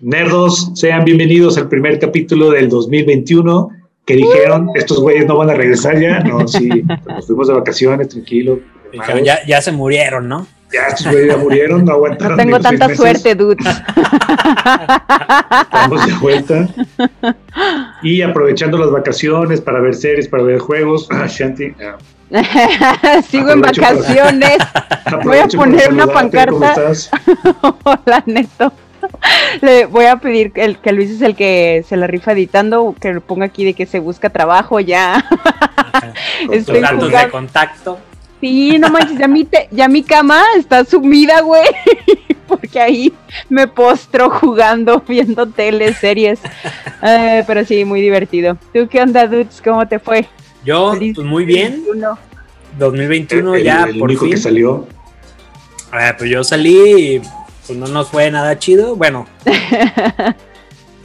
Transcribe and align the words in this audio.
Nerdos, 0.00 0.70
sean 0.74 1.04
bienvenidos 1.04 1.58
al 1.58 1.68
primer 1.68 1.98
capítulo 1.98 2.50
del 2.50 2.68
2021 2.68 3.70
que 4.06 4.14
dijeron, 4.16 4.70
estos 4.74 5.00
güeyes 5.00 5.26
no 5.26 5.36
van 5.36 5.50
a 5.50 5.54
regresar 5.54 5.98
ya. 6.00 6.20
No, 6.20 6.46
sí, 6.48 6.68
nos 7.06 7.26
fuimos 7.26 7.48
de 7.48 7.54
vacaciones, 7.54 8.08
tranquilo. 8.08 8.58
Dijeron, 8.92 9.22
ya, 9.24 9.44
ya 9.46 9.60
se 9.60 9.70
murieron, 9.72 10.28
¿no? 10.28 10.46
Ya 10.72 10.86
estos 10.86 11.08
güeyes 11.08 11.28
ya 11.28 11.36
murieron, 11.36 11.84
no 11.84 11.92
aguantaron. 11.92 12.36
No 12.38 12.42
tengo 12.42 12.58
tanta 12.60 12.94
suerte, 12.94 13.34
dudes. 13.34 13.58
Estamos 15.62 16.06
de 16.06 16.12
vuelta. 16.14 16.68
Y 18.02 18.22
aprovechando 18.22 18.78
las 18.78 18.90
vacaciones 18.90 19.60
para 19.60 19.80
ver 19.80 19.94
series, 19.94 20.28
para 20.28 20.42
ver 20.44 20.58
juegos. 20.58 21.06
Ah, 21.10 21.26
Shanti. 21.28 21.74
ah, 21.82 21.98
Sigo 23.28 23.50
en 23.50 23.60
para- 23.60 23.72
vacaciones. 23.72 24.58
Voy 25.24 25.38
a 25.38 25.48
poner 25.48 25.92
una 25.92 26.06
saludarte, 26.06 26.46
¿cómo 26.48 26.60
pancarta. 26.60 26.90
estás? 26.92 27.10
Hola, 27.84 28.22
Neto. 28.26 28.72
Le 29.62 29.86
voy 29.86 30.04
a 30.06 30.16
pedir 30.16 30.52
que, 30.52 30.64
el, 30.64 30.78
que 30.78 30.92
Luis 30.92 31.10
es 31.10 31.22
el 31.22 31.34
que 31.34 31.84
se 31.88 31.96
la 31.96 32.06
rifa 32.06 32.32
editando, 32.32 32.94
que 33.00 33.12
lo 33.12 33.20
ponga 33.20 33.46
aquí 33.46 33.64
de 33.64 33.74
que 33.74 33.86
se 33.86 33.98
busca 33.98 34.30
trabajo 34.30 34.80
ya. 34.80 35.24
Estoy 36.52 36.80
datos 36.80 37.00
de 37.04 37.06
jugando. 37.08 37.30
contacto. 37.32 37.98
Sí, 38.40 38.78
no 38.78 38.88
manches, 38.90 39.18
ya 39.18 39.26
mi, 39.26 39.44
te- 39.44 39.68
ya 39.72 39.88
mi 39.88 40.02
cama 40.02 40.42
está 40.56 40.84
sumida, 40.84 41.40
güey. 41.40 41.64
Porque 42.46 42.80
ahí 42.80 43.12
me 43.48 43.66
postro 43.66 44.30
jugando, 44.30 45.02
viendo 45.06 45.46
tele, 45.46 45.92
series. 45.92 46.40
Eh, 47.02 47.42
pero 47.46 47.64
sí, 47.64 47.84
muy 47.84 48.00
divertido. 48.00 48.56
¿Tú 48.72 48.88
qué 48.88 49.02
onda, 49.02 49.26
dudes? 49.26 49.60
¿Cómo 49.62 49.86
te 49.86 49.98
fue? 49.98 50.26
Yo, 50.64 50.94
Feliz 50.94 51.14
pues 51.16 51.26
muy 51.26 51.44
bien. 51.44 51.72
21. 51.84 52.18
2021 52.78 53.54
El- 53.56 53.64
ya 53.64 53.82
el 53.84 53.98
por 53.98 54.08
único 54.08 54.24
fin. 54.24 54.30
que 54.34 54.36
salió. 54.40 54.86
Ah, 55.92 56.14
pues 56.16 56.30
yo 56.30 56.42
salí 56.44 56.76
y 57.16 57.22
pues 57.68 57.78
no 57.78 57.86
nos 57.86 58.08
fue 58.08 58.30
nada 58.30 58.58
chido. 58.58 58.96
Bueno, 58.96 59.26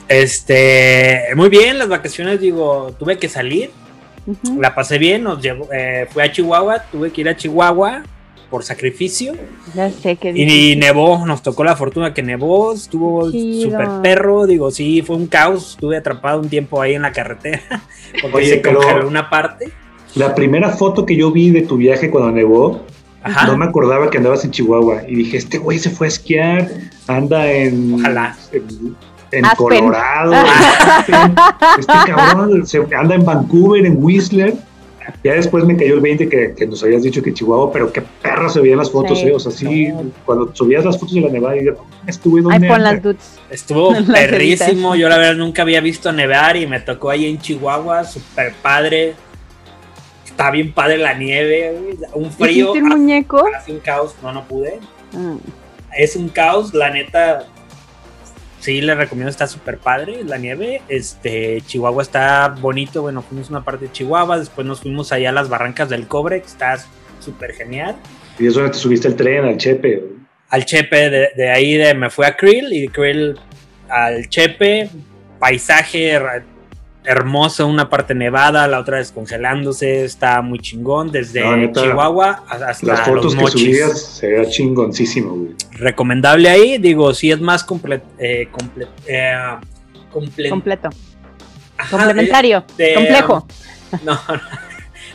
este, 0.07 1.25
muy 1.35 1.49
bien, 1.49 1.77
las 1.77 1.89
vacaciones, 1.89 2.39
digo, 2.39 2.95
tuve 2.97 3.17
que 3.17 3.27
salir, 3.27 3.69
la 4.57 4.73
pasé 4.73 4.97
bien, 4.97 5.23
nos 5.23 5.41
llevó, 5.41 5.67
eh, 5.73 6.07
fui 6.09 6.23
a 6.23 6.31
Chihuahua, 6.31 6.85
tuve 6.89 7.11
que 7.11 7.21
ir 7.21 7.29
a 7.29 7.35
Chihuahua 7.35 8.03
por 8.49 8.63
sacrificio. 8.63 9.33
Ya 9.75 9.89
sé 9.89 10.15
que 10.15 10.29
y 10.29 10.75
nevó, 10.77 11.25
nos 11.25 11.43
tocó 11.43 11.65
la 11.65 11.75
fortuna 11.75 12.13
que 12.13 12.23
nevó, 12.23 12.73
estuvo 12.73 13.29
súper 13.29 13.87
perro, 14.01 14.45
digo, 14.47 14.71
sí, 14.71 15.01
fue 15.01 15.17
un 15.17 15.27
caos, 15.27 15.71
estuve 15.71 15.97
atrapado 15.97 16.39
un 16.39 16.47
tiempo 16.47 16.81
ahí 16.81 16.93
en 16.93 17.01
la 17.01 17.11
carretera 17.11 17.61
porque 18.21 18.37
Oye, 18.37 18.49
se 18.49 18.61
congeló 18.61 19.05
una 19.05 19.29
parte. 19.29 19.69
La 20.15 20.33
primera 20.33 20.69
foto 20.69 21.05
que 21.05 21.17
yo 21.17 21.31
vi 21.31 21.49
de 21.49 21.63
tu 21.63 21.75
viaje 21.75 22.09
cuando 22.09 22.31
nevó, 22.31 22.85
Ajá. 23.23 23.47
no 23.47 23.57
me 23.57 23.65
acordaba 23.65 24.09
que 24.09 24.17
andabas 24.17 24.43
en 24.45 24.51
Chihuahua. 24.51 25.03
Y 25.07 25.15
dije, 25.15 25.37
este 25.37 25.57
güey 25.57 25.79
se 25.79 25.89
fue 25.89 26.07
a 26.07 26.09
esquiar, 26.09 26.69
anda 27.07 27.49
en. 27.51 27.95
Ojalá. 27.95 28.35
En, 28.51 28.95
en 29.31 29.45
Aspen. 29.45 29.55
Colorado. 29.79 30.33
Este 31.79 31.93
cabrón 32.05 32.65
se- 32.65 32.85
anda 32.95 33.15
en 33.15 33.25
Vancouver, 33.25 33.85
en 33.85 33.97
Whistler. 34.03 34.53
Ya 35.23 35.33
después 35.33 35.65
me 35.65 35.75
cayó 35.75 35.95
el 35.95 35.99
20 35.99 36.29
que, 36.29 36.53
que 36.55 36.65
nos 36.65 36.81
habías 36.83 37.03
dicho 37.03 37.21
que 37.21 37.33
Chihuahua, 37.33 37.71
pero 37.73 37.91
qué 37.91 38.01
perro 38.21 38.49
se 38.49 38.61
veían 38.61 38.77
las 38.77 38.89
fotos, 38.89 39.19
Sí. 39.19 39.27
¿eh? 39.27 39.33
O 39.33 39.39
sea, 39.39 39.51
sí, 39.51 39.87
No. 39.89 40.03
cuando 40.25 40.55
subías 40.55 40.85
las 40.85 40.97
fotos 40.97 41.15
de 41.15 41.21
la 41.21 41.29
nevada, 41.29 41.57
y 41.57 41.65
yo, 41.65 41.73
las 42.79 43.01
dudes. 43.03 43.39
Estuvo 43.49 43.93
perrísimo. 44.13 44.95
Yo 44.95 45.09
la 45.09 45.17
verdad 45.17 45.35
nunca 45.35 45.61
había 45.63 45.81
visto 45.81 46.11
nevar 46.13 46.55
y 46.55 46.67
me 46.67 46.79
tocó 46.79 47.09
ahí 47.09 47.25
en 47.25 47.37
Chihuahua, 47.39 48.03
súper 48.05 48.53
padre. 48.61 49.13
Está 50.33 50.49
bien 50.49 50.73
padre 50.73 50.97
la 50.97 51.13
nieve, 51.13 51.77
güey, 51.79 51.97
un 52.15 52.31
frío. 52.31 52.71
¿Hiciste 52.71 52.79
el 52.79 52.85
muñeco? 52.85 53.45
Hace 53.55 53.71
un 53.71 53.79
caos, 53.79 54.15
no, 54.23 54.33
no 54.33 54.47
pude. 54.47 54.79
Mm. 55.11 55.35
Es 55.95 56.15
un 56.15 56.27
caos, 56.27 56.73
la 56.73 56.89
neta. 56.89 57.45
Sí, 58.59 58.81
les 58.81 58.97
recomiendo, 58.97 59.29
está 59.29 59.45
súper 59.45 59.77
padre 59.77 60.23
la 60.23 60.39
nieve. 60.39 60.81
Este, 60.89 61.61
Chihuahua 61.67 62.01
está 62.01 62.47
bonito. 62.47 63.03
Bueno, 63.03 63.21
fuimos 63.21 63.51
una 63.51 63.63
parte 63.63 63.85
de 63.85 63.91
Chihuahua, 63.91 64.39
después 64.39 64.65
nos 64.65 64.81
fuimos 64.81 65.11
allá 65.11 65.29
a 65.29 65.33
las 65.33 65.49
barrancas 65.49 65.87
del 65.87 66.07
cobre, 66.07 66.41
que 66.41 66.47
está 66.47 66.77
súper 67.19 67.53
genial. 67.53 67.95
Y 68.39 68.47
es 68.47 68.55
donde 68.55 68.71
te 68.71 68.77
subiste 68.79 69.07
el 69.07 69.15
tren, 69.15 69.45
al 69.45 69.57
Chepe. 69.57 70.01
al 70.49 70.65
Chepe, 70.65 71.09
de, 71.11 71.29
de 71.35 71.51
ahí 71.51 71.75
de, 71.75 71.93
me 71.93 72.09
fui 72.09 72.25
a 72.25 72.35
Krill 72.35 72.73
y 72.73 72.81
de 72.81 72.87
Krill 72.87 73.39
al 73.87 74.27
Chepe, 74.29 74.89
paisaje 75.39 76.19
hermoso, 77.05 77.67
una 77.67 77.89
parte 77.89 78.15
nevada, 78.15 78.67
la 78.67 78.79
otra 78.79 78.97
descongelándose, 78.97 80.05
está 80.05 80.41
muy 80.41 80.59
chingón, 80.59 81.11
desde 81.11 81.41
No, 81.41 81.57
neta, 81.57 81.81
Chihuahua 81.81 82.43
hasta 82.47 82.85
Las 82.87 83.01
fotos 83.01 83.23
los 83.25 83.35
que 83.35 83.41
mochis. 83.41 83.61
subías 83.61 84.01
se 84.01 84.27
veía 84.29 84.49
chingoncísimo, 84.49 85.35
güey. 85.35 85.49
Recomendable 85.73 86.49
ahí, 86.49 86.77
digo, 86.77 87.13
sí 87.13 87.31
es 87.31 87.39
más 87.41 87.63
comple 87.63 88.01
eh, 88.17 88.47
comple- 88.51 88.87
eh, 89.07 89.33
comple- 90.13 90.49
Completo. 90.49 90.89
ajá, 91.77 91.97
Complementario. 91.97 92.63
de- 92.77 92.83
de, 92.85 92.93
complejo. 92.93 93.47
um, 93.91 93.99
no, 94.05 94.19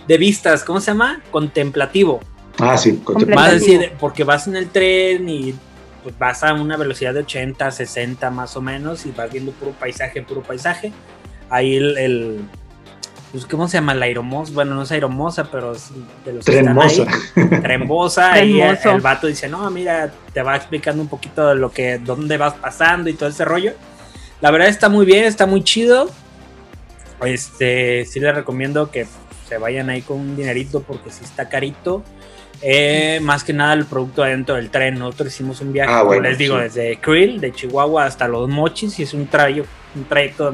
de 0.07 0.19
vistas, 0.19 0.65
¿cómo 0.65 0.81
se 0.81 0.91
llama? 0.91 1.21
Contemplativo. 1.31 2.21
Ah, 2.59 2.77
sí, 2.77 2.97
con- 3.05 3.15
Completo. 3.15 3.41
Vas 3.41 3.49
a 3.51 3.55
decir, 3.55 3.93
porque 4.01 4.25
vas 4.25 4.47
en 4.47 4.57
el 4.57 4.69
tren 4.69 5.29
y 5.29 5.55
pues 6.03 6.17
vas 6.19 6.43
a 6.45 6.53
una 6.55 6.77
velocidad 6.77 7.13
de 7.15 7.21
80, 7.21 7.71
60 7.71 8.31
más 8.31 8.57
o 8.57 8.61
menos 8.63 9.05
y 9.07 9.11
vas 9.11 9.31
viendo 9.33 9.53
puro 9.53 9.73
paisaje, 9.73 10.23
puro 10.23 10.43
paisaje. 10.43 10.93
Ahí 11.51 11.77
el, 11.77 11.97
el 11.99 12.41
pues, 13.33 13.45
¿cómo 13.47 13.69
se 13.69 13.77
llama? 13.79 13.95
La 13.95 14.07
aeromosa, 14.07 14.53
bueno, 14.55 14.75
no 14.75 14.83
es 14.83 14.93
aeromosa, 14.93 15.51
pero 15.51 15.73
es 15.73 15.91
de 16.25 16.33
los 16.33 16.45
que 16.45 16.59
están 16.59 16.75
Trenmosa. 16.75 17.03
ahí. 17.37 17.61
Trenmosa, 17.63 18.33
ahí 18.35 18.61
el, 18.61 18.79
el 18.83 19.01
vato 19.01 19.27
dice, 19.27 19.49
no, 19.49 19.71
mira, 19.71 20.11
te 20.33 20.43
va 20.43 20.57
explicando 20.57 21.03
un 21.03 21.09
poquito 21.09 21.49
de 21.49 21.55
lo 21.57 21.71
que, 21.71 21.99
dónde 21.99 22.37
vas 22.39 22.55
pasando 22.55 23.11
y 23.11 23.15
todo 23.15 23.29
ese 23.29 23.45
rollo. 23.45 23.73
La 24.41 24.51
verdad 24.51 24.69
está 24.69 24.89
muy 24.89 25.05
bien, 25.05 25.25
está 25.25 25.47
muy 25.47 25.63
chido. 25.63 26.09
Este, 27.25 28.05
sí 28.07 28.21
les 28.21 28.35
recomiendo 28.35 28.91
que 28.91 29.07
se 29.49 29.59
vayan 29.59 29.91
ahí 29.91 30.03
con 30.03 30.19
un 30.21 30.37
dinerito 30.37 30.83
porque 30.83 31.11
sí 31.11 31.25
está 31.25 31.49
carito. 31.49 32.03
Eh, 32.61 33.21
más 33.23 33.45
que 33.45 33.53
nada 33.53 33.73
el 33.75 33.85
producto 33.85 34.23
adentro 34.23 34.55
del 34.57 34.71
tren. 34.71 34.99
Nosotros 34.99 35.33
hicimos 35.33 35.61
un 35.61 35.73
viaje, 35.73 35.91
Ah, 35.93 35.99
como 36.01 36.07
bueno, 36.11 36.23
les 36.29 36.39
digo, 36.39 36.57
sí. 36.57 36.63
desde 36.63 36.99
Krill, 37.01 37.41
de 37.41 37.53
Chihuahua 37.53 38.05
hasta 38.05 38.27
Los 38.29 38.49
Mochis, 38.49 38.99
y 38.99 39.03
es 39.05 39.15
un, 39.15 39.29
trayo- 39.29 39.65
un 39.95 40.05
trayecto 40.05 40.53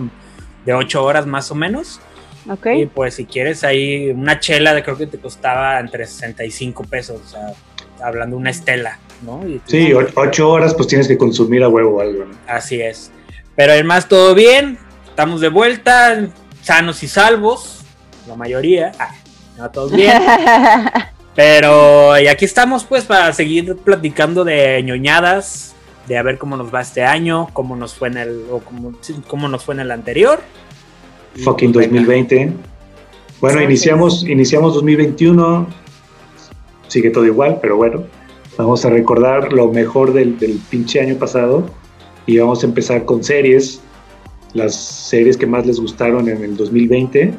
de 0.65 0.75
8 0.75 1.03
horas 1.03 1.27
más 1.27 1.51
o 1.51 1.55
menos. 1.55 2.01
Ok. 2.49 2.67
Y 2.77 2.87
pues 2.87 3.15
si 3.15 3.25
quieres 3.25 3.65
ahí 3.65 4.11
una 4.11 4.39
chela 4.39 4.75
de 4.75 4.83
creo 4.83 4.97
que 4.99 5.07
te 5.07 5.19
costaba 5.19 5.81
entre 5.81 6.07
65 6.07 6.85
pesos, 6.85 7.21
o 7.25 7.29
sea, 7.29 7.55
hablando 8.03 8.37
de 8.37 8.41
una 8.41 8.51
estela, 8.51 8.99
¿no? 9.23 9.47
Y 9.47 9.61
Sí, 9.67 9.93
ocho 9.93 10.51
horas 10.51 10.75
pues 10.75 10.89
tienes 10.89 11.09
que 11.09 11.17
consumir 11.17 11.63
a 11.63 11.69
huevo 11.69 12.01
algo. 12.01 12.27
¿no? 12.27 12.37
Así 12.47 12.81
es. 12.81 13.11
Pero 13.57 13.73
además 13.73 14.09
todo 14.09 14.35
bien, 14.35 14.79
estamos 15.09 15.41
de 15.41 15.49
vuelta, 15.49 16.29
sanos 16.63 17.03
y 17.03 17.09
salvos, 17.09 17.81
la 18.29 18.37
mayoría, 18.37 18.93
ah, 18.99 19.15
no 19.57 19.71
todos 19.71 19.93
bien. 19.93 20.21
Pero 21.35 22.19
y 22.19 22.29
aquí 22.29 22.45
estamos 22.45 22.85
pues 22.85 23.05
para 23.05 23.33
seguir 23.33 23.77
platicando 23.77 24.45
de 24.45 24.83
ñoñadas, 24.83 25.74
de 26.07 26.19
a 26.19 26.23
ver 26.23 26.39
cómo 26.39 26.57
nos 26.57 26.75
va 26.75 26.81
este 26.81 27.03
año, 27.03 27.49
cómo 27.53 27.77
nos 27.77 27.95
fue 27.95 28.09
en 28.09 28.19
el 28.19 28.45
o 28.51 28.61
cómo, 28.61 28.93
sí, 29.01 29.15
cómo 29.27 29.49
nos 29.49 29.65
fue 29.65 29.75
en 29.75 29.81
el 29.81 29.91
anterior. 29.91 30.41
Fucking 31.43 31.73
pues, 31.73 31.87
venga. 31.87 32.01
2020. 32.01 32.53
Bueno, 33.41 33.59
Sí, 33.59 33.65
iniciamos, 33.65 34.29
iniciamos 34.29 34.75
2021. 34.75 35.67
Sigue 36.89 37.11
todo 37.11 37.27
igual, 37.27 37.59
pero 37.61 37.77
bueno. 37.77 38.05
Vamos 38.57 38.85
a 38.85 38.91
recordar 38.91 39.53
lo 39.53 39.73
mejor 39.73 40.13
del, 40.13 40.39
del 40.39 40.61
pinche 40.71 41.01
año 41.01 41.17
pasado. 41.17 41.67
Y 42.27 42.39
vamos 42.39 42.63
a 42.63 42.67
empezar 42.67 43.05
con 43.05 43.25
series. 43.25 43.81
Las 44.53 44.77
series 44.77 45.37
que 45.37 45.47
más 45.47 45.67
les 45.67 45.81
gustaron 45.81 46.29
en 46.29 46.45
el 46.45 46.57
2020. 46.57 47.35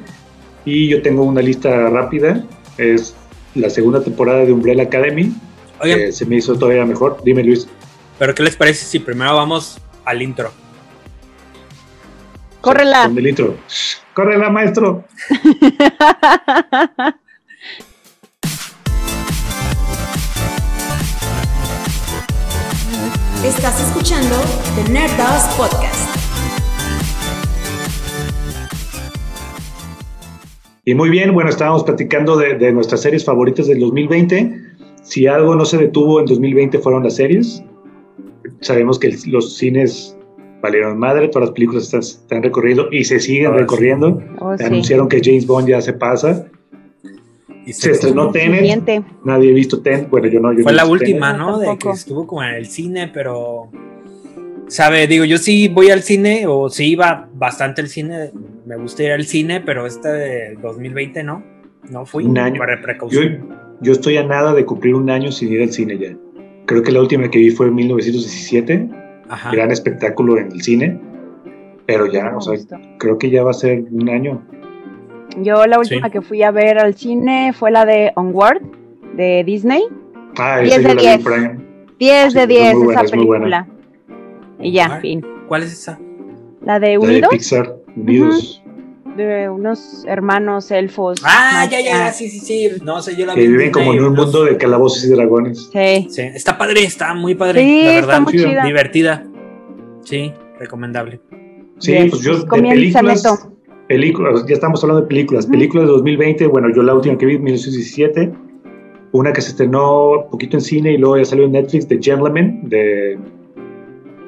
Y 0.65 0.89
yo 0.89 1.01
tengo 1.01 1.23
una 1.23 1.41
lista 1.41 1.89
rápida. 1.89 2.45
Es 2.77 3.15
la 3.53 3.69
segunda 3.69 4.03
temporada 4.03 4.43
de 4.45 4.51
Umbrella 4.51 4.83
Academy. 4.83 5.33
Que 5.81 6.11
se 6.11 6.25
me 6.25 6.37
hizo 6.37 6.57
todavía 6.57 6.85
mejor. 6.85 7.21
Dime, 7.23 7.43
Luis. 7.43 7.67
Pero 8.17 8.33
¿qué 8.33 8.43
les 8.43 8.55
parece 8.55 8.85
si 8.85 8.99
primero 8.99 9.35
vamos 9.35 9.79
al 10.05 10.21
intro? 10.21 10.51
Córrela. 12.61 13.05
Con 13.05 13.17
el 13.17 13.27
intro. 13.27 13.57
¡Córrela, 14.13 14.49
maestro! 14.49 15.03
Estás 23.43 23.79
escuchando 23.79 24.35
The 24.75 24.91
Nerdos 24.91 25.43
Podcast. 25.55 26.15
Y 30.83 30.95
muy 30.95 31.09
bien, 31.09 31.33
bueno, 31.33 31.49
estábamos 31.49 31.83
platicando 31.83 32.37
de, 32.37 32.55
de 32.55 32.71
nuestras 32.71 33.01
series 33.01 33.23
favoritas 33.23 33.67
del 33.67 33.79
2020. 33.79 34.61
Si 35.03 35.27
algo 35.27 35.55
no 35.55 35.65
se 35.65 35.77
detuvo 35.77 36.19
en 36.19 36.25
2020 36.25 36.79
fueron 36.79 37.03
las 37.03 37.17
series. 37.17 37.61
Sabemos 38.61 38.99
que 38.99 39.15
los 39.27 39.57
cines 39.57 40.17
valieron 40.61 40.97
madre, 40.97 41.27
todas 41.27 41.49
las 41.49 41.53
películas 41.53 41.83
están, 41.83 41.99
están 42.01 42.43
recorriendo 42.43 42.87
y 42.91 43.03
se 43.03 43.19
siguen 43.19 43.47
Ahora 43.47 43.57
sí. 43.59 43.61
recorriendo. 43.63 44.21
Oh, 44.39 44.57
sí. 44.57 44.63
Anunciaron 44.63 45.07
que 45.09 45.21
James 45.23 45.45
Bond 45.45 45.67
ya 45.69 45.81
se 45.81 45.93
pasa. 45.93 46.47
Y 47.65 47.73
Se 47.73 47.91
estrenó 47.91 48.31
Tenet. 48.31 48.83
Nadie 49.23 49.51
ha 49.51 49.53
visto 49.55 49.81
Tenet. 49.81 50.09
Bueno, 50.09 50.27
yo 50.27 50.39
no. 50.39 50.53
yo 50.53 50.63
Fue 50.63 50.71
no 50.71 50.75
la 50.77 50.85
última, 50.85 51.31
Tenet. 51.33 51.47
¿no? 51.47 51.59
De 51.59 51.77
que 51.77 51.89
estuvo 51.89 52.25
como 52.27 52.43
en 52.43 52.53
el 52.55 52.67
cine, 52.67 53.09
pero 53.13 53.69
sabe, 54.67 55.07
digo, 55.07 55.25
yo 55.25 55.37
sí 55.37 55.67
voy 55.67 55.89
al 55.89 56.01
cine, 56.01 56.45
o 56.47 56.69
sí 56.69 56.91
iba 56.91 57.27
bastante 57.33 57.81
al 57.81 57.87
cine, 57.87 58.31
me 58.65 58.75
gusta 58.77 59.03
ir 59.03 59.11
al 59.11 59.25
cine, 59.25 59.61
pero 59.61 59.85
este 59.85 60.09
de 60.09 60.55
2020 60.61 61.23
no, 61.23 61.43
no 61.89 62.05
fui. 62.05 62.23
Un 62.25 62.37
año. 62.37 62.57
Para 62.59 62.77
Yo, 62.77 62.81
precaución. 62.83 63.49
yo 63.81 63.91
estoy 63.91 64.17
a 64.17 64.23
nada 64.23 64.53
de 64.53 64.65
cumplir 64.65 64.95
un 64.95 65.09
año 65.09 65.31
sin 65.31 65.51
ir 65.51 65.61
al 65.63 65.71
cine 65.71 65.97
ya. 65.97 66.15
Creo 66.65 66.81
que 66.83 66.91
la 66.91 67.01
última 67.01 67.29
que 67.29 67.39
vi 67.39 67.51
fue 67.51 67.67
en 67.67 67.75
1917, 67.75 68.89
Ajá. 69.29 69.51
gran 69.51 69.71
espectáculo 69.71 70.37
en 70.37 70.51
el 70.51 70.61
cine, 70.61 70.99
pero 71.85 72.07
ya, 72.07 72.33
o 72.35 72.41
sea, 72.41 72.55
creo 72.97 73.17
que 73.17 73.29
ya 73.29 73.43
va 73.43 73.51
a 73.51 73.53
ser 73.53 73.83
un 73.91 74.09
año. 74.09 74.41
Yo 75.41 75.65
la 75.67 75.77
última 75.79 76.07
Sí. 76.07 76.11
que 76.13 76.21
fui 76.21 76.41
a 76.43 76.51
ver 76.51 76.79
al 76.79 76.95
cine 76.95 77.51
fue 77.53 77.69
la 77.71 77.85
de 77.85 78.11
Onward 78.15 78.61
de 79.15 79.43
Disney. 79.45 79.83
Ah, 80.37 80.59
10 80.59 80.73
esa 80.77 80.81
yo 80.81 80.87
de 80.89 80.95
la 80.95 81.01
vi 81.01 81.07
en 81.07 81.17
10. 81.19 81.25
Prime. 81.25 81.65
10 81.99 82.33
Sí, 82.33 82.37
de 82.37 82.43
es 82.43 82.47
10 82.49 82.73
muy 82.75 82.83
buena, 82.85 82.99
esa 83.01 83.05
es 83.05 83.11
película. 83.11 83.67
Y 84.59 84.71
ya, 84.71 84.99
fin. 85.01 85.25
¿Cuál 85.47 85.63
es 85.63 85.73
esa? 85.73 85.99
La 86.61 86.79
de 86.79 86.87
La 86.87 86.91
de 86.91 86.97
Unidos, 86.97 87.29
Pixar, 87.31 87.75
Unidos, 87.95 88.63
de 89.15 89.49
unos 89.49 90.03
hermanos 90.07 90.71
elfos. 90.71 91.19
Ah, 91.23 91.67
ya, 91.71 91.79
ya, 91.81 92.11
sí, 92.11 92.29
sí, 92.29 92.39
sí. 92.39 92.69
No 92.83 93.01
sé, 93.01 93.15
yo 93.15 93.25
la 93.25 93.33
que 93.33 93.41
vi. 93.41 93.45
en 93.47 93.51
viven 93.53 93.71
como 93.71 93.93
en 93.93 94.03
un 94.03 94.13
mundo 94.13 94.43
de 94.43 94.57
calabozos 94.57 95.03
y 95.05 95.09
dragones. 95.09 95.69
Sí. 95.71 96.07
Sí, 96.09 96.21
está 96.21 96.57
padre, 96.57 96.83
está 96.83 97.13
muy 97.13 97.35
padre. 97.35 97.61
Sí, 97.61 97.83
la 97.83 97.89
está 97.93 98.05
verdad. 98.07 98.21
muy 98.21 98.31
chido. 98.33 98.49
chida. 98.49 98.65
Divertida. 98.65 99.23
Sí, 100.03 100.33
recomendable. 100.59 101.19
Sí, 101.79 101.95
pues 102.09 102.21
yo 102.21 102.37
de 102.37 102.45
películas, 102.47 103.47
películas, 103.87 104.45
ya 104.47 104.53
estamos 104.53 104.81
hablando 104.83 105.01
de 105.01 105.07
películas, 105.07 105.45
películas 105.45 105.87
de 105.87 105.91
2020, 105.93 106.47
bueno, 106.47 106.69
yo 106.73 106.81
la 106.83 106.93
última 106.93 107.17
que 107.17 107.25
vi, 107.25 107.37
1917, 107.37 108.31
una 109.11 109.33
que 109.33 109.41
se 109.41 109.49
estrenó 109.49 110.11
un 110.11 110.29
poquito 110.29 110.55
en 110.57 110.61
cine 110.61 110.93
y 110.93 110.97
luego 110.97 111.17
ya 111.17 111.25
salió 111.25 111.45
en 111.45 111.51
Netflix, 111.51 111.87
de 111.89 111.99
Gentleman, 112.01 112.61
de, 112.69 113.19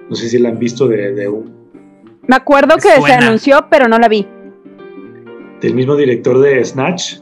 no 0.10 0.16
sé 0.16 0.28
si 0.28 0.40
la 0.40 0.50
han 0.50 0.60
visto, 0.60 0.88
de, 0.90 1.14
de 1.14 1.28
un- 1.30 1.52
Me 2.28 2.36
acuerdo 2.36 2.76
Es 2.78 2.84
que 2.84 3.02
se 3.02 3.14
anunció, 3.14 3.66
pero 3.70 3.88
no 3.88 3.98
la 3.98 4.10
vi. 4.10 4.28
Del 5.62 5.74
mismo 5.76 5.96
director 5.96 6.40
de 6.40 6.64
Snatch, 6.64 7.16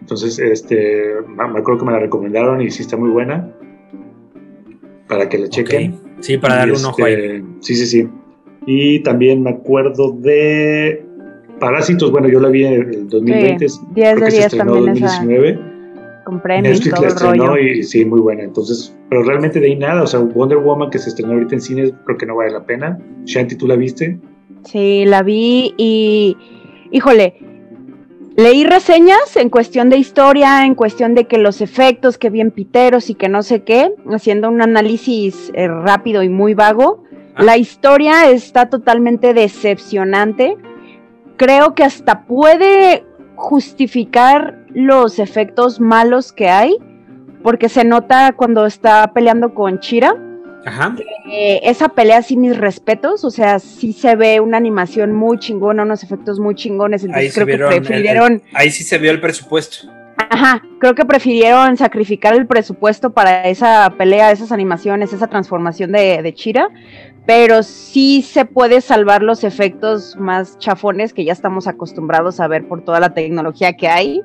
entonces 0.00 0.38
este, 0.38 1.14
me 1.36 1.58
acuerdo 1.58 1.78
que 1.80 1.84
me 1.86 1.92
la 1.92 1.98
recomendaron 2.00 2.60
y 2.60 2.70
sí 2.70 2.82
está 2.82 2.96
muy 2.96 3.10
buena, 3.10 3.52
para 5.08 5.28
que 5.28 5.38
la 5.38 5.48
chequen. 5.48 5.94
Sí, 6.20 6.38
para 6.38 6.54
Y, 6.54 6.58
darle 6.58 6.74
un 6.74 6.84
ojo 6.84 7.04
ahí. 7.04 7.12
este, 7.14 7.44
Sí, 7.60 7.76
sí, 7.76 7.86
sí. 7.86 8.08
Y 8.66 9.00
también 9.00 9.42
me 9.42 9.50
acuerdo 9.50 10.12
de 10.12 11.04
Parásitos, 11.60 12.10
bueno, 12.10 12.28
yo 12.28 12.40
la 12.40 12.48
vi 12.48 12.64
en 12.64 12.72
el 12.74 13.08
2020, 13.08 13.68
Sí, 13.68 13.78
10 13.94 14.14
creo 14.14 14.14
de 14.16 14.24
que 14.26 14.30
se 14.30 14.36
10 14.38 14.46
estrenó 14.46 14.76
en 14.76 14.84
también 14.86 15.04
esa. 15.04 15.16
2019. 15.22 15.76
Con 16.24 16.40
premios, 16.42 16.72
Netflix 16.80 16.94
todo 16.94 17.02
la 17.02 17.08
estrenó 17.08 17.46
rollo. 17.46 17.58
y 17.62 17.82
sí, 17.84 18.04
muy 18.04 18.20
buena. 18.20 18.42
Entonces, 18.42 18.94
pero 19.08 19.22
realmente 19.22 19.60
de 19.60 19.66
ahí 19.68 19.76
nada, 19.76 20.02
o 20.02 20.06
sea, 20.06 20.20
Wonder 20.20 20.58
Woman 20.58 20.90
que 20.90 20.98
se 20.98 21.08
estrenó 21.10 21.34
ahorita 21.34 21.54
en 21.54 21.60
cines, 21.60 21.94
creo 22.04 22.18
que 22.18 22.26
no 22.26 22.34
vale 22.36 22.50
la 22.50 22.64
pena. 22.66 22.98
Shanti, 23.24 23.54
¿tú 23.56 23.66
la 23.68 23.76
viste? 23.76 24.18
Sí, 24.64 25.04
la 25.06 25.22
vi 25.22 25.72
y, 25.78 26.36
híjole, 26.90 27.34
leí 28.36 28.64
reseñas 28.64 29.36
en 29.36 29.50
cuestión 29.50 29.90
de 29.90 29.98
historia, 29.98 30.64
en 30.64 30.74
cuestión 30.74 31.14
de 31.14 31.26
que 31.26 31.38
los 31.38 31.60
efectos, 31.60 32.18
que 32.18 32.30
bien 32.30 32.50
piteros 32.50 33.10
y 33.10 33.14
que 33.14 33.28
no 33.28 33.42
sé 33.42 33.62
qué, 33.64 33.94
haciendo 34.10 34.48
un 34.48 34.62
análisis 34.62 35.50
eh, 35.54 35.68
rápido 35.68 36.22
y 36.22 36.28
muy 36.28 36.54
vago. 36.54 37.04
Ah. 37.34 37.42
La 37.42 37.56
historia 37.56 38.30
está 38.30 38.68
totalmente 38.68 39.34
decepcionante. 39.34 40.56
Creo 41.36 41.74
que 41.74 41.84
hasta 41.84 42.24
puede 42.24 43.04
justificar 43.34 44.64
los 44.70 45.18
efectos 45.18 45.80
malos 45.80 46.32
que 46.32 46.48
hay, 46.48 46.76
porque 47.42 47.68
se 47.68 47.84
nota 47.84 48.32
cuando 48.32 48.66
está 48.66 49.12
peleando 49.12 49.54
con 49.54 49.80
Chira. 49.80 50.16
Ajá. 50.66 50.94
Eh, 51.30 51.60
esa 51.62 51.88
pelea 51.88 52.20
sí 52.22 52.36
mis 52.36 52.56
respetos, 52.56 53.24
o 53.24 53.30
sea, 53.30 53.58
sí 53.60 53.92
se 53.92 54.16
ve 54.16 54.40
una 54.40 54.56
animación 54.56 55.12
muy 55.12 55.38
chingona, 55.38 55.84
unos 55.84 56.02
efectos 56.02 56.40
muy 56.40 56.54
chingones, 56.56 57.02
Ahí 57.04 57.06
entonces 57.06 57.34
se 57.34 57.44
creo 57.44 57.68
que 57.68 57.76
el- 57.76 57.82
prefirieron, 57.82 58.32
el- 58.32 58.42
ahí 58.52 58.70
sí 58.70 58.82
se 58.84 58.98
vio 58.98 59.10
el 59.12 59.20
presupuesto. 59.20 59.88
ajá, 60.28 60.62
creo 60.80 60.94
que 60.96 61.04
prefirieron 61.04 61.76
sacrificar 61.76 62.34
el 62.34 62.46
presupuesto 62.46 63.10
para 63.10 63.44
esa 63.48 63.94
pelea, 63.96 64.32
esas 64.32 64.50
animaciones, 64.50 65.12
esa 65.12 65.28
transformación 65.28 65.92
de, 65.92 66.20
de 66.22 66.34
Chira, 66.34 66.68
pero 67.26 67.62
sí 67.62 68.22
se 68.22 68.44
puede 68.44 68.80
salvar 68.80 69.22
los 69.22 69.44
efectos 69.44 70.16
más 70.16 70.58
chafones 70.58 71.12
que 71.12 71.24
ya 71.24 71.32
estamos 71.32 71.66
acostumbrados 71.66 72.38
a 72.40 72.46
ver 72.46 72.66
por 72.68 72.84
toda 72.84 73.00
la 73.00 73.14
tecnología 73.14 73.76
que 73.76 73.88
hay, 73.88 74.22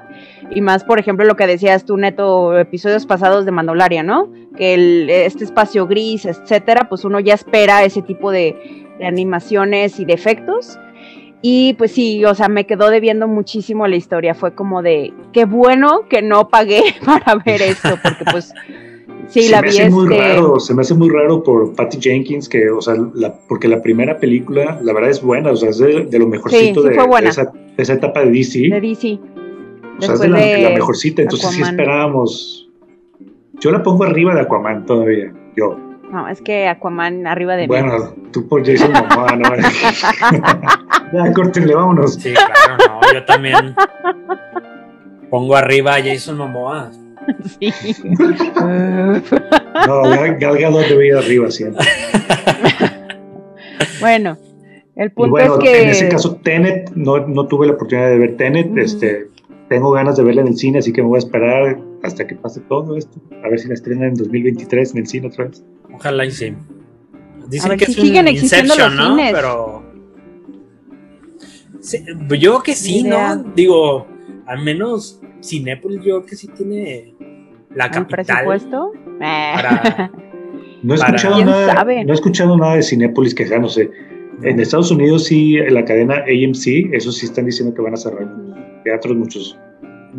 y 0.54 0.62
más, 0.62 0.84
por 0.84 1.00
ejemplo, 1.00 1.26
lo 1.26 1.36
que 1.36 1.48
decías 1.48 1.86
tú, 1.86 1.98
Neto, 1.98 2.58
episodios 2.58 3.06
pasados 3.06 3.46
de 3.46 3.52
Mandalorian, 3.52 4.06
¿no? 4.06 4.30
Que 4.58 4.74
el, 4.74 5.10
este 5.10 5.46
espacio 5.46 5.88
gris, 5.88 6.26
etcétera, 6.26 6.90
pues 6.90 7.06
uno 7.06 7.20
ya 7.20 7.34
espera 7.34 7.84
ese 7.86 8.02
tipo 8.02 8.32
de, 8.32 8.86
de 9.00 9.06
animaciones 9.06 10.00
y 10.00 10.06
de 10.06 10.14
efectos. 10.14 10.78
Y 11.42 11.74
pues 11.74 11.94
sí, 11.94 12.24
o 12.26 12.36
sea, 12.36 12.50
me 12.50 12.66
quedó 12.66 12.90
debiendo 12.90 13.28
muchísimo 13.28 13.88
la 13.88 13.96
historia. 13.96 14.36
Fue 14.36 14.54
como 14.54 14.82
de, 14.82 15.14
qué 15.32 15.46
bueno 15.46 16.08
que 16.10 16.22
no 16.22 16.50
pagué 16.50 16.84
para 17.06 17.36
ver 17.44 17.62
esto, 17.62 17.98
porque 18.04 18.26
pues 18.32 18.54
sí, 19.28 19.44
se 19.44 19.52
la 19.52 19.62
me 19.62 19.70
vi 19.70 19.80
hace 19.80 19.90
muy 19.90 20.04
este, 20.06 20.18
raro, 20.18 20.60
se 20.60 20.74
me 20.74 20.82
hace 20.82 20.94
muy 20.94 21.10
raro 21.10 21.44
por 21.44 21.74
Patty 21.76 21.98
Jenkins, 22.02 22.48
que, 22.50 22.70
o 22.70 22.82
sea, 22.82 22.96
la- 23.14 23.34
porque 23.48 23.68
la 23.68 23.82
primera 23.82 24.18
película, 24.18 24.80
la 24.82 24.94
verdad 24.94 25.10
es 25.10 25.22
buena, 25.22 25.52
o 25.52 25.56
sea, 25.56 25.70
es 25.70 25.78
de, 25.80 26.06
de 26.06 26.20
lo 26.20 26.28
mejorcito 26.28 26.82
sí 26.82 26.90
de, 26.90 26.96
fue 26.96 27.08
buena. 27.08 27.26
de 27.26 27.30
esa, 27.32 27.44
de 27.46 27.84
esa 27.84 27.94
etapa 27.94 28.22
de 28.22 28.32
DC. 28.32 28.60
de 28.70 28.82
DC. 28.82 29.20
o 30.00 30.02
sea, 30.02 30.14
es 30.14 30.20
de 30.20 30.28
después 30.28 30.30
la, 30.30 30.38
de 30.40 30.62
la 30.64 30.70
mejorcita, 30.72 31.22
entonces 31.22 31.50
sí 31.50 31.58
Aquaman. 31.62 31.80
esperábamos. 31.80 32.70
Yo 33.60 33.72
la 33.72 33.84
pongo 33.84 34.04
arriba 34.06 34.34
de 34.34 34.42
Aquaman 34.42 34.86
todavía, 34.86 35.32
yo. 35.56 35.78
No, 36.12 36.28
es 36.28 36.42
que 36.42 36.68
Aquaman 36.68 37.26
arriba 37.28 37.56
de 37.56 37.62
mí. 37.64 37.68
Bueno, 37.68 38.14
tú 38.34 38.46
por 38.48 38.66
Jason 38.66 38.92
Momoa, 38.92 39.36
¿no? 39.38 39.50
ya, 41.26 41.34
córtenle, 41.34 41.74
vámonos. 41.74 42.16
Sí, 42.16 42.34
claro, 42.34 43.00
no. 43.02 43.14
Yo 43.14 43.24
también 43.26 43.76
pongo 45.30 45.56
arriba 45.56 45.96
a 45.96 46.02
Jason 46.04 46.38
Momoa. 46.38 46.92
Sí. 47.60 47.72
No, 49.88 50.02
Gal 50.04 50.38
Gal 50.38 50.58
Gadot 50.60 50.88
debe 50.88 51.08
ir 51.08 51.16
arriba 51.16 51.50
siempre. 51.50 51.86
bueno, 54.00 54.38
el 54.96 55.12
punto 55.12 55.32
bueno, 55.32 55.54
es 55.56 55.60
que 55.60 55.82
en 55.84 55.90
ese 55.90 56.10
caso, 56.10 56.36
Tenet, 56.36 56.92
no, 56.92 57.26
no 57.26 57.48
tuve 57.48 57.68
la 57.68 57.74
oportunidad 57.74 58.10
de 58.10 58.18
ver 58.20 58.38
Tenet. 58.38 58.78
Este, 58.78 59.28
tengo 59.70 59.92
ganas 59.92 60.18
de 60.18 60.24
verla 60.24 60.42
en 60.42 60.50
el 60.50 60.58
cine, 60.58 60.80
así 60.80 60.92
que 60.92 61.02
me 61.02 61.08
voy 61.08 61.16
a 61.16 61.20
esperar 61.20 61.80
hasta 62.04 62.28
que 62.28 62.36
pase 62.36 62.60
todo 62.62 62.98
esto. 62.98 63.20
A 63.44 63.50
ver 63.50 63.60
si 63.60 63.68
la 63.68 63.74
estrenan 63.74 64.10
en 64.10 64.16
2023 64.16 64.92
en 64.92 64.98
el 64.98 65.08
cine 65.08 65.28
otra 65.28 65.46
vez. 65.46 65.64
Ojalá 65.94 66.26
y 66.26 66.32
sí. 66.32 66.48
A 66.48 67.48
Dicen 67.48 67.70
ver 67.70 67.80
que 67.80 67.86
si 67.86 67.92
es 67.94 67.98
un 67.98 68.06
siguen 68.06 68.28
existiendo 68.28 68.74
Inception, 68.74 69.16
cines. 69.16 69.34
Pero. 69.34 69.84
Sí, 71.80 72.06
yo 72.40 72.62
que 72.62 72.76
sí. 72.76 73.04
¿no? 73.04 73.44
Digo, 73.56 74.08
al 74.52 74.64
menos 74.64 75.22
Cinépolis, 75.44 75.98
yo 76.00 76.04
creo 76.04 76.26
que 76.26 76.36
sí 76.36 76.48
tiene 76.50 77.14
la 77.74 77.90
capital 77.90 78.26
presupuesto. 78.26 78.92
Eh. 79.22 79.54
para. 79.56 80.12
No 80.84 80.96
he, 80.96 80.98
Para- 80.98 81.10
escuchado 81.16 81.36
¿Quién 81.36 81.46
nada, 81.48 81.74
sabe? 81.76 82.04
no 82.04 82.12
he 82.12 82.16
escuchado 82.16 82.58
nada 82.58 82.76
de 82.76 82.82
Cinépolis 82.82 83.36
quejándose. 83.36 83.92
En 84.42 84.60
Estados 84.60 84.90
Unidos 84.90 85.26
sí, 85.26 85.58
la 85.70 85.86
cadena 85.86 86.16
AMC, 86.28 86.92
eso 86.94 87.12
sí 87.12 87.28
están 87.28 87.46
diciendo 87.46 87.76
que 87.76 87.84
van 87.84 87.94
a 87.94 87.98
cerrar 87.98 88.28
teatros 88.84 89.16
muchos. 89.16 89.56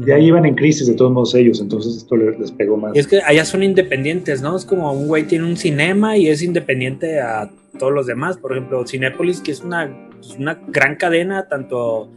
Ya 0.06 0.20
iban 0.20 0.46
en 0.46 0.54
crisis 0.54 0.86
de 0.86 0.94
todos 0.94 1.10
modos 1.10 1.34
ellos, 1.34 1.60
entonces 1.60 1.96
esto 1.96 2.16
les, 2.16 2.38
les 2.38 2.52
pegó 2.52 2.76
más. 2.76 2.94
Y 2.94 3.00
es 3.00 3.08
que 3.08 3.20
allá 3.22 3.44
son 3.44 3.64
independientes, 3.64 4.40
¿no? 4.40 4.56
Es 4.56 4.64
como 4.64 4.92
un 4.92 5.08
güey 5.08 5.24
tiene 5.24 5.46
un 5.46 5.56
cinema 5.56 6.16
y 6.16 6.28
es 6.28 6.42
independiente 6.42 7.18
a 7.18 7.50
todos 7.76 7.92
los 7.92 8.06
demás. 8.06 8.38
Por 8.38 8.52
ejemplo, 8.52 8.86
Cinépolis, 8.86 9.40
que 9.40 9.50
es 9.50 9.62
una, 9.62 9.90
pues, 10.12 10.36
una 10.38 10.60
gran 10.68 10.94
cadena, 10.94 11.48
tanto 11.48 12.08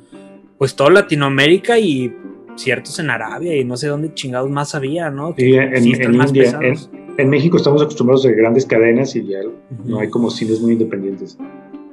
pues 0.57 0.75
toda 0.75 0.89
Latinoamérica 0.91 1.77
y 1.79 2.13
ciertos 2.55 3.00
en 3.00 3.09
Arabia 3.09 3.55
y 3.55 3.65
no 3.65 3.75
sé 3.77 3.88
dónde 3.88 4.13
chingados 4.13 4.50
más 4.50 4.75
había, 4.75 5.09
¿no? 5.09 5.33
Sí, 5.38 5.53
en, 5.53 5.74
en 5.75 6.17
más 6.17 6.29
India, 6.29 6.57
en, 6.62 6.75
en 7.17 7.29
México 7.29 7.57
estamos 7.57 7.81
acostumbrados 7.81 8.25
a 8.25 8.31
grandes 8.31 8.65
cadenas 8.65 9.15
y 9.15 9.25
ya 9.27 9.39
Ujú. 9.39 9.89
no 9.89 10.00
hay 10.00 10.09
como 10.09 10.29
cines 10.29 10.62
muy 10.62 10.74
independientes. 10.74 11.38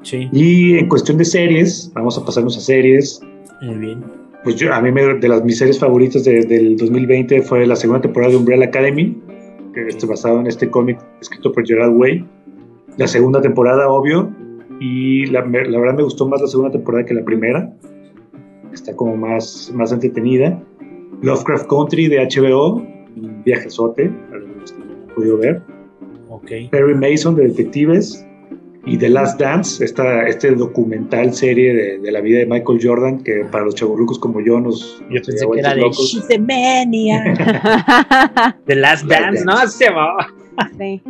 Sí, 0.03 0.29
Y 0.33 0.79
en 0.79 0.89
cuestión 0.89 1.19
de 1.19 1.25
series, 1.25 1.91
vamos 1.95 2.19
a 2.19 2.25
pasarnos 2.25 2.57
a 2.57 2.61
series. 2.61 3.21
muy 3.61 3.77
bien. 3.77 4.05
Pues 4.45 4.57
yo, 4.57 4.73
a 4.75 4.81
mí 4.81 4.91
me- 4.91 5.15
de 5.15 5.29
las 5.29 5.45
mis 5.45 5.59
series 5.59 5.79
favoritas 5.79 6.25
de- 6.25 6.45
del 6.45 6.77
2020 6.77 7.43
fue 7.43 7.65
la 7.67 7.77
segunda 7.77 8.01
temporada 8.03 8.33
de 8.33 8.39
Umbrella 8.39 8.65
Academy, 8.67 9.17
que 9.73 9.87
es 9.87 10.05
basado 10.07 10.41
en 10.41 10.49
este 10.49 10.69
cómic 10.69 10.99
escrito 11.21 11.53
por 11.53 11.65
Gerard 11.67 11.93
Way. 11.95 12.25
La 12.99 13.07
segunda 13.07 13.41
temporada, 13.41 13.89
obvio, 13.89 14.31
y 14.81 15.27
la, 15.27 15.41
la 15.43 15.79
verdad 15.79 15.95
me 15.95 16.03
gustó 16.03 16.27
más 16.29 16.41
la 16.43 16.49
segunda 16.49 16.73
temporada 16.73 17.05
que 17.07 17.15
la 17.15 17.25
primera. 17.25 17.73
Está 18.73 18.95
como 18.97 19.17
más, 19.17 19.71
más 19.75 19.93
entretenida. 19.93 20.61
Lovecraft 21.23 21.67
Country 21.69 22.09
de 22.09 22.19
HBO, 22.19 22.77
un 22.77 23.43
viajezote, 23.45 24.11
a 24.33 24.37
los 24.37 24.73
que 24.73 24.79
no 24.79 24.85
han 24.93 25.15
podido 25.15 25.39
ver. 25.39 25.63
Perry 26.71 26.95
Mason 26.95 27.37
de 27.37 27.49
Detectives 27.49 28.27
y 28.85 28.97
The 28.97 29.11
Last 29.11 29.39
Dance, 29.39 29.85
esta, 29.85 30.27
este 30.27 30.51
documental 30.53 31.33
serie 31.35 31.73
de, 31.73 31.99
de 32.01 32.11
la 32.11 32.21
vida 32.21 32.41
de 32.41 32.47
Michael 32.47 32.81
Jordan 32.83 33.23
que 33.23 33.45
para 33.45 33.65
los 33.65 33.77
chaburrucos 33.77 34.19
como 34.19 34.41
yo 34.41 34.59
nos, 34.59 34.99
Yo 35.09 35.19
nos 35.19 35.27
pensé 35.29 35.47
que 35.53 35.61
era 35.61 35.75
de 35.75 35.83
locos. 35.83 35.99
She's 35.99 36.25
a 36.37 36.41
Mania. 36.41 37.23
The 38.67 38.75
Last 38.75 39.05
Last 39.05 39.23
Dance, 39.23 39.45
¿no? 39.45 39.57
Se 39.69 39.85
llamaba. 39.85 40.27
Sí. 40.77 41.01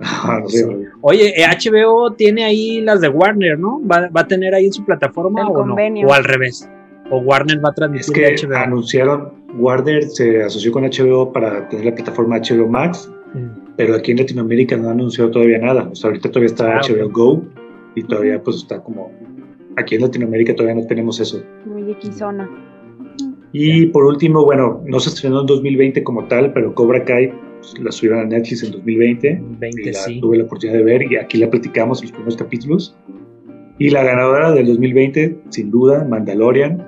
Ah, 0.00 0.40
no 0.42 0.48
sé, 0.48 0.64
güey. 0.64 0.86
Oye, 1.00 1.28
eh, 1.40 1.46
HBO 1.46 2.12
tiene 2.12 2.44
ahí 2.44 2.80
las 2.80 3.00
de 3.00 3.08
Warner, 3.08 3.58
¿no? 3.58 3.80
¿Va, 3.86 4.08
va 4.08 4.22
a 4.22 4.26
tener 4.26 4.54
ahí 4.54 4.66
en 4.66 4.72
su 4.72 4.84
plataforma 4.84 5.42
El 5.42 5.46
o 5.46 5.50
no? 5.50 5.54
convenio. 5.54 6.08
O 6.08 6.12
al 6.12 6.24
revés. 6.24 6.68
O 7.12 7.18
Warner 7.18 7.58
va 7.64 7.68
a 7.68 7.70
Es 7.70 7.76
transmitir 7.76 8.12
que 8.14 8.20
de 8.22 8.48
HBO. 8.48 8.56
anunciaron, 8.56 9.28
Warner 9.58 10.02
se 10.04 10.42
asoció 10.42 10.72
con 10.72 10.84
HBO 10.84 11.32
para 11.32 11.68
tener 11.68 11.84
la 11.84 11.94
plataforma 11.94 12.36
HBO 12.38 12.66
Max, 12.68 13.10
Mm. 13.34 13.74
pero 13.76 13.94
aquí 13.94 14.10
en 14.12 14.18
Latinoamérica 14.18 14.76
no 14.76 14.88
ha 14.88 14.92
anunciado 14.92 15.30
todavía 15.30 15.58
nada. 15.58 15.88
O 15.90 15.94
sea, 15.94 16.08
ahorita 16.08 16.30
todavía 16.30 16.48
está 16.48 16.76
Ah, 16.76 16.80
HBO 16.86 17.06
ok. 17.06 17.12
Go 17.12 17.42
y 17.94 18.02
todavía 18.02 18.42
pues 18.42 18.56
está 18.58 18.82
como... 18.82 19.10
Aquí 19.76 19.94
en 19.94 20.02
Latinoamérica 20.02 20.54
todavía 20.54 20.80
no 20.82 20.86
tenemos 20.86 21.18
eso. 21.20 21.42
Muy 21.66 21.90
equizona. 21.92 22.48
Y 23.52 23.86
por 23.86 24.04
último, 24.04 24.44
bueno, 24.44 24.82
no 24.86 25.00
se 25.00 25.10
estrenó 25.10 25.40
en 25.40 25.46
2020 25.46 26.02
como 26.02 26.24
tal, 26.26 26.52
pero 26.52 26.74
Cobra 26.74 27.04
Kai 27.04 27.32
pues, 27.58 27.78
la 27.78 27.90
subieron 27.92 28.20
a 28.20 28.24
Netflix 28.24 28.62
en 28.64 28.72
2020. 28.72 29.42
20, 29.60 29.80
y 29.82 29.84
la 29.86 29.92
sí. 29.94 30.20
tuve 30.20 30.38
la 30.38 30.44
oportunidad 30.44 30.78
de 30.78 30.84
ver 30.84 31.10
y 31.10 31.16
aquí 31.16 31.38
la 31.38 31.50
platicamos 31.50 32.00
en 32.00 32.06
los 32.08 32.12
primeros 32.12 32.36
capítulos. 32.36 32.96
Y 33.78 33.90
la 33.90 34.02
ganadora 34.04 34.52
del 34.52 34.66
2020, 34.66 35.38
sin 35.50 35.70
duda, 35.70 36.04
Mandalorian. 36.04 36.86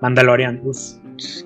Mandalorian. 0.00 0.60
uf, 0.64 0.76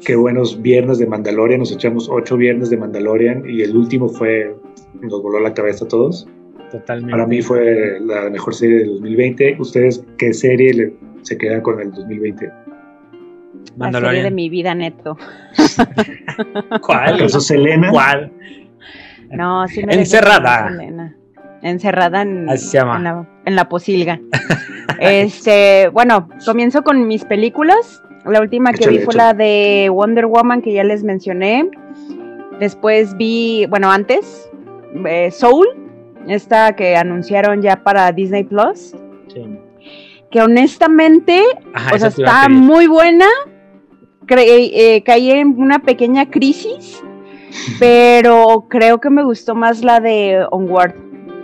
Qué 0.04 0.16
buenos 0.16 0.61
viernes 0.61 0.99
de 0.99 1.06
Mandalorian. 1.06 1.61
Nos 1.61 1.73
echamos 1.73 2.09
ocho 2.11 2.37
viernes 2.37 2.68
de 2.71 2.76
Mandalorian 2.76 3.49
y 3.49 3.62
el 3.62 3.75
último 3.76 4.09
fue, 4.09 4.54
nos 5.00 5.23
voló 5.23 5.40
la 5.40 5.54
cabeza 5.54 5.85
a 5.87 5.88
todos. 5.88 6.28
totalmente. 6.71 7.11
Para 7.12 7.26
mí 7.26 7.40
fue 7.42 7.99
la 8.00 8.28
mejor 8.30 8.54
serie 8.54 8.78
del 8.80 8.88
2020. 8.88 9.56
¿Ustedes 9.59 10.04
qué 10.18 10.32
serie 10.35 10.75
le- 10.75 10.94
se 11.23 11.38
quedan 11.38 11.62
con 11.62 11.80
el 11.80 11.90
2020? 11.92 12.47
La 12.47 12.52
serie 12.52 13.76
Mandalorian. 13.76 14.25
de 14.25 14.30
mi 14.30 14.49
vida, 14.50 14.75
neto. 14.75 15.16
¿Cuál? 16.82 17.14
¿Acaso 17.14 17.40
Selena? 17.40 17.90
¿Cuál? 17.90 18.32
No, 19.30 19.66
sí 19.68 19.85
me 19.87 19.94
Encerrada. 19.94 20.68
Selena. 20.68 21.16
Encerrada 21.62 22.23
en, 22.23 22.49
Así 22.50 22.66
se 22.66 22.78
llama. 22.78 22.97
en 22.99 23.04
la, 23.04 23.28
en 23.47 23.56
la 23.56 23.68
posilga. 23.68 24.21
este, 25.00 25.88
bueno, 25.88 26.28
comienzo 26.44 26.82
con 26.82 27.06
mis 27.06 27.25
películas. 27.25 28.02
La 28.25 28.41
última 28.41 28.71
que 28.73 28.83
Échale, 28.83 28.99
vi 28.99 29.05
fue 29.05 29.14
échale. 29.14 29.29
la 29.38 29.45
de 29.45 29.88
Wonder 29.91 30.26
Woman, 30.26 30.62
que 30.62 30.73
ya 30.73 30.85
les 30.85 31.02
mencioné. 31.02 31.69
Después 32.61 33.17
vi, 33.17 33.67
bueno, 33.69 33.91
antes, 33.91 34.49
eh, 35.07 35.31
Soul, 35.31 35.67
esta 36.29 36.76
que 36.76 36.95
anunciaron 36.97 37.62
ya 37.62 37.83
para 37.83 38.12
Disney 38.12 38.45
Plus. 38.45 38.95
Sí. 39.29 39.59
Que 40.31 40.41
honestamente 40.41 41.43
Ajá, 41.75 41.95
o 41.95 41.99
sea, 41.99 42.09
está 42.09 42.49
muy 42.49 42.87
buena. 42.87 43.26
Cre- 44.26 44.45
eh, 44.73 45.02
caí 45.05 45.31
en 45.33 45.61
una 45.61 45.81
pequeña 45.81 46.31
crisis, 46.31 47.02
pero 47.81 48.67
creo 48.69 49.00
que 49.00 49.11
me 49.11 49.25
gustó 49.25 49.55
más 49.57 49.83
la 49.83 49.99
de 50.00 50.47
Onward, 50.52 50.95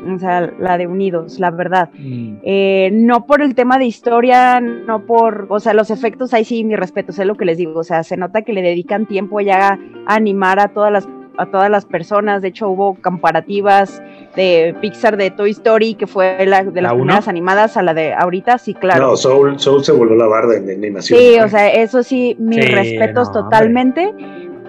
o 0.06 0.18
sea, 0.18 0.52
la 0.58 0.78
de 0.78 0.86
Unidos, 0.86 1.38
la 1.38 1.50
verdad. 1.50 1.90
Mm. 1.98 2.36
Eh, 2.42 2.90
no 2.92 3.26
por 3.26 3.42
el 3.42 3.54
tema 3.54 3.78
de 3.78 3.86
historia, 3.86 4.60
no 4.60 5.06
por, 5.06 5.46
o 5.48 5.60
sea, 5.60 5.74
los 5.74 5.90
efectos, 5.90 6.34
ahí 6.34 6.44
sí, 6.44 6.64
mi 6.64 6.76
respeto, 6.76 7.12
sé 7.12 7.24
lo 7.24 7.36
que 7.36 7.44
les 7.44 7.58
digo, 7.58 7.78
o 7.80 7.84
sea, 7.84 8.02
se 8.02 8.16
nota 8.16 8.42
que 8.42 8.52
le 8.52 8.62
dedican 8.62 9.06
tiempo 9.06 9.40
ya 9.40 9.78
a 10.06 10.14
animar 10.14 10.60
a 10.60 10.68
todas 10.68 10.92
las 10.92 11.08
a 11.38 11.46
todas 11.46 11.70
las 11.70 11.86
personas, 11.86 12.42
de 12.42 12.48
hecho 12.48 12.68
hubo 12.68 12.96
comparativas 13.00 14.02
de 14.34 14.74
Pixar 14.80 15.16
de 15.16 15.30
Toy 15.30 15.50
Story, 15.50 15.94
que 15.94 16.08
fue 16.08 16.44
la 16.46 16.64
de 16.64 16.82
¿La 16.82 16.88
las 16.88 16.92
uno? 16.94 17.02
primeras 17.02 17.28
animadas 17.28 17.76
a 17.76 17.82
la 17.82 17.94
de 17.94 18.12
ahorita, 18.12 18.58
sí, 18.58 18.74
claro. 18.74 19.06
No, 19.10 19.16
Soul, 19.16 19.58
Soul 19.58 19.84
se 19.84 19.92
voló 19.92 20.16
la 20.16 20.26
barda 20.26 20.56
en, 20.56 20.68
animación. 20.68 21.18
Sí, 21.18 21.38
o 21.38 21.48
sea, 21.48 21.68
eso 21.68 22.02
sí, 22.02 22.36
mis 22.40 22.64
Sí, 22.64 22.72
respetos 22.72 23.28
no, 23.28 23.44
totalmente, 23.44 24.12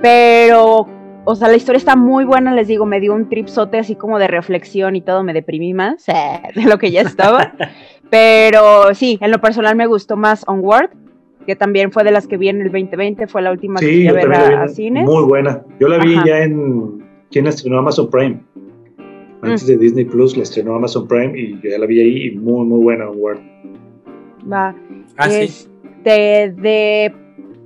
pero, 0.02 0.88
o 1.32 1.36
sea, 1.36 1.48
la 1.48 1.56
historia 1.58 1.78
está 1.78 1.96
muy 1.96 2.26
buena, 2.26 2.54
les 2.56 2.68
digo, 2.68 2.86
me 2.86 3.00
dio 3.00 3.14
un 3.14 3.30
tripsote 3.30 3.78
así 3.78 3.96
como 3.96 4.18
de 4.18 4.28
reflexión 4.28 4.96
y 4.96 5.02
todo, 5.02 5.24
me 5.24 5.34
deprimí 5.34 5.74
más 5.74 6.08
eh, 6.10 6.14
de 6.56 6.64
lo 6.64 6.78
que 6.80 6.90
ya 6.92 7.02
estaba, 7.02 7.54
pero 8.10 8.94
sí, 8.96 9.18
en 9.22 9.30
lo 9.32 9.40
personal 9.40 9.76
me 9.76 9.86
gustó 9.86 10.18
más 10.18 10.44
Onward, 10.48 10.90
que 11.46 11.56
también 11.56 11.92
fue 11.92 12.04
de 12.04 12.12
las 12.12 12.28
que 12.28 12.38
vi 12.38 12.50
en 12.50 12.62
el 12.62 12.72
2020, 12.72 13.28
fue 13.28 13.42
la 13.42 13.52
última 13.52 13.80
que 13.80 13.86
Sí, 13.88 13.92
fui 13.98 14.06
a 14.08 14.10
yo 14.10 14.14
ver 14.16 14.24
también 14.24 14.42
la 14.44 14.50
vi 14.50 14.56
a, 14.56 14.64
a 14.64 14.68
cines. 14.68 15.06
Muy 15.06 15.24
buena. 15.24 15.64
Yo 15.80 15.88
la 15.88 15.98
vi 16.00 16.16
Ajá. 16.16 16.26
ya 16.26 16.44
en. 16.44 17.04
¿Quién 17.32 17.46
la 17.46 17.50
estrenó? 17.52 17.80
Amazon 17.80 18.10
Prime. 18.10 18.40
Antes 19.42 19.64
Mm. 19.64 19.68
de 19.68 19.78
Disney 19.78 20.06
Plus 20.06 20.36
la 20.36 20.44
estrenó 20.44 20.76
Amazon 20.76 21.08
Prime 21.08 21.40
y 21.40 21.54
yo 21.62 21.70
ya 21.70 21.78
la 21.80 21.86
vi 21.86 22.02
ahí 22.02 22.26
y 22.28 22.32
muy, 22.38 22.66
muy 22.68 22.82
buena. 22.82 23.10
Word. 23.10 23.40
Va. 24.52 24.76
Ah, 25.18 25.30
sí. 25.30 25.44
Este, 25.44 26.54
de, 26.58 27.14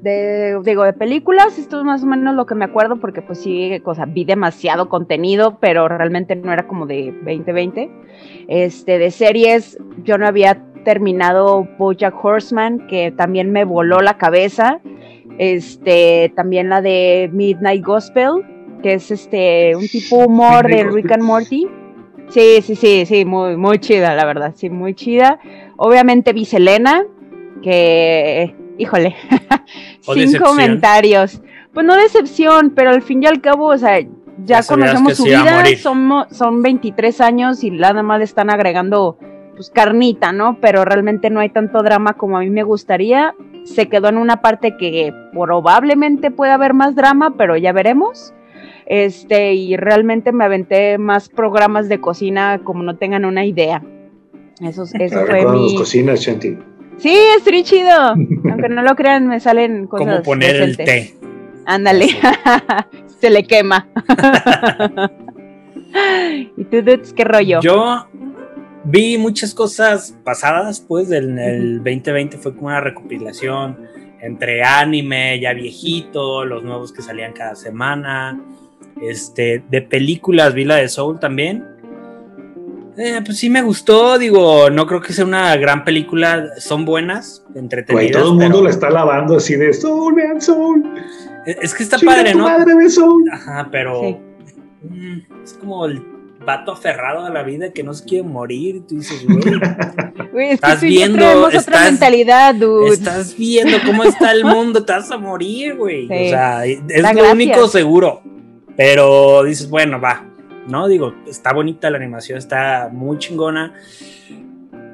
de, 0.03 0.59
digo, 0.65 0.83
de 0.83 0.91
películas, 0.91 1.57
esto 1.57 1.79
es 1.79 1.85
más 1.85 2.03
o 2.03 2.05
menos 2.05 2.35
lo 2.35 2.45
que 2.45 2.55
me 2.55 2.65
acuerdo, 2.65 2.97
porque 2.97 3.21
pues 3.21 3.39
sí, 3.39 3.81
o 3.85 3.95
sea, 3.95 4.05
vi 4.05 4.25
demasiado 4.25 4.89
contenido, 4.89 5.57
pero 5.61 5.87
realmente 5.87 6.35
no 6.35 6.51
era 6.51 6.67
como 6.67 6.85
de 6.85 7.13
2020. 7.23 7.89
Este, 8.49 8.97
de 8.97 9.11
series, 9.11 9.77
yo 10.03 10.17
no 10.17 10.27
había 10.27 10.61
terminado 10.83 11.65
Bojack 11.77 12.13
Horseman, 12.23 12.85
que 12.87 13.11
también 13.11 13.51
me 13.51 13.63
voló 13.63 14.01
la 14.01 14.17
cabeza. 14.17 14.81
Este, 15.37 16.33
también 16.35 16.67
la 16.67 16.81
de 16.81 17.29
Midnight 17.31 17.83
Gospel, 17.83 18.43
que 18.83 18.95
es 18.95 19.09
este, 19.09 19.73
un 19.75 19.87
tipo 19.87 20.17
humor 20.17 20.67
de 20.67 20.83
Rick 20.83 21.13
and 21.13 21.23
Morty. 21.23 21.65
Sí, 22.27 22.61
sí, 22.61 22.75
sí, 22.75 23.05
sí, 23.05 23.23
muy, 23.23 23.55
muy 23.55 23.79
chida, 23.79 24.15
la 24.15 24.25
verdad, 24.25 24.51
sí, 24.53 24.69
muy 24.69 24.95
chida. 24.95 25.39
Obviamente 25.77 26.33
vi 26.33 26.43
Selena, 26.43 27.05
que, 27.61 28.53
híjole, 28.77 29.15
sin 30.01 30.15
decepción. 30.15 30.43
comentarios. 30.43 31.41
Pues 31.73 31.85
no 31.85 31.95
decepción, 31.95 32.71
pero 32.75 32.91
al 32.91 33.01
fin 33.01 33.23
y 33.23 33.25
al 33.25 33.41
cabo, 33.41 33.67
o 33.67 33.77
sea, 33.77 33.99
ya, 34.45 34.63
conocemos 34.63 35.17
su 35.17 35.23
vida, 35.23 35.63
somos, 35.81 36.27
son 36.31 36.61
23 36.61 37.21
años 37.21 37.63
y 37.63 37.71
nada 37.71 38.03
más 38.03 38.19
le 38.19 38.25
están 38.25 38.49
agregando 38.49 39.17
pues 39.55 39.69
carnita, 39.69 40.31
¿no? 40.31 40.57
Pero 40.59 40.85
realmente 40.85 41.29
no 41.29 41.39
hay 41.39 41.49
tanto 41.49 41.83
drama 41.83 42.13
como 42.13 42.37
a 42.37 42.41
mí 42.41 42.49
me 42.49 42.63
gustaría. 42.63 43.35
Se 43.63 43.87
quedó 43.87 44.09
en 44.09 44.17
una 44.17 44.41
parte 44.41 44.75
que 44.77 45.13
probablemente 45.31 46.31
pueda 46.31 46.55
haber 46.55 46.73
más 46.73 46.95
drama, 46.95 47.35
pero 47.37 47.55
ya 47.55 47.71
veremos. 47.71 48.33
Este, 48.85 49.53
y 49.53 49.77
realmente 49.77 50.31
me 50.31 50.43
aventé 50.43 50.97
más 50.97 51.29
programas 51.29 51.87
de 51.87 52.01
cocina 52.01 52.59
como 52.63 52.83
no 52.83 52.97
tengan 52.97 53.25
una 53.25 53.45
idea. 53.45 53.81
Eso, 54.59 54.83
eso 54.83 55.19
Ahora 55.19 55.41
fue 55.41 55.51
mi. 55.51 55.75
cocinas, 55.75 56.19
Shanti. 56.19 56.57
Sí, 56.97 57.15
es 57.37 57.45
muy 57.45 57.63
chido. 57.63 57.91
Aunque 58.51 58.69
no 58.69 58.81
lo 58.81 58.95
crean, 58.95 59.27
me 59.27 59.39
salen 59.39 59.87
cosas. 59.87 60.07
¿Cómo 60.07 60.23
poner 60.23 60.55
el 60.57 60.77
té? 60.77 61.13
Ándale. 61.65 62.07
Se 63.19 63.29
le 63.29 63.45
quema. 63.45 63.87
¿Y 66.57 66.63
tú, 66.65 66.81
Dudes, 66.81 67.13
qué 67.13 67.23
rollo? 67.23 67.61
Yo 67.61 68.07
vi 68.83 69.17
muchas 69.17 69.53
cosas 69.53 70.17
pasadas, 70.23 70.81
pues, 70.81 71.07
del 71.09 71.37
el 71.39 71.77
2020 71.77 72.37
fue 72.37 72.53
como 72.55 72.67
una 72.67 72.81
recopilación 72.81 73.77
entre 74.21 74.63
anime, 74.63 75.39
ya 75.39 75.53
viejito, 75.53 76.45
los 76.45 76.63
nuevos 76.63 76.91
que 76.93 77.01
salían 77.01 77.33
cada 77.33 77.55
semana. 77.55 78.41
Este, 79.01 79.63
de 79.69 79.81
películas 79.81 80.53
vi 80.53 80.65
la 80.65 80.77
de 80.77 80.87
Soul 80.87 81.19
también. 81.19 81.72
Eh, 82.97 83.21
pues 83.25 83.37
sí 83.39 83.49
me 83.49 83.61
gustó, 83.63 84.17
digo, 84.19 84.69
no 84.69 84.85
creo 84.85 85.01
que 85.01 85.13
sea 85.13 85.25
una 85.25 85.55
gran 85.57 85.83
película, 85.83 86.45
son 86.59 86.85
buenas, 86.85 87.43
Güey, 87.49 87.63
entretenidas. 87.63 88.11
todo 88.21 88.33
el 88.33 88.37
mundo 88.37 88.47
pero- 88.57 88.63
la 88.65 88.69
está 88.69 88.89
lavando 88.89 89.37
así 89.37 89.55
de 89.55 89.73
Soul, 89.73 90.13
vean 90.15 90.39
Soul. 90.41 90.83
Es 91.45 91.73
que 91.73 91.83
está 91.83 91.97
padre, 91.97 92.35
¿no? 92.35 92.43
madre, 92.43 92.75
ve 92.75 92.89
Soul. 92.89 93.23
Ajá, 93.31 93.67
pero 93.71 94.01
Sí. 94.01 94.17
mm, 94.89 95.17
es 95.43 95.53
como 95.53 95.85
el 95.87 96.03
vato 96.45 96.71
aferrado 96.73 97.25
a 97.25 97.29
la 97.29 97.41
vida 97.43 97.71
que 97.71 97.83
no 97.83 97.93
se 97.93 98.05
quiere 98.05 98.27
morir. 98.27 98.75
y 98.75 98.79
Tú 98.81 98.95
dices, 98.95 99.25
güey, 99.25 99.39
Güey, 100.31 100.47
es 100.49 100.53
estás 100.55 100.81
viendo, 100.81 101.17
traemos 101.17 101.47
otra 101.47 101.59
estás- 101.59 101.83
mentalidad, 101.91 102.53
dude. 102.55 102.89
estás 102.93 103.35
viendo 103.37 103.77
cómo 103.85 104.03
está 104.03 104.31
el 104.33 104.45
mundo, 104.45 104.83
te 104.85 104.91
vas 104.93 105.09
a 105.09 105.17
morir, 105.17 105.75
güey. 105.75 106.07
Sí. 106.07 106.13
O 106.13 106.29
sea, 106.29 106.65
es 106.65 106.79
lo 107.15 107.31
único 107.31 107.67
seguro. 107.67 108.21
Pero 108.75 109.43
dices, 109.43 109.69
bueno, 109.69 109.99
va. 110.01 110.25
No, 110.67 110.87
digo, 110.87 111.13
está 111.27 111.53
bonita 111.53 111.89
la 111.89 111.97
animación, 111.97 112.37
está 112.37 112.89
muy 112.91 113.17
chingona. 113.17 113.73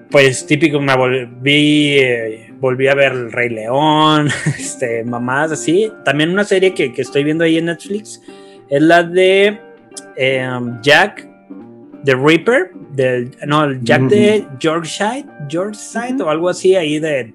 Pues 0.10 0.46
típico, 0.48 0.80
me 0.80 0.96
volví, 0.96 1.98
eh, 2.00 2.52
volví 2.60 2.88
a 2.88 2.96
ver 2.96 3.12
El 3.12 3.32
Rey 3.32 3.50
León, 3.50 4.28
este, 4.58 5.04
mamás 5.04 5.52
así. 5.52 5.92
También 6.04 6.32
una 6.32 6.44
serie 6.44 6.74
que, 6.74 6.92
que 6.92 7.04
estoy 7.04 7.24
viendo 7.24 7.44
ahí 7.44 7.58
en 7.58 7.66
Netflix 7.66 8.22
es 8.70 8.82
la 8.82 9.04
de 9.04 9.60
em, 10.16 10.82
Jack 10.82 11.28
the 12.06 12.16
Ripper, 12.16 12.72
del, 12.92 13.32
no, 13.46 13.66
el 13.66 13.84
Jack 13.84 14.04
de 14.04 14.48
Yorkshire, 14.60 15.26
Yorkshire 15.48 16.24
o 16.24 16.30
algo 16.30 16.50
así 16.50 16.76
ahí 16.76 17.00
de, 17.00 17.34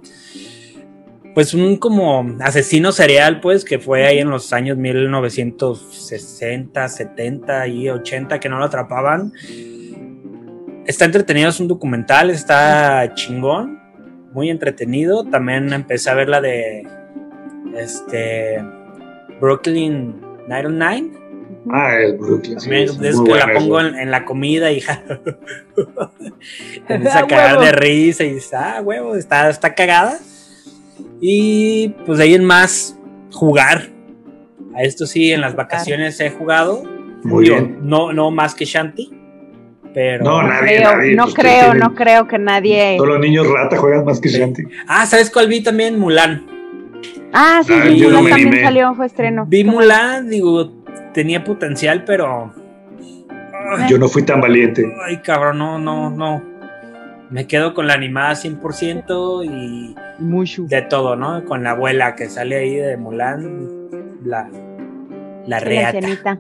pues 1.35 1.53
un 1.53 1.77
como 1.77 2.37
asesino 2.41 2.93
serial, 2.93 3.41
pues, 3.41 3.65
que 3.65 3.81
fue 3.81 4.07
ahí 4.07 4.21
en 4.21 4.31
los 4.31 4.53
años 4.53 4.77
1960, 4.77 6.89
70 6.89 7.67
y 7.67 7.91
80 7.91 8.39
que 8.39 8.49
no 8.49 8.59
lo 8.59 8.65
atrapaban. 8.65 9.33
Está 10.87 11.07
entretenido, 11.07 11.49
es 11.49 11.59
un 11.59 11.67
documental, 11.67 12.31
está 12.31 13.15
chingón, 13.15 13.81
muy 14.33 14.49
entretenido. 14.49 15.25
También 15.25 15.73
empecé 15.73 16.11
a 16.11 16.15
ver 16.15 16.29
la 16.29 16.41
de 16.41 16.87
este 17.77 18.63
Brooklyn 19.41 20.21
99, 20.49 21.21
Ah, 21.71 21.97
el 21.97 22.19
Brooklyn. 22.19 22.61
sí, 22.61 22.69
es 22.75 23.01
es 23.01 23.19
que 23.21 23.35
la 23.35 23.51
pongo 23.55 23.81
en, 23.81 23.99
en 23.99 24.11
la 24.11 24.27
comida 24.27 24.71
y 24.71 24.83
ja, 24.83 25.03
empieza 26.89 27.21
a 27.21 27.27
cagar 27.27 27.59
de 27.59 27.73
risa 27.73 28.23
y 28.25 28.35
dices, 28.35 28.53
ah, 28.53 28.83
huevo, 28.83 29.17
está, 29.17 29.49
está 29.49 29.75
cagada. 29.75 30.19
Y 31.21 31.89
pues 32.07 32.19
de 32.19 32.25
ahí 32.25 32.35
en 32.35 32.45
más, 32.45 32.99
jugar. 33.33 33.89
A 34.77 34.83
esto 34.83 35.07
sí, 35.07 35.31
en 35.33 35.41
las 35.41 35.55
vacaciones 35.55 36.19
he 36.21 36.31
jugado. 36.31 36.83
Muy 37.23 37.45
Digo, 37.45 37.57
bien. 37.57 37.79
No, 37.83 38.13
no 38.13 38.31
más 38.31 38.55
que 38.55 38.65
Shanti, 38.65 39.11
pero... 39.95 40.25
No, 40.25 40.43
nadie, 40.43 40.77
creo, 40.79 40.97
nadie, 40.97 41.15
no 41.15 41.23
pues, 41.25 41.35
creo, 41.37 41.61
tienen- 41.71 41.79
no 41.79 41.95
creo 41.95 42.27
que 42.29 42.39
nadie. 42.39 42.95
Todos 42.99 43.09
los 43.11 43.21
niños 43.21 43.47
rata 43.49 43.77
juegan 43.79 44.05
más 44.05 44.21
que 44.21 44.29
Shanti. 44.29 44.63
Ah, 44.89 45.07
¿sabes 45.07 45.31
cuál 45.31 45.49
vi 45.49 45.63
también? 45.63 45.99
Mulan. 45.99 46.45
Ah, 47.33 47.63
sí, 47.65 47.73
Ah, 47.75 47.85
sí, 47.87 47.97
yo 47.99 48.11
no 48.11 48.21
Mulan 48.23 48.43
también 48.43 48.65
salió, 48.65 48.95
fue 48.95 49.07
estreno. 49.07 49.47
Vi 49.49 49.65
Mulan, 49.65 50.29
digo, 50.29 50.71
tenía 51.15 51.43
potencial, 51.45 52.05
pero... 52.05 52.53
Ay, 53.79 53.89
Yo 53.89 53.97
no 53.99 54.09
fui 54.09 54.23
tan 54.23 54.41
valiente. 54.43 54.85
Ay, 55.07 55.19
cabrón, 55.19 55.57
no, 55.59 55.79
no, 55.79 56.11
no. 56.11 56.43
Me 57.35 57.49
quedo 57.49 57.75
con 57.75 57.89
la 57.89 57.95
animada 57.95 58.35
100% 58.35 59.45
y 59.45 59.97
Mushu. 60.23 60.69
de 60.69 60.83
todo, 60.83 61.17
¿no? 61.17 61.45
Con 61.45 61.65
la 61.65 61.73
abuela 61.73 62.15
que 62.15 62.29
sale 62.29 62.55
ahí 62.55 62.77
de 62.77 62.97
Mulan, 62.97 63.89
la, 64.25 64.49
la 64.49 65.45
la 65.45 65.59
reata. 65.59 65.99
ancianita. 65.99 66.39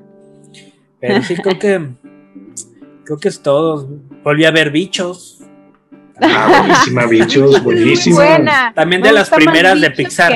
Pero 1.01 1.21
sí, 1.25 1.35
creo 1.35 1.59
que, 1.59 1.89
creo 3.05 3.19
que 3.19 3.27
es 3.27 3.43
todo. 3.43 3.89
Volví 4.23 4.45
a 4.45 4.53
ver 4.53 4.71
bichos. 4.71 5.41
Ah, 6.21 6.61
buenísima, 6.61 7.07
bichos, 7.07 7.65
buenísima. 7.65 8.15
buena. 8.15 8.73
También 8.73 9.03
de 9.03 9.11
las 9.11 9.31
primeras 9.31 9.81
de 9.81 9.91
Pixar. 9.91 10.33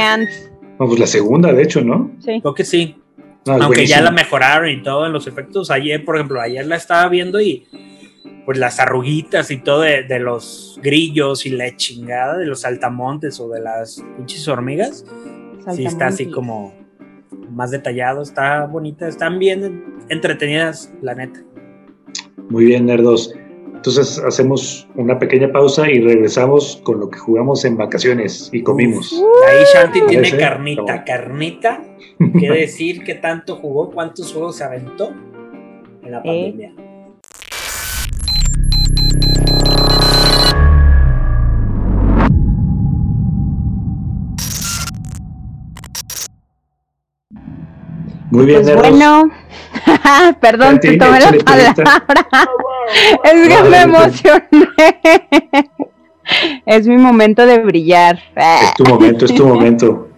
No, 0.77 0.87
pues 0.89 0.99
la 0.99 1.07
segunda, 1.07 1.53
de 1.53 1.63
hecho, 1.63 1.83
¿no? 1.83 2.11
Sí. 2.19 2.41
Creo 2.41 2.55
que 2.55 2.65
sí. 2.65 3.01
No, 3.47 3.55
es 3.59 3.63
Aunque 3.63 3.87
ya 3.87 4.01
la 4.01 4.11
mejoraron 4.11 4.69
y 4.69 4.83
todo 4.83 5.07
en 5.07 5.13
los 5.13 5.29
efectos. 5.29 5.71
Ayer, 5.71 6.05
por 6.05 6.17
ejemplo, 6.17 6.41
ayer 6.41 6.67
la 6.67 6.75
estaba 6.75 7.09
viendo 7.09 7.41
y 7.41 7.65
pues 8.49 8.57
las 8.57 8.81
arruguitas 8.81 9.51
y 9.51 9.59
todo 9.59 9.83
de, 9.83 10.05
de 10.05 10.21
los 10.21 10.81
grillos 10.83 11.45
y 11.45 11.51
la 11.51 11.77
chingada 11.77 12.39
de 12.39 12.47
los 12.47 12.63
saltamontes 12.63 13.39
o 13.41 13.51
de 13.51 13.61
las 13.61 14.03
pinches 14.17 14.49
hormigas. 14.49 15.05
Sí 15.75 15.85
está 15.85 16.07
así 16.07 16.31
como 16.31 16.73
más 17.51 17.73
detallado, 17.73 18.23
está 18.23 18.65
bonita, 18.65 19.07
están 19.07 19.39
bien 19.39 19.85
entretenidas, 20.09 20.91
la 21.03 21.15
neta. 21.15 21.43
Muy 22.49 22.65
bien, 22.65 22.87
nerdos. 22.87 23.35
Entonces 23.75 24.19
hacemos 24.27 24.89
una 24.95 25.19
pequeña 25.19 25.53
pausa 25.53 25.87
y 25.91 26.01
regresamos 26.01 26.81
con 26.85 27.01
lo 27.01 27.11
que 27.11 27.19
jugamos 27.19 27.67
en 27.67 27.77
vacaciones 27.77 28.49
y 28.51 28.63
comimos. 28.63 29.13
Ahí 29.47 29.63
Shanti 29.75 30.01
tiene 30.07 30.23
Parece, 30.31 30.39
carnita, 30.39 31.05
carnita. 31.05 31.83
Quiere 32.39 32.61
decir 32.61 33.05
qué 33.05 33.15
tanto 33.15 33.57
jugó, 33.57 33.91
cuántos 33.91 34.33
juegos 34.33 34.57
se 34.57 34.65
aventó 34.65 35.13
en 36.03 36.11
la 36.13 36.21
Eh. 36.21 36.23
pandemia. 36.25 36.88
Muy 48.31 48.47
bien, 48.47 48.63
Pues 48.63 48.77
bueno, 48.77 49.31
perdón, 50.41 50.81
te 50.81 50.97
tomé 50.97 51.21
la 51.21 51.33
palabra. 51.45 52.01
Es 53.25 53.49
que 53.49 53.63
me 53.69 53.83
emocioné. 53.83 54.69
Es 56.67 56.87
mi 56.87 56.97
momento 56.99 57.47
de 57.47 57.59
brillar. 57.61 58.19
Es 58.37 58.75
tu 58.75 58.85
momento, 58.85 59.25
es 59.25 59.35
tu 59.35 59.47
momento. 59.47 60.09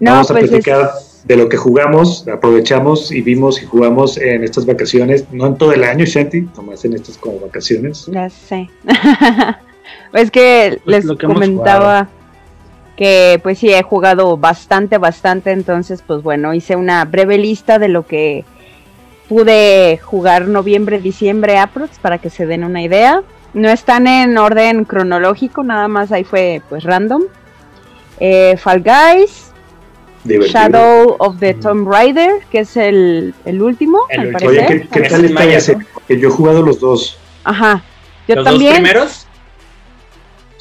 No, 0.00 0.12
Vamos 0.12 0.30
a 0.30 0.34
pues 0.34 0.44
es- 0.44 0.50
platicar 0.50 0.90
de 1.24 1.36
lo 1.36 1.48
que 1.48 1.56
jugamos, 1.56 2.26
aprovechamos 2.26 3.12
y 3.12 3.20
vimos 3.20 3.62
y 3.62 3.66
jugamos 3.66 4.16
en 4.18 4.42
estas 4.42 4.66
vacaciones, 4.66 5.26
no 5.30 5.46
en 5.46 5.56
todo 5.56 5.72
el 5.72 5.84
año, 5.84 6.04
Shanti, 6.04 6.48
nomás 6.56 6.84
en 6.84 6.94
estas 6.94 7.16
como 7.18 7.38
vacaciones. 7.40 8.06
Ya 8.10 8.28
sé. 8.30 8.68
es 10.14 10.30
que 10.32 10.80
Pues 10.84 10.96
les 10.96 11.04
lo 11.04 11.16
que 11.16 11.26
hemos 11.26 11.34
comentaba 11.38 12.08
que 13.00 13.40
pues 13.42 13.58
sí 13.58 13.72
he 13.72 13.82
jugado 13.82 14.36
bastante, 14.36 14.98
bastante, 14.98 15.52
entonces 15.52 16.04
pues 16.06 16.22
bueno, 16.22 16.52
hice 16.52 16.76
una 16.76 17.02
breve 17.06 17.38
lista 17.38 17.78
de 17.78 17.88
lo 17.88 18.06
que 18.06 18.44
pude 19.26 19.96
jugar 19.96 20.48
noviembre, 20.48 20.98
diciembre, 20.98 21.56
aprox, 21.56 21.98
para 21.98 22.18
que 22.18 22.28
se 22.28 22.44
den 22.44 22.62
una 22.62 22.82
idea. 22.82 23.22
No 23.54 23.70
están 23.70 24.06
en 24.06 24.36
orden 24.36 24.84
cronológico, 24.84 25.62
nada 25.62 25.88
más 25.88 26.12
ahí 26.12 26.24
fue 26.24 26.60
pues 26.68 26.84
random. 26.84 27.22
Eh, 28.18 28.58
Fall 28.58 28.82
Guys, 28.82 29.50
Divertido. 30.22 30.60
Shadow 30.60 31.16
of 31.20 31.38
the 31.40 31.54
Tomb 31.54 31.88
Raider, 31.88 32.42
que 32.50 32.58
es 32.58 32.76
el, 32.76 33.32
el 33.46 33.62
último, 33.62 34.00
El 34.10 34.20
al 34.20 34.26
último. 34.26 34.50
Oye, 34.50 34.60
parecer. 34.60 34.88
¿qué, 34.90 35.00
tal 35.08 35.24
es 35.24 35.30
está 35.30 35.44
ese? 35.44 35.78
Que 36.06 36.20
yo 36.20 36.28
he 36.28 36.32
jugado 36.32 36.60
los 36.60 36.78
dos. 36.78 37.18
Ajá. 37.44 37.82
Yo 38.28 38.34
los 38.34 38.44
también. 38.44 38.72
dos 38.72 38.80
primeros, 38.80 39.26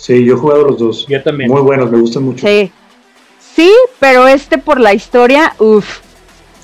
Sí, 0.02 0.24
yo 0.26 0.36
he 0.36 0.38
jugado 0.38 0.64
los 0.68 0.78
dos. 0.80 1.06
yo 1.08 1.22
también. 1.22 1.52
Muy 1.52 1.62
buenos, 1.62 1.92
me 1.92 2.00
gustan 2.00 2.24
mucho. 2.24 2.48
Sí. 2.48 2.72
Sí, 3.56 3.72
pero 4.00 4.28
este 4.28 4.58
por 4.58 4.80
la 4.80 4.94
historia, 4.94 5.54
uff. 5.60 6.00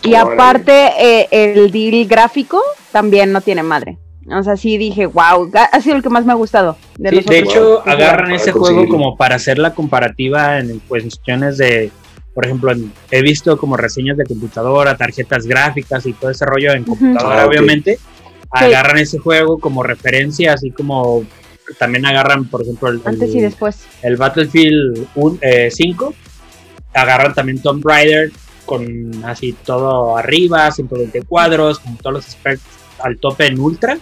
Y 0.04 0.13
Órale. 0.13 0.34
aparte, 0.34 0.89
eh, 1.00 1.28
el 1.32 1.71
deal 1.71 2.08
gráfico 2.08 2.62
también 2.91 3.32
no 3.32 3.41
tiene 3.41 3.63
madre. 3.63 3.98
O 4.32 4.41
sea, 4.43 4.56
sí 4.56 4.78
dije, 4.78 5.06
wow, 5.06 5.52
ha 5.71 5.82
sido 5.82 5.98
el 5.98 6.04
que 6.04 6.10
más 6.10 6.26
me 6.26 6.32
ha 6.32 6.36
gustado. 6.36 6.78
De, 6.98 7.10
Sí, 7.10 7.15
los 7.17 7.26
de 7.26 7.39
otros. 7.39 7.54
hecho, 7.54 7.84
agarran 7.88 8.32
ese 8.32 8.52
juego 8.52 8.88
como 8.88 9.17
para 9.17 9.36
hacer 9.36 9.58
la 9.60 9.74
comparativa 9.74 10.60
en 10.60 10.80
cuestiones 10.88 11.58
de, 11.58 11.91
por 12.34 12.45
ejemplo, 12.45 12.71
en- 12.71 12.91
he 13.12 13.21
visto 13.21 13.58
como 13.58 13.78
reseñas 13.78 14.17
de 14.17 14.24
computadora, 14.26 14.95
tarjetas 14.98 15.45
gráficas 15.45 16.06
y 16.06 16.13
todo 16.13 16.32
ese 16.32 16.45
rollo 16.45 16.71
en 16.71 16.84
computadora, 16.86 17.43
Ah, 17.43 17.48
obviamente. 17.48 18.00
Agarran 18.52 18.98
ese 19.00 19.19
juego 19.19 19.60
como 19.60 19.84
referencia, 19.84 20.54
así 20.54 20.71
como 20.71 21.24
también 21.80 22.06
agarran, 22.06 22.45
por 22.45 22.62
ejemplo, 22.62 22.89
el, 22.89 23.01
Antes 23.06 23.34
y 23.34 23.41
después. 23.41 23.86
el 24.01 24.17
Battlefield 24.17 25.08
un- 25.15 25.39
eh, 25.41 25.69
5. 25.71 26.13
Agarran 26.93 27.34
también 27.34 27.62
Tomb 27.62 27.86
Raider 27.86 28.32
con 28.65 29.12
así 29.25 29.54
todo 29.65 30.17
arriba, 30.17 30.71
120 30.71 31.21
cuadros, 31.23 31.80
con 31.80 31.97
todos 31.97 32.13
los 32.15 32.25
specs 32.25 32.62
al 33.04 33.17
tope 33.17 33.47
en 33.47 33.60
ultra. 33.60 33.97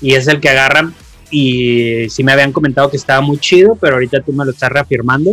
Y 0.00 0.14
es 0.14 0.28
el 0.28 0.40
que 0.40 0.48
agarran. 0.48 0.94
Y 1.30 2.08
sí 2.08 2.24
me 2.24 2.32
habían 2.32 2.52
comentado 2.52 2.90
que 2.90 2.96
estaba 2.96 3.20
muy 3.20 3.38
chido, 3.38 3.76
pero 3.80 3.94
ahorita 3.94 4.20
tú 4.22 4.32
me 4.32 4.44
lo 4.44 4.50
estás 4.52 4.70
reafirmando. 4.70 5.32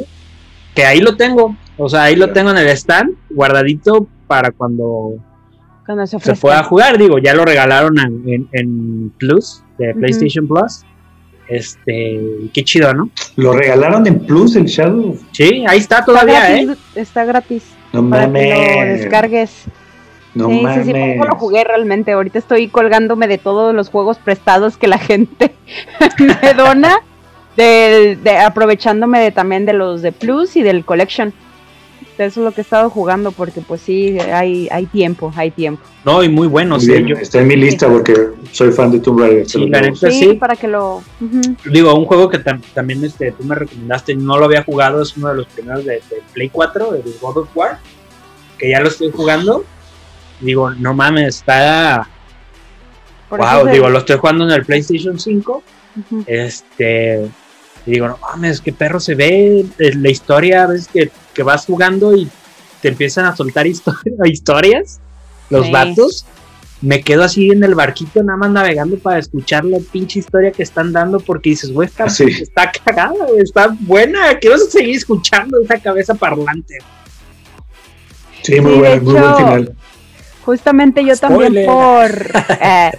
Que 0.75 0.85
ahí 0.85 0.99
lo 0.99 1.15
tengo. 1.15 1.55
O 1.77 1.87
sea, 1.89 2.03
ahí 2.03 2.15
lo 2.15 2.31
tengo 2.33 2.51
en 2.51 2.57
el 2.57 2.67
stand, 2.69 3.15
guardadito 3.29 4.07
para 4.27 4.51
cuando 4.51 5.15
Cuando 5.85 6.05
se 6.05 6.19
se 6.19 6.35
pueda 6.35 6.63
jugar. 6.63 6.97
Digo, 6.97 7.17
ya 7.19 7.33
lo 7.33 7.45
regalaron 7.45 7.97
en, 7.99 8.23
en- 8.27 8.49
en 8.51 9.09
Plus, 9.17 9.63
de. 9.77 9.93
PlayStation 9.93 10.47
Plus. 10.47 10.81
Este, 11.49 12.19
qué 12.53 12.63
chido, 12.63 12.93
¿no? 12.93 13.09
¿Lo 13.35 13.53
regalaron 13.53 14.05
en 14.07 14.19
Plus 14.19 14.55
el 14.55 14.65
Shadow? 14.65 15.17
Sí, 15.31 15.63
ahí 15.67 15.79
está 15.79 15.99
Está 15.99 16.05
todavía, 16.05 16.57
¿eh? 16.57 16.65
gratis, 16.65 16.83
está 16.95 17.25
gratis 17.25 17.63
No 17.93 18.09
para 18.09 18.31
que 18.31 18.49
lo 18.49 18.59
mames. 18.77 18.99
descargues. 18.99 19.51
No 20.35 20.49
sí, 20.49 20.53
sí, 20.55 20.59
sí, 20.59 20.93
mames. 20.93 21.15
eso 21.15 21.23
lo 21.25 21.35
jugué 21.35 21.63
realmente. 21.63 22.11
Ahorita 22.11 22.37
estoy 22.39 22.67
colgándome 22.67 23.27
de 23.27 23.37
todos 23.37 23.73
los 23.73 23.89
juegos 23.89 24.17
prestados 24.17 24.77
que 24.77 24.87
la 24.87 24.97
gente 24.99 25.51
me 26.41 26.53
dona, 26.53 26.97
de, 27.55 28.17
de- 28.21 28.37
aprovechándome 28.37 29.19
de, 29.19 29.31
también 29.31 29.65
de 29.65 29.73
los 29.73 30.01
de 30.01 30.11
Plus 30.11 30.55
y 30.57 30.61
del 30.61 30.85
Collection. 30.85 31.33
Eso 32.17 32.39
es 32.41 32.43
lo 32.45 32.51
que 32.51 32.61
he 32.61 32.63
estado 32.63 32.89
jugando 32.89 33.31
porque 33.31 33.61
pues 33.61 33.79
sí, 33.81 34.17
hay, 34.19 34.67
hay 34.71 34.87
tiempo, 34.87 35.31
hay 35.35 35.51
tiempo. 35.51 35.83
No, 36.03 36.23
y 36.23 36.29
muy 36.29 36.47
bueno, 36.47 36.75
Muy 36.77 36.83
sí, 36.85 36.91
bien, 36.91 37.05
yo- 37.07 37.15
Está 37.15 37.41
en 37.41 37.47
mi 37.47 37.55
lista 37.55 37.87
porque 37.87 38.29
soy 38.51 38.71
fan 38.71 38.91
de 38.91 38.99
Tomb 38.99 39.19
Raider. 39.19 39.47
Sí, 39.47 39.67
la 39.69 39.81
neta. 39.81 40.07
Para 40.39 40.55
que 40.55 40.67
lo... 40.67 41.03
digo, 41.65 41.93
un 41.93 42.05
juego 42.05 42.27
que 42.29 42.43
tam- 42.43 42.61
también 42.73 43.03
este, 43.05 43.31
tú 43.33 43.43
me 43.43 43.53
recomendaste, 43.53 44.15
no 44.15 44.37
lo 44.39 44.45
había 44.45 44.63
jugado, 44.63 45.01
es 45.03 45.15
uno 45.15 45.29
de 45.29 45.35
los 45.35 45.45
primeros 45.47 45.85
de, 45.85 45.93
de 45.95 46.23
Play 46.33 46.49
4, 46.49 46.91
de 46.93 47.03
God 47.21 47.37
of 47.37 47.49
War, 47.55 47.77
que 48.57 48.71
ya 48.71 48.79
lo 48.79 48.87
estoy 48.87 49.11
jugando. 49.11 49.63
Digo, 50.41 50.71
no 50.71 50.93
mames, 50.95 51.37
está... 51.37 52.07
Por 53.29 53.39
wow, 53.39 53.67
digo, 53.71 53.89
lo 53.89 53.99
estoy 53.99 54.17
jugando 54.17 54.45
en 54.45 54.51
el 54.51 54.65
PlayStation 54.65 55.19
5. 55.19 55.63
ujú. 56.11 56.23
Este... 56.25 57.27
Y 57.85 57.91
digo, 57.91 58.07
no 58.07 58.17
mames, 58.17 58.59
qué 58.59 58.73
perro 58.73 58.99
se 58.99 59.15
ve 59.15 59.65
la 59.77 60.09
historia, 60.09 60.67
ves 60.67 60.87
que, 60.89 61.09
que 61.37 61.43
vas 61.43 61.65
jugando 61.67 62.15
y 62.15 62.27
te 62.81 62.87
empiezan 62.89 63.25
a 63.25 63.35
soltar 63.35 63.67
histo- 63.67 63.95
historias, 64.25 64.99
los 65.51 65.67
Sí. 65.67 65.71
vatos. 65.71 66.25
Me 66.81 67.01
quedo 67.01 67.23
así 67.23 67.49
en 67.49 67.63
el 67.63 67.73
barquito 67.75 68.21
nada 68.23 68.37
más 68.37 68.51
navegando 68.51 68.97
para 68.99 69.17
escuchar 69.19 69.65
la 69.65 69.77
pinche 69.91 70.19
historia 70.19 70.51
que 70.51 70.61
están 70.63 70.91
dando 70.93 71.19
porque 71.19 71.51
dices, 71.51 71.71
güey, 71.71 71.87
está, 71.87 72.09
Sí. 72.09 72.25
está 72.25 72.71
cagada, 72.71 73.25
está 73.37 73.75
buena, 73.79 74.37
quiero 74.39 74.57
seguir 74.59 74.95
escuchando 74.95 75.57
esa 75.63 75.79
cabeza 75.79 76.13
parlante. 76.15 76.77
Sí, 78.43 78.59
muy 78.61 78.73
Sí, 78.73 78.79
muy 79.01 79.13
buen 79.13 79.35
final. 79.37 79.75
Justamente 80.45 81.03
yo 81.03 81.15
Spoiler. 81.15 81.65
también 81.65 81.65
por... 81.65 82.31
eh, 82.61 82.91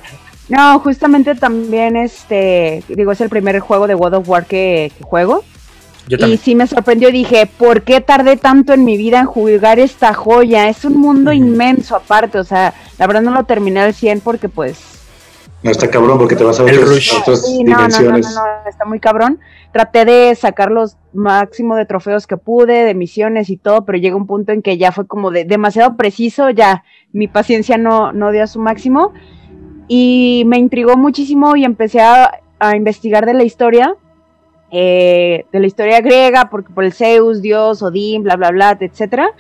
no, 0.49 0.79
justamente 0.81 1.35
también 1.35 1.97
este... 1.97 2.83
Digo, 2.89 3.13
es 3.13 3.21
el 3.21 3.29
primer 3.31 3.59
juego 3.61 3.87
de 3.87 3.95
God 3.95 4.15
of 4.15 4.29
War 4.29 4.45
que, 4.47 4.91
que 4.97 5.05
juego. 5.05 5.45
Yo 6.09 6.17
Y 6.27 6.37
sí 6.39 6.55
me 6.55 6.67
sorprendió, 6.67 7.11
dije, 7.11 7.47
¿por 7.47 7.83
qué 7.83 8.01
tardé 8.01 8.37
tanto 8.37 8.73
en 8.73 8.85
mi 8.85 8.97
vida 8.97 9.21
en 9.21 9.27
jugar 9.27 9.79
esta 9.79 10.15
joya? 10.15 10.69
Es 10.69 10.85
un 10.85 10.95
mundo 10.95 11.31
Ujú. 11.31 11.39
inmenso 11.39 11.97
aparte, 11.97 12.39
o 12.39 12.45
sea, 12.45 12.73
la 12.99 13.07
verdad 13.07 13.23
no 13.23 13.33
lo 13.33 13.45
terminé 13.45 13.81
al 13.81 13.95
100 13.95 14.21
porque 14.21 14.49
pues... 14.49 14.79
No 15.63 15.73
está 15.73 15.91
cabrón 15.91 16.19
porque 16.19 16.37
te 16.37 16.45
vas 16.45 16.61
a 16.61 16.63
El 16.65 16.79
otras, 16.79 16.89
rush. 16.89 17.13
a 17.13 17.21
otras 17.21 17.43
Sí, 17.45 17.65
no, 17.65 17.73
no, 17.73 17.77
no, 17.77 17.89
no, 17.89 17.89
dimensiones. 17.89 18.35
no, 18.35 18.43
está 18.69 18.85
muy 18.85 19.01
cabrón. 19.01 19.41
Traté 19.73 20.05
de 20.05 20.35
sacar 20.37 20.71
los 20.71 20.97
máximo 21.13 21.75
de 21.75 21.85
trofeos 21.85 22.29
que 22.29 22.37
pude, 22.37 22.85
de 22.85 22.95
misiones 22.95 23.51
y 23.51 23.57
todo, 23.57 23.85
pero 23.85 23.99
llega 23.99 24.15
un 24.15 24.27
punto 24.29 24.53
en 24.53 24.63
que 24.63 24.79
ya 24.79 24.93
fue 24.93 25.07
como 25.09 25.33
de 25.33 25.45
demasiado 25.45 25.97
preciso, 25.97 26.51
ya 26.51 26.85
mi 27.13 27.27
paciencia 27.27 27.77
no, 27.77 28.13
no 28.13 28.31
dio 28.31 28.45
a 28.45 28.47
su 28.47 28.61
máximo. 28.61 29.13
Y 29.89 30.45
me 30.47 30.59
intrigó 30.59 30.97
muchísimo 30.97 31.57
y 31.57 31.65
empecé 31.65 32.01
a, 32.03 32.41
a 32.61 32.77
investigar 32.77 33.27
de 33.27 33.35
la 33.35 33.43
historia, 33.43 33.97
eh, 34.71 35.47
de 35.53 35.61
la 35.61 35.67
historia 35.67 36.01
griega, 36.01 36.49
porque 36.51 36.73
por 36.73 36.85
el 36.85 36.93
Zeus, 36.93 37.43
Dios, 37.43 37.83
Odín, 37.83 38.23
bla, 38.23 38.37
bla, 38.37 38.51
bla, 38.51 38.77
etcétera. 38.81 39.31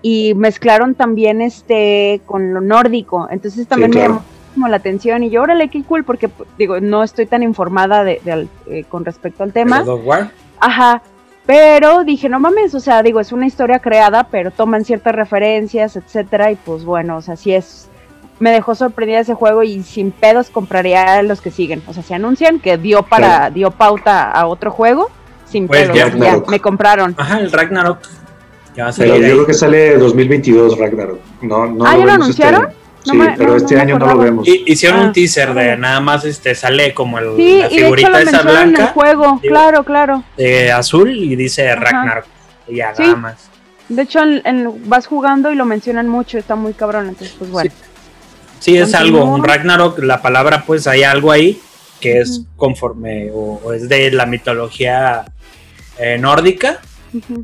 Y 0.00 0.34
mezclaron 0.34 0.94
también 0.94 1.40
este 1.40 2.20
con 2.26 2.54
lo 2.54 2.60
nórdico. 2.60 3.28
Entonces 3.30 3.66
también 3.66 3.90
claro. 3.92 4.08
me 4.08 4.14
llamó 4.14 4.24
muchísimo 4.26 4.68
la 4.68 4.76
atención 4.76 5.22
y 5.24 5.30
yo, 5.30 5.42
órale, 5.42 5.68
qué 5.68 5.82
cool, 5.82 6.04
porque 6.04 6.28
pues, 6.28 6.48
digo, 6.56 6.80
no 6.80 7.02
estoy 7.02 7.26
tan 7.26 7.42
informada 7.42 8.04
de, 8.04 8.20
de 8.24 8.32
al- 8.32 8.48
eh, 8.68 8.84
con 8.88 9.04
respecto 9.04 9.42
al 9.42 9.52
tema. 9.52 9.82
Ajá. 10.60 11.02
Pero 11.46 12.04
dije, 12.04 12.28
no 12.28 12.40
mames, 12.40 12.74
o 12.74 12.80
sea, 12.80 13.02
digo, 13.02 13.20
es 13.20 13.32
una 13.32 13.46
historia 13.46 13.78
creada, 13.78 14.24
pero 14.24 14.50
toman 14.50 14.84
ciertas 14.84 15.14
referencias, 15.14 15.96
etcétera, 15.96 16.52
y 16.52 16.56
pues 16.56 16.84
bueno, 16.84 17.16
o 17.16 17.22
sea, 17.22 17.36
sí 17.36 17.54
es. 17.54 17.88
Me 18.40 18.50
dejó 18.52 18.74
sorprendida 18.74 19.20
ese 19.20 19.34
juego 19.34 19.62
y 19.62 19.82
sin 19.82 20.10
pedos 20.12 20.48
compraría 20.50 21.22
los 21.22 21.40
que 21.40 21.50
siguen. 21.50 21.82
O 21.88 21.92
sea, 21.92 22.02
se 22.02 22.14
anuncian 22.14 22.60
que 22.60 22.78
dio 22.78 23.02
para, 23.02 23.50
dio 23.50 23.70
pauta 23.72 24.30
a 24.30 24.46
otro 24.46 24.70
juego, 24.70 25.10
sin 25.50 25.66
Pues 25.66 25.88
pedos. 25.90 26.14
ya, 26.18 26.40
me 26.48 26.60
compraron. 26.60 27.14
Ajá, 27.18 27.40
el 27.40 27.50
Ragnarok. 27.50 27.98
Ya 28.76 28.84
va 28.84 28.90
a 28.90 28.92
Pero 28.92 29.08
salir 29.14 29.14
yo 29.22 29.26
ahí. 29.26 29.32
creo 29.32 29.46
que 29.46 29.54
sale 29.54 29.98
2022 29.98 30.78
Ragnarok. 30.78 31.18
No, 31.42 31.66
no 31.66 31.84
Ah, 31.84 31.96
¿ya 31.98 32.04
lo 32.04 32.12
anunciaron? 32.12 32.62
Este, 32.68 32.78
No 33.06 33.12
sí, 33.12 33.16
me- 33.18 33.36
pero 33.36 33.50
no, 33.50 33.56
este 33.56 33.74
no 33.74 33.80
año 33.80 33.98
no 33.98 34.06
lo 34.06 34.18
vemos. 34.18 34.46
Hicieron 34.46 35.00
Ah, 35.00 35.04
un 35.04 35.12
teaser 35.12 35.54
de 35.54 35.76
nada 35.76 36.00
más 36.00 36.24
este 36.24 36.54
sale 36.54 36.94
como 36.94 37.18
el, 37.18 37.34
Sí, 37.36 37.42
la 37.42 37.42
y 37.42 37.58
de 37.58 37.66
hecho 37.66 37.74
figurita 37.76 38.10
lo 38.10 38.18
esa 38.18 38.30
mencionan 38.32 38.56
en 38.62 38.68
el 38.68 38.74
blanca 38.74 38.92
juego, 38.92 39.40
claro, 39.40 39.82
claro. 39.84 40.22
de 40.36 40.70
azul 40.70 41.10
y 41.10 41.34
dice 41.34 41.70
Ajá. 41.70 41.80
Ragnarok. 41.80 42.24
Y 42.68 42.76
ya 42.76 42.94
Sí. 42.94 43.02
nada 43.02 43.16
más. 43.16 43.50
De 43.88 44.02
hecho, 44.02 44.20
en- 44.22 44.42
en- 44.44 44.88
vas 44.88 45.06
jugando 45.06 45.50
y 45.50 45.54
lo 45.56 45.64
mencionan 45.64 46.06
mucho, 46.08 46.36
está 46.38 46.54
muy 46.54 46.74
cabrón, 46.74 47.08
entonces 47.08 47.34
pues 47.38 47.50
bueno. 47.50 47.70
Sí, 47.70 47.76
es 48.76 48.92
Continúa. 48.92 49.00
algo, 49.00 49.24
un 49.24 49.44
Ragnarok, 49.44 49.98
la 50.00 50.20
palabra 50.22 50.64
pues 50.66 50.86
hay 50.86 51.02
algo 51.04 51.30
ahí 51.32 51.60
que 52.00 52.20
es 52.20 52.42
conforme 52.56 53.30
o, 53.32 53.60
o 53.64 53.72
es 53.72 53.88
de 53.88 54.10
la 54.12 54.24
mitología 54.26 55.24
eh, 55.98 56.16
nórdica, 56.18 56.80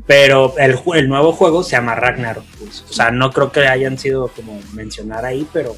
pero 0.07 0.53
el, 0.57 0.77
ju- 0.77 0.95
el 0.95 1.09
nuevo 1.09 1.33
juego 1.33 1.61
se 1.63 1.71
llama 1.71 1.95
Ragnarok. 1.95 2.45
pues. 2.59 2.85
O 2.89 2.93
sea, 2.93 3.11
no 3.11 3.31
creo 3.31 3.51
que 3.51 3.67
hayan 3.67 3.97
sido 3.97 4.29
como 4.29 4.59
mencionar 4.73 5.25
ahí, 5.25 5.45
pero 5.51 5.75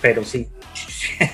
pero 0.00 0.24
sí. 0.24 0.48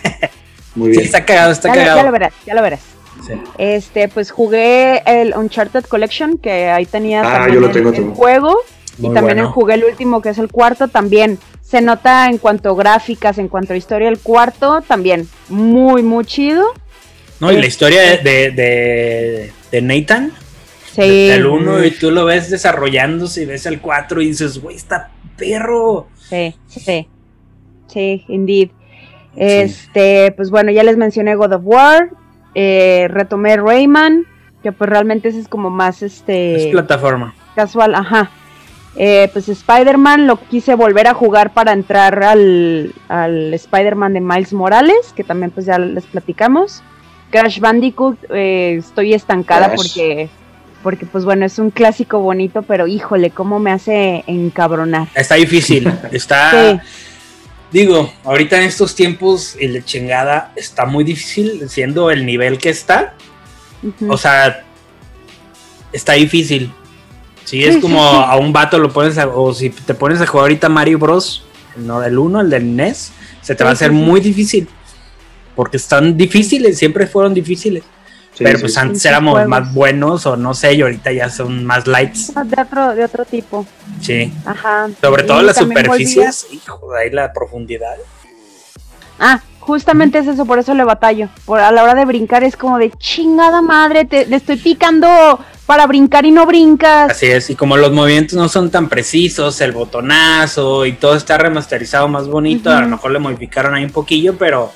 Muy 0.75 0.89
Sí, 0.89 0.97
bien. 0.97 1.05
está 1.05 1.25
cagado, 1.25 1.53
está 1.53 1.69
Ya, 1.69 1.75
lo- 1.75 1.81
cagado. 1.81 1.97
ya 1.99 2.05
lo 2.05 2.13
verás, 2.13 2.33
ya 2.47 2.55
lo 2.55 2.63
verás. 2.63 2.81
Sí. 3.25 3.33
Este, 3.59 4.09
pues 4.09 4.31
jugué 4.33 5.03
el 5.07 5.35
Uncharted 5.37 5.85
Collection, 5.85 6.37
que 6.39 6.69
ahí 6.69 6.85
tenía 6.85 7.21
Ah, 7.21 7.33
también 7.39 7.55
yo 7.55 7.61
lo 7.61 7.67
el- 7.69 7.73
tengo 7.73 7.91
el, 7.93 8.05
juego. 8.15 8.57
Muy 8.99 9.11
y 9.11 9.15
también 9.15 9.39
bueno. 9.39 9.53
jugué 9.53 9.75
el 9.75 9.85
último, 9.85 10.21
que 10.21 10.31
es 10.31 10.39
el 10.39 10.49
cuarto, 10.51 10.89
también. 10.89 11.39
Se 11.75 11.81
nota 11.81 12.29
en 12.31 12.39
cuanto 12.39 12.71
a 12.71 12.75
gráficas, 12.77 13.37
en 13.39 13.49
cuanto 13.49 13.73
a 13.73 13.77
historia, 13.77 14.09
el 14.09 14.21
cuarto 14.21 14.81
también 14.87 15.27
muy, 15.49 16.05
muy 16.05 16.25
chido. 16.25 16.65
No, 17.41 17.51
y 17.51 17.55
la 17.55 17.59
Este- 17.63 17.67
historia 17.67 18.01
de, 18.19 19.51
de, 19.73 19.83
Nathan, 19.83 20.31
Sí. 20.93 21.31
el 21.33 21.45
1, 21.47 21.85
y 21.85 21.91
tú 21.91 22.13
lo 22.13 22.27
ves 22.27 22.49
desarrollándose 22.49 23.43
y 23.43 23.47
ves 23.47 23.67
el 23.67 23.81
4 23.81 24.23
y 24.23 24.29
dices, 24.29 24.63
güey, 24.63 24.77
está 24.77 25.11
perro. 25.37 26.07
Sí, 26.29 26.55
sí. 26.69 27.09
Sí, 27.89 28.25
indeed. 28.29 28.71
Este, 29.35 30.31
pues 30.37 30.51
bueno, 30.51 30.71
ya 30.71 30.85
les 30.85 30.97
mencioné 30.97 31.35
God 31.35 31.55
of 31.55 31.63
War. 31.65 32.11
eh, 32.55 33.09
retomé 33.11 33.57
Rayman, 33.57 34.27
que 34.63 34.71
pues 34.71 34.89
realmente 34.89 35.29
ese 35.31 35.41
es 35.41 35.49
como 35.49 35.71
más 35.71 36.03
este. 36.05 36.55
Es 36.55 36.67
plataforma. 36.71 37.35
Casual, 37.57 37.97
ajá. 37.97 38.31
Eh, 38.97 39.29
pues 39.33 39.49
Spider-Man 39.49 40.27
lo 40.27 40.37
quise 40.37 40.75
volver 40.75 41.09
a 41.09 41.15
jugar 41.15 41.53
para 41.53 41.73
entrar 41.73 42.23
al, 42.23 42.95
al 43.09 43.53
Spider-Man 43.55 44.13
de 44.15 44.21
Miles 44.21 44.53
Morales, 44.53 45.13
que 45.17 45.25
también 45.25 45.51
pues 45.51 45.67
ya 45.67 45.79
les 45.79 46.05
platicamos. 46.05 46.83
Crash 47.31 47.59
Bandicoot, 47.59 48.17
eh, 48.31 48.77
estoy 48.79 49.13
estancada 49.15 49.67
Crash. 49.67 49.77
porque, 49.77 50.29
porque 50.85 51.07
pues 51.07 51.25
bueno, 51.25 51.45
es 51.45 51.59
un 51.59 51.71
clásico 51.71 52.21
bonito, 52.21 52.63
pero 52.63 52.87
híjole, 52.87 53.31
cómo 53.31 53.59
me 53.59 53.73
hace 53.73 54.23
encabronar. 54.29 55.09
Está 55.15 55.35
difícil. 55.35 55.93
Está. 56.13 56.51
Sí. 56.53 56.81
Digo, 57.73 58.13
ahorita 58.23 58.59
en 58.59 58.69
estos 58.69 58.95
tiempos, 58.95 59.57
el 59.59 59.73
de 59.73 59.85
chingada 59.85 60.53
está 60.55 60.87
muy 60.87 61.03
difícil, 61.03 61.69
siendo 61.69 62.09
el 62.13 62.25
nivel 62.25 62.59
que 62.59 62.69
está. 62.69 63.15
O 64.09 64.17
sea, 64.17 64.65
está 65.93 66.13
difícil. 66.13 66.73
Si 67.45 67.63
Sí, 67.63 67.65
es 67.65 67.79
como 67.79 67.99
sí. 67.99 68.17
a 68.27 68.37
un 68.37 68.53
vato 68.53 68.79
lo 68.79 68.93
pones 68.93 69.19
a, 69.19 69.29
o 69.29 69.53
si 69.53 69.71
te 69.71 69.95
pones 69.95 70.21
a 70.21 70.27
jugar 70.27 70.45
ahorita 70.45 70.69
Mario 70.69 70.99
Bros, 70.99 71.45
no, 71.77 72.03
el 72.03 72.19
1, 72.19 72.41
el 72.43 72.51
del 72.51 72.77
NES, 72.77 73.13
se 73.41 73.55
te 73.55 73.65
va 73.65 73.71
a 73.71 73.73
hacer 73.75 73.93
muy 73.93 74.21
difícil. 74.21 74.69
Porque 75.55 75.77
están 75.77 76.17
difíciles, 76.17 76.79
siempre 76.79 77.07
fueron 77.07 77.33
difíciles. 77.35 77.85
Pero 78.37 78.59
pues 78.59 78.77
antes 78.77 79.05
éramos 79.05 79.33
juegos. 79.35 79.49
más 79.49 79.73
buenos 79.73 80.27
o 80.27 80.37
no 80.37 80.55
sé, 80.55 80.75
y 80.75 80.83
ahorita 80.83 81.13
ya 81.13 81.31
son 81.31 81.65
más 81.65 81.87
lights. 81.87 82.33
De 82.35 82.61
otro, 82.61 82.95
de 82.95 83.05
otro 83.05 83.25
tipo. 83.25 83.65
Sí. 84.01 84.33
Ajá. 84.45 84.89
Sobre 85.01 85.23
todo 85.23 85.41
Y 85.41 85.45
las 85.45 85.57
superficies, 85.57 86.49
hijo, 86.51 86.81
de 86.93 87.01
ahí 87.01 87.11
la 87.11 87.33
profundidad. 87.33 87.95
Ah, 89.21 89.41
justamente 89.67 90.19
es 90.19 90.27
eso, 90.27 90.45
por 90.45 90.59
eso 90.59 90.75
le 90.75 90.85
batallo. 90.85 91.29
Por 91.45 91.61
a 91.61 91.73
la 91.73 91.83
hora 91.83 91.95
de 91.95 92.05
brincar 92.05 92.45
es 92.45 92.57
como 92.57 92.79
de 92.79 92.91
chingada 92.93 93.63
madre, 93.63 94.05
te, 94.05 94.27
le 94.27 94.37
estoy 94.37 94.57
picando 94.57 95.09
para 95.67 95.87
brincar 95.87 96.27
y 96.27 96.31
no 96.31 96.47
brincas. 96.47 97.11
Así 97.11 97.27
es, 97.27 97.51
y 97.51 97.55
como 97.55 97.77
los 97.77 97.93
movimientos 97.93 98.37
no 98.37 98.49
son 98.49 98.71
tan 98.71 98.89
precisos, 98.89 99.61
el 99.61 99.73
botonazo 99.73 100.85
y 100.87 100.93
todo 100.93 101.17
está 101.17 101.39
remasterizado 101.39 102.09
más 102.09 102.29
bonito, 102.29 102.71
a 102.71 102.81
lo 102.81 102.89
mejor 102.89 103.11
le 103.13 103.19
modificaron 103.19 103.75
ahí 103.75 103.85
un 103.85 103.91
poquillo, 103.91 104.37
pero 104.37 104.73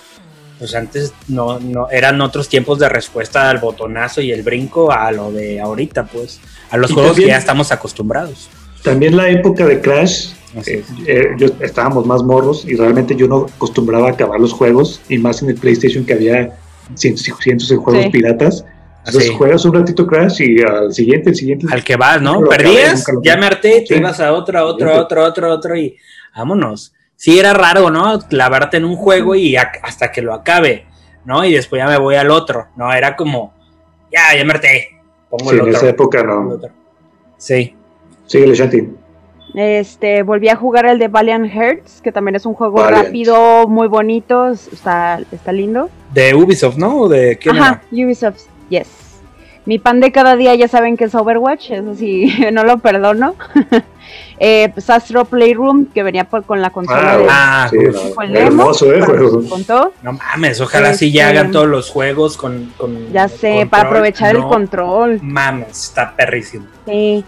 pues 0.58 0.74
antes 0.74 1.12
no, 1.28 1.60
no 1.60 1.88
eran 1.90 2.20
otros 2.20 2.48
tiempos 2.48 2.78
de 2.78 2.88
respuesta 2.88 3.48
al 3.48 3.58
botonazo 3.58 4.20
y 4.20 4.32
el 4.32 4.42
brinco 4.42 4.90
a 4.90 5.12
lo 5.12 5.30
de 5.30 5.60
ahorita, 5.60 6.06
pues, 6.06 6.40
a 6.70 6.76
los 6.76 6.90
Y 6.90 6.94
juegos 6.94 7.16
que 7.16 7.26
ya 7.26 7.36
estamos 7.36 7.70
acostumbrados. 7.70 8.48
También 8.88 9.16
la 9.16 9.28
época 9.28 9.66
de 9.66 9.80
Crash, 9.80 10.30
eh, 10.66 10.82
eh, 11.06 11.24
yo, 11.36 11.48
estábamos 11.60 12.06
más 12.06 12.22
morros 12.22 12.64
y 12.66 12.74
realmente 12.74 13.14
yo 13.14 13.28
no 13.28 13.46
acostumbraba 13.54 14.08
a 14.08 14.12
acabar 14.12 14.40
los 14.40 14.52
juegos 14.54 15.02
y 15.10 15.18
más 15.18 15.42
en 15.42 15.50
el 15.50 15.56
PlayStation 15.56 16.06
que 16.06 16.14
había 16.14 16.56
cientos 16.94 17.28
y 17.28 17.32
cientos 17.32 17.68
de 17.68 17.76
juegos 17.76 18.04
Sí. 18.04 18.10
piratas. 18.10 18.64
Entonces 19.04 19.30
Sí. 19.30 19.36
juegas 19.36 19.64
un 19.66 19.74
ratito 19.74 20.06
Crash 20.06 20.40
y 20.40 20.62
al 20.62 20.92
siguiente, 20.94 21.30
el 21.30 21.36
siguiente. 21.36 21.66
Al 21.70 21.84
que 21.84 21.96
vas, 21.96 22.22
¿no? 22.22 22.36
Acabé, 22.38 22.48
Perdías, 22.56 23.04
ya 23.22 23.36
me 23.36 23.46
harté, 23.46 23.80
te 23.86 23.86
Sí. 23.88 23.94
ibas 23.96 24.20
a 24.20 24.32
otro, 24.32 24.58
a 24.58 24.64
otro, 24.64 24.90
a 24.94 25.00
otro, 25.02 25.22
a 25.22 25.28
otro, 25.28 25.46
a 25.50 25.54
otro 25.54 25.76
y 25.76 25.96
vámonos. 26.34 26.94
Sí, 27.14 27.38
era 27.38 27.52
raro, 27.52 27.90
¿no? 27.90 28.18
Clavarte 28.20 28.78
en 28.78 28.84
un 28.86 28.96
juego 28.96 29.34
y 29.34 29.54
ac- 29.54 29.80
hasta 29.82 30.10
que 30.12 30.22
lo 30.22 30.32
acabe, 30.32 30.86
¿no? 31.26 31.44
Y 31.44 31.52
después 31.52 31.80
ya 31.80 31.86
me 31.88 31.98
voy 31.98 32.14
al 32.14 32.30
otro, 32.30 32.68
¿no? 32.76 32.90
Era 32.92 33.16
como, 33.16 33.52
ya, 34.10 34.34
ya 34.36 34.44
me 34.44 34.52
harté, 34.52 34.88
pongo 35.28 35.50
Sí, 35.50 35.56
el 35.56 35.60
en 35.62 35.66
otro. 35.68 35.76
esa 35.78 35.88
época 35.90 36.22
no. 36.22 36.58
Sí, 37.36 37.74
Síguele, 38.28 38.54
Shanti. 38.54 38.88
Este, 39.54 40.22
volví 40.22 40.48
a 40.50 40.56
jugar 40.56 40.86
el 40.86 40.98
de 40.98 41.08
Valiant 41.08 41.50
Hearts, 41.50 42.00
que 42.02 42.12
también 42.12 42.36
es 42.36 42.44
un 42.46 42.54
juego 42.54 42.76
Valiant. 42.76 43.06
rápido, 43.06 43.66
muy 43.66 43.88
bonito, 43.88 44.48
está, 44.48 45.20
está 45.32 45.52
lindo. 45.52 45.88
de 46.12 46.34
Ubisoft, 46.34 46.76
¿no? 46.76 47.00
¿O 47.00 47.08
de 47.08 47.36
quién 47.38 47.56
Ajá, 47.58 47.82
Ubisoft, 47.90 48.42
yes. 48.68 48.86
Mi 49.64 49.78
pan 49.78 50.00
de 50.00 50.12
cada 50.12 50.36
día 50.36 50.54
ya 50.54 50.66
saben 50.68 50.96
que 50.96 51.04
es 51.04 51.14
Overwatch, 51.14 51.70
eso 51.72 51.94
sí, 51.94 52.32
no 52.52 52.62
lo 52.64 52.78
perdono. 52.78 53.34
eh, 54.38 54.70
pues 54.72 54.88
Astro 54.90 55.24
Playroom, 55.24 55.86
que 55.86 56.02
venía 56.02 56.24
por, 56.24 56.44
con 56.44 56.60
la 56.62 56.70
consola 56.70 57.14
Ah, 57.14 57.18
de... 57.18 57.26
Ah, 57.28 57.68
sí, 57.70 57.76
el 58.22 58.32
demo, 58.32 58.46
hermoso, 58.62 58.92
eh, 58.94 59.00
contó. 59.48 59.92
No 60.02 60.12
mames, 60.12 60.60
ojalá 60.60 60.92
sí 60.94 61.10
ya 61.12 61.28
Este- 61.28 61.38
hagan 61.38 61.52
todos 61.52 61.66
los 61.68 61.90
juegos 61.90 62.36
con. 62.36 62.72
con 62.78 63.12
Ya 63.12 63.28
sé, 63.28 63.66
para 63.70 63.84
control. 63.84 63.86
aprovechar 63.86 64.36
el 64.36 64.42
control. 64.42 65.20
Mames, 65.22 65.68
está 65.84 66.14
perrísimo. 66.14 66.66
Sí. 66.86 67.24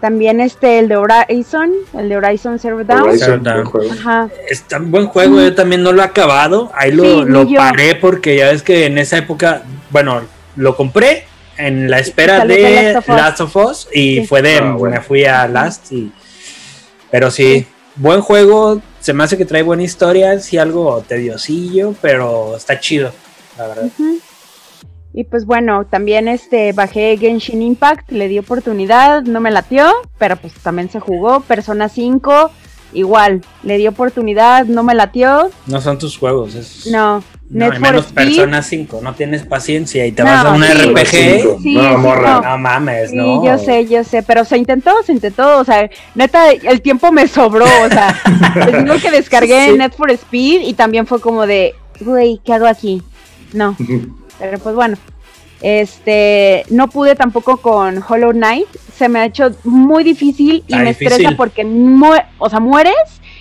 También 0.00 0.40
este, 0.40 0.78
el 0.78 0.88
de 0.88 0.96
Horizon, 0.96 1.72
el 1.92 2.08
de 2.08 2.16
Horizon 2.16 2.58
Zero 2.58 2.84
Dawn. 2.84 3.08
Horizon. 3.08 3.48
Ajá. 3.90 4.28
Está 4.48 4.76
un 4.78 4.90
buen 4.92 5.06
juego, 5.06 5.40
yo 5.40 5.54
también 5.54 5.82
no 5.82 5.92
lo 5.92 6.02
he 6.02 6.04
acabado. 6.04 6.70
Ahí 6.74 6.92
lo, 6.92 7.24
Sí, 7.24 7.30
lo 7.30 7.46
paré 7.56 7.96
porque 7.96 8.36
ya 8.36 8.46
ves 8.50 8.62
que 8.62 8.86
en 8.86 8.96
esa 8.98 9.18
época, 9.18 9.62
bueno, 9.90 10.22
lo 10.56 10.76
compré 10.76 11.24
en 11.56 11.90
la 11.90 11.98
espera 11.98 12.44
de 12.44 12.92
Last 12.92 12.96
of 12.96 13.08
Us. 13.08 13.16
Last 13.16 13.40
of 13.40 13.56
Us 13.56 13.88
y 13.92 14.16
Sí. 14.20 14.26
fue 14.26 14.42
de, 14.42 14.58
Ah, 14.58 14.72
bueno. 14.78 14.94
me 14.96 15.02
fui 15.02 15.24
a 15.24 15.48
Last 15.48 15.90
y... 15.92 16.12
Pero 17.10 17.30
sí, 17.32 17.66
buen 17.96 18.20
juego, 18.20 18.80
se 19.00 19.12
me 19.12 19.24
hace 19.24 19.36
que 19.36 19.44
trae 19.46 19.62
buena 19.62 19.82
historia, 19.82 20.38
sí 20.38 20.58
algo 20.58 21.02
tediosillo, 21.08 21.94
pero 22.00 22.54
está 22.56 22.78
chido, 22.78 23.10
la 23.56 23.66
verdad. 23.66 23.88
Y 25.14 25.24
pues 25.24 25.46
bueno, 25.46 25.84
también 25.86 26.28
este 26.28 26.72
bajé 26.72 27.16
Genshin 27.18 27.62
Impact, 27.62 28.12
le 28.12 28.28
di 28.28 28.38
oportunidad, 28.38 29.22
no 29.22 29.40
me 29.40 29.50
latió, 29.50 29.90
pero 30.18 30.36
pues 30.36 30.52
también 30.54 30.90
se 30.90 31.00
jugó. 31.00 31.40
Persona 31.40 31.88
5, 31.88 32.50
igual, 32.92 33.40
le 33.62 33.78
di 33.78 33.86
oportunidad, 33.88 34.66
no 34.66 34.82
me 34.82 34.94
latió. 34.94 35.50
No 35.66 35.80
son 35.80 35.98
tus 35.98 36.16
juegos, 36.18 36.54
es... 36.54 36.86
No, 36.88 37.24
No, 37.50 37.66
y 37.66 37.70
for 37.70 37.80
menos 37.80 38.06
Speed. 38.06 38.26
Persona 38.26 38.62
5, 38.62 39.00
no 39.02 39.14
tienes 39.14 39.44
paciencia 39.46 40.04
y 40.06 40.12
te 40.12 40.22
No, 40.22 40.28
vas 40.30 40.44
a 40.44 40.50
un 40.52 40.62
sí. 40.62 40.72
RPG. 40.72 41.62
Sí, 41.62 41.74
no, 41.74 41.98
morra. 41.98 42.40
no. 42.42 42.50
No 42.50 42.58
mames, 42.58 43.10
Sí, 43.10 43.16
no. 43.16 43.42
yo 43.44 43.56
sé, 43.58 43.86
yo 43.88 44.04
sé, 44.04 44.22
pero 44.22 44.44
se 44.44 44.58
intentó, 44.58 44.92
se 45.04 45.12
intentó, 45.14 45.58
o 45.58 45.64
sea, 45.64 45.88
neta, 46.14 46.50
el 46.52 46.82
tiempo 46.82 47.10
me 47.10 47.26
sobró, 47.26 47.64
o 47.64 47.88
sea, 47.88 48.14
les 48.70 48.84
digo 48.84 48.94
que 49.00 49.10
descargué 49.10 49.70
Sí. 49.72 49.78
Net 49.78 49.94
for 49.96 50.10
Speed 50.10 50.60
y 50.60 50.74
también 50.74 51.06
fue 51.06 51.20
como 51.22 51.46
de, 51.46 51.74
güey, 52.00 52.38
¿qué 52.44 52.52
hago 52.52 52.66
aquí? 52.66 53.02
No, 53.54 53.74
pero 54.38 54.58
pues 54.58 54.74
bueno, 54.74 54.96
este, 55.60 56.64
no 56.70 56.88
pude 56.88 57.16
tampoco 57.16 57.56
con 57.58 58.02
Hollow 58.06 58.32
Knight, 58.32 58.68
se 58.94 59.08
me 59.08 59.20
ha 59.20 59.24
hecho 59.24 59.50
muy 59.64 60.04
difícil 60.04 60.64
y 60.66 60.72
Está 60.72 60.78
me 60.78 60.84
difícil. 60.86 61.08
estresa 61.08 61.36
porque, 61.36 61.66
o 62.38 62.48
sea, 62.50 62.60
mueres 62.60 62.94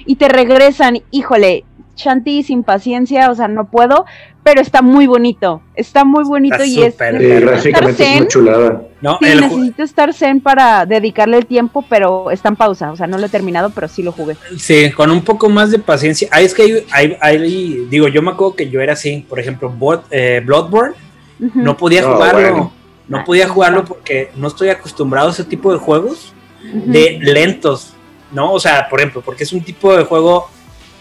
y 0.06 0.16
te 0.16 0.28
regresan, 0.30 1.00
híjole, 1.12 1.64
Shanti 1.96 2.44
sin 2.44 2.64
paciencia, 2.64 3.32
o 3.32 3.36
sea, 3.36 3.48
no 3.48 3.70
puedo, 3.70 4.06
pero 4.48 4.62
está 4.62 4.82
muy 4.82 5.08
bonito, 5.08 5.62
está 5.76 6.06
muy 6.06 6.24
bonito 6.24 6.56
Está 6.56 6.66
y 6.66 6.82
es... 6.82 6.96
gráficamente 6.98 8.04
es 8.14 8.22
una 8.22 8.28
chulada. 8.30 8.82
No, 9.02 9.18
Sí, 9.22 9.26
necesito 9.36 9.84
estar 9.84 10.14
zen 10.14 10.40
para 10.40 10.86
dedicarle 10.86 11.38
el 11.38 11.46
tiempo, 11.46 11.84
pero 11.90 12.32
está 12.32 12.48
en 12.48 12.56
pausa. 12.56 12.94
O 12.94 12.96
sea, 12.96 13.08
no 13.08 13.18
lo 13.18 13.26
he 13.26 13.30
terminado, 13.30 13.72
pero 13.72 13.90
sí 13.90 14.04
lo 14.04 14.14
jugué. 14.14 14.38
Sí, 14.58 14.90
con 14.92 15.12
un 15.12 15.22
poco 15.22 15.50
más 15.50 15.70
de 15.72 15.80
paciencia. 15.80 16.30
Ah, 16.32 16.40
es 16.40 16.54
que 16.54 16.62
hay, 16.64 16.86
hay- 16.94 17.18
hay- 17.20 17.88
digo, 17.90 18.08
yo 18.08 18.22
me 18.22 18.32
acuerdo 18.32 18.56
que 18.56 18.70
yo 18.70 18.80
era 18.80 18.94
así, 18.94 19.26
por 19.28 19.38
ejemplo, 19.38 19.70
Bot- 19.70 20.06
eh, 20.12 20.42
Bloodborne, 20.46 20.96
no 21.40 21.76
podía 21.76 22.04
No, 22.04 22.14
jugarlo. 22.14 22.40
bueno. 22.40 22.74
No 23.10 23.18
Ah, 23.18 23.24
podía 23.26 23.48
sí, 23.48 23.52
jugarlo 23.52 23.84
porque 23.84 24.32
no 24.38 24.48
estoy 24.48 24.70
acostumbrado 24.70 25.28
a 25.28 25.32
ese 25.32 25.44
tipo 25.44 25.74
de 25.74 25.78
juegos 25.80 26.34
de 26.74 27.20
lentos, 27.22 27.92
¿no? 28.32 28.54
O 28.54 28.60
sea, 28.62 28.88
por 28.90 29.02
ejemplo, 29.02 29.22
porque 29.22 29.44
es 29.44 29.52
un 29.52 29.60
tipo 29.62 29.94
de 29.98 30.06
juego, 30.06 30.50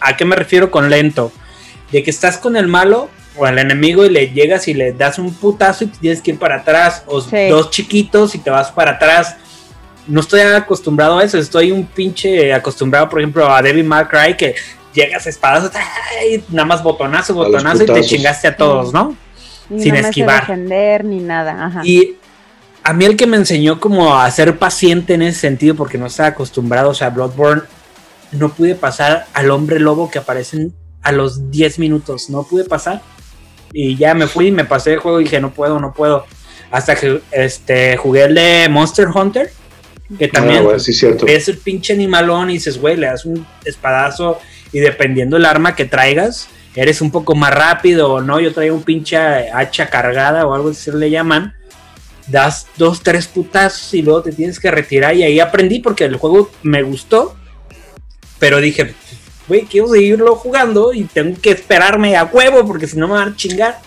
¿a 0.00 0.16
qué 0.16 0.24
me 0.24 0.34
refiero 0.34 0.68
con 0.72 0.90
lento? 0.90 1.30
De 1.92 2.02
que 2.02 2.10
estás 2.10 2.38
con 2.38 2.56
el 2.56 2.66
malo 2.66 3.08
o 3.36 3.46
el 3.46 3.58
enemigo 3.58 4.04
y 4.04 4.08
le 4.10 4.30
llegas 4.30 4.68
y 4.68 4.74
le 4.74 4.92
das 4.92 5.18
un 5.18 5.32
putazo 5.34 5.84
y 5.84 5.86
tienes 5.88 6.22
que 6.22 6.32
ir 6.32 6.38
para 6.38 6.56
atrás, 6.56 7.02
o 7.06 7.20
Sí. 7.20 7.48
dos 7.48 7.70
chiquitos 7.70 8.34
y 8.34 8.38
te 8.38 8.50
vas 8.50 8.70
para 8.72 8.92
atrás. 8.92 9.36
No 10.06 10.20
estoy 10.20 10.40
acostumbrado 10.40 11.18
a 11.18 11.24
eso, 11.24 11.36
estoy 11.38 11.72
un 11.72 11.84
pinche 11.86 12.52
acostumbrado, 12.54 13.08
por 13.08 13.20
ejemplo, 13.20 13.50
a 13.52 13.60
Devil 13.60 13.84
May 13.84 14.04
Cry 14.06 14.36
que 14.36 14.54
llegas 14.94 15.26
a 15.26 15.30
espadas, 15.30 15.70
nada 16.48 16.64
más 16.64 16.82
botonazo, 16.82 17.34
botonazo 17.34 17.82
y 17.82 17.86
te 17.86 18.02
chingaste 18.02 18.48
a 18.48 18.56
todos, 18.56 18.92
¿no? 18.92 19.16
Y 19.68 19.80
sin 19.80 19.94
no 19.94 20.00
esquivar. 20.00 20.42
defender 20.42 21.04
ni 21.04 21.18
nada. 21.18 21.66
Ajá. 21.66 21.80
Y 21.84 22.16
a 22.84 22.92
mí 22.92 23.04
el 23.04 23.16
que 23.16 23.26
me 23.26 23.36
enseñó 23.36 23.80
como 23.80 24.16
a 24.16 24.30
ser 24.30 24.58
paciente 24.58 25.14
en 25.14 25.22
ese 25.22 25.40
sentido, 25.40 25.74
porque 25.74 25.98
no 25.98 26.06
estaba 26.06 26.28
acostumbrado, 26.28 26.90
o 26.90 26.94
sea, 26.94 27.10
Bloodborne, 27.10 27.62
no 28.32 28.48
pude 28.50 28.74
pasar 28.76 29.26
al 29.34 29.50
hombre 29.50 29.80
lobo 29.80 30.08
que 30.10 30.18
aparecen 30.20 30.72
a 31.02 31.10
los 31.12 31.50
10 31.50 31.78
minutos, 31.80 32.30
no 32.30 32.44
pude 32.44 32.64
pasar. 32.64 33.02
Y 33.72 33.96
ya 33.96 34.14
me 34.14 34.26
fui, 34.26 34.50
me 34.50 34.64
pasé 34.64 34.94
el 34.94 34.98
juego 35.00 35.20
y 35.20 35.24
dije, 35.24 35.40
no 35.40 35.52
puedo, 35.52 35.78
no 35.78 35.92
puedo. 35.92 36.26
Hasta 36.70 36.94
que 36.94 37.20
este, 37.32 37.96
jugué 37.96 38.24
el 38.24 38.34
de 38.34 38.68
Monster 38.70 39.08
Hunter, 39.08 39.50
que 40.18 40.28
también 40.28 40.58
Ah, 40.58 40.62
bueno, 40.62 40.78
sí, 40.78 40.92
cierto. 40.92 41.26
ves 41.26 41.48
el 41.48 41.58
pinche 41.58 41.92
animalón 41.92 42.50
y 42.50 42.54
dices, 42.54 42.78
güey, 42.80 42.96
le 42.96 43.06
das 43.06 43.24
un 43.24 43.46
espadazo 43.64 44.38
y 44.72 44.80
dependiendo 44.80 45.36
del 45.36 45.44
arma 45.46 45.74
que 45.74 45.84
traigas, 45.84 46.48
eres 46.74 47.00
un 47.00 47.10
poco 47.10 47.34
más 47.34 47.52
rápido 47.54 48.12
o 48.12 48.20
no. 48.20 48.40
Yo 48.40 48.52
traía 48.52 48.72
un 48.72 48.82
pinche 48.82 49.16
hacha 49.16 49.88
cargada 49.88 50.46
o 50.46 50.54
algo 50.54 50.70
así 50.70 50.90
le 50.92 51.10
llaman. 51.10 51.54
Das 52.28 52.66
dos, 52.76 53.02
tres 53.02 53.28
putazos 53.28 53.94
y 53.94 54.02
luego 54.02 54.22
te 54.22 54.32
tienes 54.32 54.58
que 54.58 54.70
retirar 54.70 55.14
y 55.14 55.22
ahí 55.22 55.38
aprendí 55.38 55.78
porque 55.78 56.04
el 56.04 56.16
juego 56.16 56.50
me 56.62 56.82
gustó. 56.82 57.36
Pero 58.38 58.60
dije, 58.60 58.94
güey, 59.48 59.62
quiero 59.62 59.88
seguirlo 59.88 60.34
jugando 60.36 60.92
y 60.92 61.04
tengo 61.04 61.36
que 61.40 61.50
esperarme 61.50 62.16
a 62.16 62.24
huevo 62.24 62.66
porque 62.66 62.86
si 62.86 62.96
no 62.98 63.06
me 63.08 63.14
van 63.14 63.28
a 63.32 63.36
chingar 63.36 63.78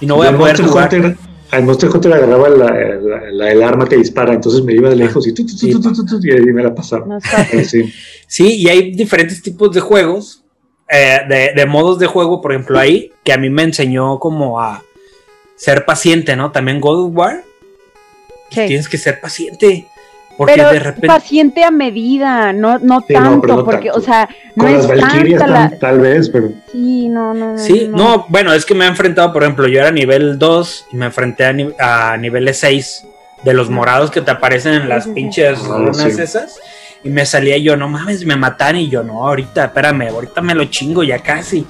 y 0.00 0.06
no 0.06 0.16
voy 0.16 0.26
a 0.26 0.36
poder 0.36 0.56
Monster 0.60 0.66
jugar. 0.66 0.94
Hunter, 0.94 1.16
al 1.50 1.64
Monster 1.64 1.90
Hunter 1.90 2.12
agarraba 2.12 2.48
la, 2.50 2.66
la- 3.00 3.30
la- 3.32 3.50
el 3.52 3.62
arma 3.62 3.88
que 3.88 3.96
dispara, 3.96 4.34
entonces 4.34 4.62
me 4.62 4.74
iba 4.74 4.90
de 4.90 4.96
lejos 4.96 5.26
y, 5.26 5.32
tu, 5.32 5.44
tu, 5.46 5.52
tu, 5.52 5.58
Sí. 5.58 5.70
tu, 5.72 5.80
tu, 5.80 5.92
tu, 6.04 6.20
tu, 6.20 6.26
y 6.26 6.30
ahí 6.32 6.40
me 6.46 6.62
la 6.62 6.74
pasaba. 6.74 7.06
No 7.06 7.18
sí. 7.64 7.92
Sí, 8.26 8.54
y 8.56 8.68
hay 8.68 8.92
diferentes 8.92 9.40
tipos 9.42 9.72
de 9.74 9.80
juegos, 9.80 10.42
eh, 10.90 11.20
de, 11.28 11.52
de 11.56 11.66
modos 11.66 11.98
de 11.98 12.06
juego, 12.06 12.40
por 12.40 12.52
ejemplo, 12.52 12.78
ahí, 12.78 13.12
que 13.24 13.32
a 13.32 13.38
mí 13.38 13.48
me 13.50 13.62
enseñó 13.62 14.18
como 14.18 14.60
a 14.60 14.82
ser 15.56 15.84
paciente, 15.84 16.36
¿no? 16.36 16.52
También 16.52 16.80
God 16.80 17.06
of 17.06 17.16
War, 17.16 17.42
Sí. 18.50 18.66
tienes 18.66 18.88
que 18.88 18.96
ser 18.98 19.20
paciente, 19.20 19.86
porque 20.38 20.54
Pero 20.54 20.70
de 20.70 20.78
repente... 20.78 21.06
paciente 21.06 21.64
a 21.64 21.70
medida, 21.70 22.52
no, 22.54 22.78
no 22.78 23.00
Sí, 23.06 23.12
no, 23.12 23.22
tanto, 23.22 23.46
no 23.48 23.64
porque, 23.64 23.88
tanto. 23.88 23.98
o 23.98 24.00
sea, 24.00 24.26
no 24.54 24.64
Con 24.64 24.72
es 24.72 24.78
las 24.78 24.86
Valkyrias 24.88 25.40
tanta 25.40 25.52
la... 25.60 25.68
tal, 25.70 25.78
tal 25.78 26.00
vez, 26.00 26.30
pero 26.30 26.48
Sí, 26.72 27.08
no, 27.10 27.34
no, 27.34 27.52
no. 27.52 27.58
Sí, 27.58 27.90
no, 27.92 28.24
bueno, 28.28 28.54
es 28.54 28.64
que 28.64 28.74
me 28.74 28.86
he 28.86 28.88
enfrentado, 28.88 29.32
por 29.32 29.42
ejemplo, 29.42 29.68
yo 29.68 29.80
era 29.80 29.90
nivel 29.90 30.38
2 30.38 30.86
y 30.92 30.96
me 30.96 31.06
enfrenté 31.06 31.44
a, 31.44 31.52
ni- 31.52 31.74
a 31.78 32.16
niveles 32.16 32.58
6 32.60 33.04
de 33.42 33.52
los 33.52 33.68
morados 33.68 34.10
que 34.10 34.20
te 34.22 34.30
aparecen 34.30 34.74
en 34.74 34.88
las 34.88 35.04
Sí, 35.04 35.10
sí, 35.10 35.14
sí. 35.14 35.20
pinches 35.20 35.58
Ah, 35.64 35.76
runas 35.76 35.96
sí. 36.14 36.20
esas. 36.22 36.56
Y 37.04 37.10
me 37.10 37.26
salía 37.26 37.58
yo, 37.58 37.76
no 37.76 37.88
mames, 37.88 38.24
me 38.24 38.36
matan 38.36 38.76
y 38.76 38.88
yo, 38.88 39.02
no, 39.02 39.26
ahorita, 39.26 39.66
espérame, 39.66 40.08
ahorita 40.08 40.40
me 40.40 40.54
lo 40.54 40.64
chingo 40.66 41.02
ya 41.04 41.18
casi. 41.18 41.66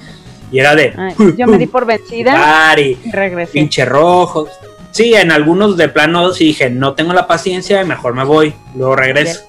Y 0.51 0.57
era 0.59 0.75
de, 0.75 0.93
Ay, 0.97 1.13
yo 1.37 1.45
me 1.47 1.57
di 1.59 1.67
por 1.67 1.85
vencida 1.85 2.33
"Pari, 2.33 2.97
y 3.03 3.11
regresé. 3.11 3.51
pinche 3.51 3.83
rojo. 3.85 4.47
Sí, 4.91 5.13
en 5.13 5.31
algunos 5.31 5.77
de 5.77 5.89
plano 5.89 6.33
sí 6.33 6.45
dije, 6.45 6.69
no 6.69 6.93
tengo 6.93 7.13
la 7.13 7.27
paciencia, 7.27 7.83
mejor 7.83 8.13
me 8.13 8.23
voy, 8.23 8.53
luego 8.75 8.95
regreso. 8.95 9.41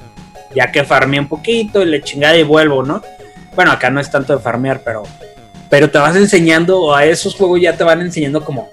Ya 0.55 0.70
que 0.72 0.85
farmeé 0.85 1.20
un 1.20 1.29
poquito 1.29 1.83
y 1.83 1.87
le 1.87 2.03
chingada 2.03 2.37
y 2.37 2.42
vuelvo, 2.42 2.83
¿no? 2.83 3.03
Bueno, 3.55 3.72
acá 3.72 3.90
no 3.90 4.00
es 4.00 4.11
tanto 4.11 4.37
de 4.37 4.42
farmear, 4.42 4.83
pero 4.85 5.05
pero 5.70 5.88
te 5.88 5.98
vas 5.98 6.16
enseñando, 6.16 6.81
o 6.81 6.94
a 6.94 7.05
esos 7.05 7.35
juegos 7.37 7.61
ya 7.61 7.76
te 7.76 7.85
van 7.85 8.00
enseñando 8.00 8.44
como, 8.44 8.68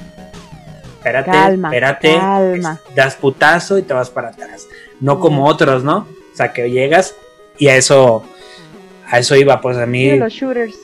espérate, 0.97 1.29
Calma, 1.31 1.69
espérate, 1.69 2.17
calma. 2.17 2.81
das 2.95 3.15
putazo 3.15 3.77
y 3.77 3.83
te 3.83 3.93
vas 3.93 4.09
para 4.09 4.29
atrás. 4.29 4.67
No 4.99 5.19
como 5.19 5.45
otros, 5.45 5.83
¿no? 5.83 6.07
O 6.33 6.35
sea, 6.35 6.51
que 6.51 6.71
llegas 6.71 7.15
y 7.59 7.67
a 7.67 7.75
eso, 7.75 8.23
a 9.07 9.19
eso 9.19 9.35
iba, 9.35 9.61
pues 9.61 9.77
a 9.77 9.85
mí 9.85 10.09
Sí, 10.09 10.17
los 10.17 10.33
shooters. 10.33 10.75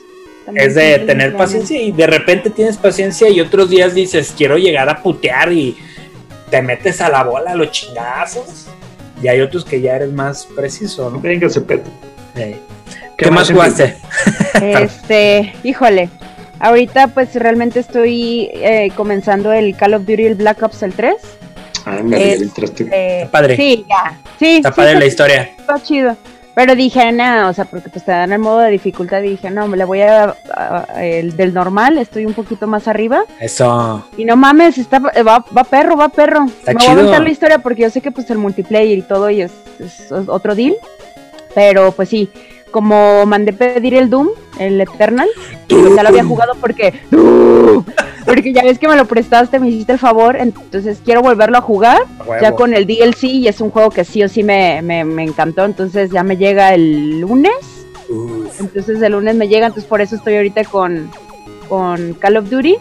También 0.44 0.68
es 0.68 0.74
de 0.74 0.98
tener 1.00 1.36
paciencia 1.36 1.80
y 1.80 1.92
de 1.92 2.06
repente 2.06 2.50
tienes 2.50 2.76
paciencia 2.76 3.28
y 3.28 3.40
otros 3.40 3.70
días 3.70 3.94
dices, 3.94 4.34
quiero 4.36 4.56
llegar 4.58 4.88
a 4.88 5.02
putear 5.02 5.52
y 5.52 5.76
te 6.50 6.60
metes 6.62 7.00
a 7.00 7.08
la 7.08 7.22
bola 7.24 7.52
a 7.52 7.54
los 7.54 7.70
chingazos. 7.70 8.66
Y 9.22 9.28
hay 9.28 9.40
otros 9.40 9.64
que 9.64 9.80
ya 9.80 9.96
eres 9.96 10.10
más 10.12 10.46
preciso, 10.56 11.08
¿no? 11.10 11.20
venga, 11.20 11.48
se 11.48 11.60
peto. 11.60 11.88
Eh, 12.36 12.58
¿Qué, 13.16 13.30
más 13.30 13.50
jugaste? 13.50 13.96
Este, 14.60 15.52
híjole. 15.62 16.08
Ahorita 16.60 17.08
pues 17.08 17.34
realmente 17.34 17.80
estoy 17.80 18.48
eh, 18.54 18.90
comenzando 18.96 19.52
el 19.52 19.76
Call 19.76 19.94
of 19.94 20.02
Duty 20.06 20.24
el 20.26 20.34
Black 20.34 20.62
Ops 20.62 20.82
el 20.82 20.92
3. 20.94 21.14
Ah, 21.86 21.98
me 22.02 22.32
Es- 22.32 22.42
entraste. 22.42 22.84
Eh, 22.90 23.18
Está 23.22 23.30
padre. 23.30 23.56
Sí, 23.56 23.84
ya. 23.88 24.18
Sí, 24.38 24.56
Está 24.56 24.70
sí, 24.70 24.76
padre 24.76 24.90
está- 24.92 25.00
la 25.00 25.06
historia. 25.06 25.42
está 25.58 25.82
chido. 25.82 26.16
Pero 26.54 26.76
dije, 26.76 27.10
no, 27.10 27.48
o 27.48 27.52
sea, 27.52 27.64
porque 27.64 27.88
pues 27.88 28.04
te 28.04 28.12
dan 28.12 28.32
el 28.32 28.38
modo 28.38 28.60
de 28.60 28.70
dificultad 28.70 29.20
y 29.22 29.30
dije, 29.30 29.50
no, 29.50 29.66
me 29.66 29.76
le 29.76 29.84
voy 29.84 30.02
a, 30.02 30.36
a- 30.54 30.86
a- 30.94 31.04
el 31.04 31.36
del 31.36 31.52
normal, 31.52 31.98
estoy 31.98 32.26
un 32.26 32.32
poquito 32.34 32.66
más 32.68 32.86
arriba. 32.86 33.24
Eso. 33.40 34.06
Y 34.16 34.24
no 34.24 34.36
mames, 34.36 34.78
está, 34.78 35.00
va, 35.00 35.44
va 35.56 35.64
perro, 35.64 35.96
va 35.96 36.08
perro. 36.10 36.44
Está 36.46 36.72
me 36.74 36.78
chido. 36.80 36.92
voy 36.92 37.00
a 37.00 37.04
contar 37.06 37.22
la 37.24 37.30
historia 37.30 37.58
porque 37.58 37.82
yo 37.82 37.90
sé 37.90 38.00
que 38.00 38.12
pues 38.12 38.30
el 38.30 38.38
multiplayer 38.38 38.96
y 38.98 39.02
todo 39.02 39.30
y 39.30 39.42
es, 39.42 39.52
es 39.80 40.12
otro 40.12 40.54
deal. 40.54 40.76
Pero 41.56 41.90
pues 41.92 42.08
sí, 42.08 42.30
como 42.70 43.26
mandé 43.26 43.52
pedir 43.52 43.94
el 43.94 44.08
Doom, 44.10 44.28
el 44.58 44.80
Eternal, 44.80 45.28
pues 45.68 45.94
ya 45.96 46.02
lo 46.04 46.08
había 46.08 46.24
jugado 46.24 46.52
porque 46.60 46.92
porque 48.24 48.52
ya 48.52 48.62
ves 48.62 48.78
que 48.78 48.88
me 48.88 48.96
lo 48.96 49.04
prestaste, 49.06 49.58
me 49.58 49.68
hiciste 49.68 49.92
el 49.92 49.98
favor, 49.98 50.36
entonces 50.36 51.00
quiero 51.04 51.22
volverlo 51.22 51.58
a 51.58 51.60
jugar 51.60 52.02
huevo. 52.26 52.42
ya 52.42 52.52
con 52.52 52.74
el 52.74 52.86
DLC 52.86 53.24
y 53.24 53.48
es 53.48 53.60
un 53.60 53.70
juego 53.70 53.90
que 53.90 54.04
sí 54.04 54.22
o 54.22 54.28
sí 54.28 54.42
me, 54.42 54.82
me, 54.82 55.04
me 55.04 55.22
encantó, 55.22 55.64
entonces 55.64 56.10
ya 56.10 56.22
me 56.22 56.36
llega 56.36 56.74
el 56.74 57.20
lunes, 57.20 57.52
Uf. 58.08 58.60
entonces 58.60 59.00
el 59.02 59.12
lunes 59.12 59.34
me 59.36 59.48
llega, 59.48 59.66
entonces 59.66 59.88
por 59.88 60.00
eso 60.00 60.16
estoy 60.16 60.36
ahorita 60.36 60.64
con, 60.64 61.10
con 61.68 62.14
Call 62.14 62.36
of 62.36 62.50
Duty. 62.50 62.76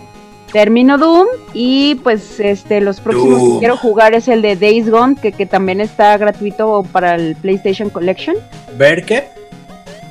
Termino 0.51 0.99
Doom 0.99 1.25
y 1.55 1.95
pues 2.03 2.39
este 2.39 2.79
los 2.79 2.99
próximos 2.99 3.39
Doom. 3.39 3.53
que 3.53 3.59
quiero 3.59 3.75
jugar 3.75 4.13
es 4.13 4.27
el 4.27 4.43
de 4.43 4.55
Days 4.55 4.87
Gone, 4.87 5.15
que, 5.19 5.31
que 5.31 5.47
también 5.47 5.81
está 5.81 6.15
gratuito 6.15 6.83
para 6.91 7.15
el 7.15 7.35
PlayStation 7.35 7.89
Collection. 7.89 8.35
¿Ver 8.77 9.03
qué? 9.03 9.23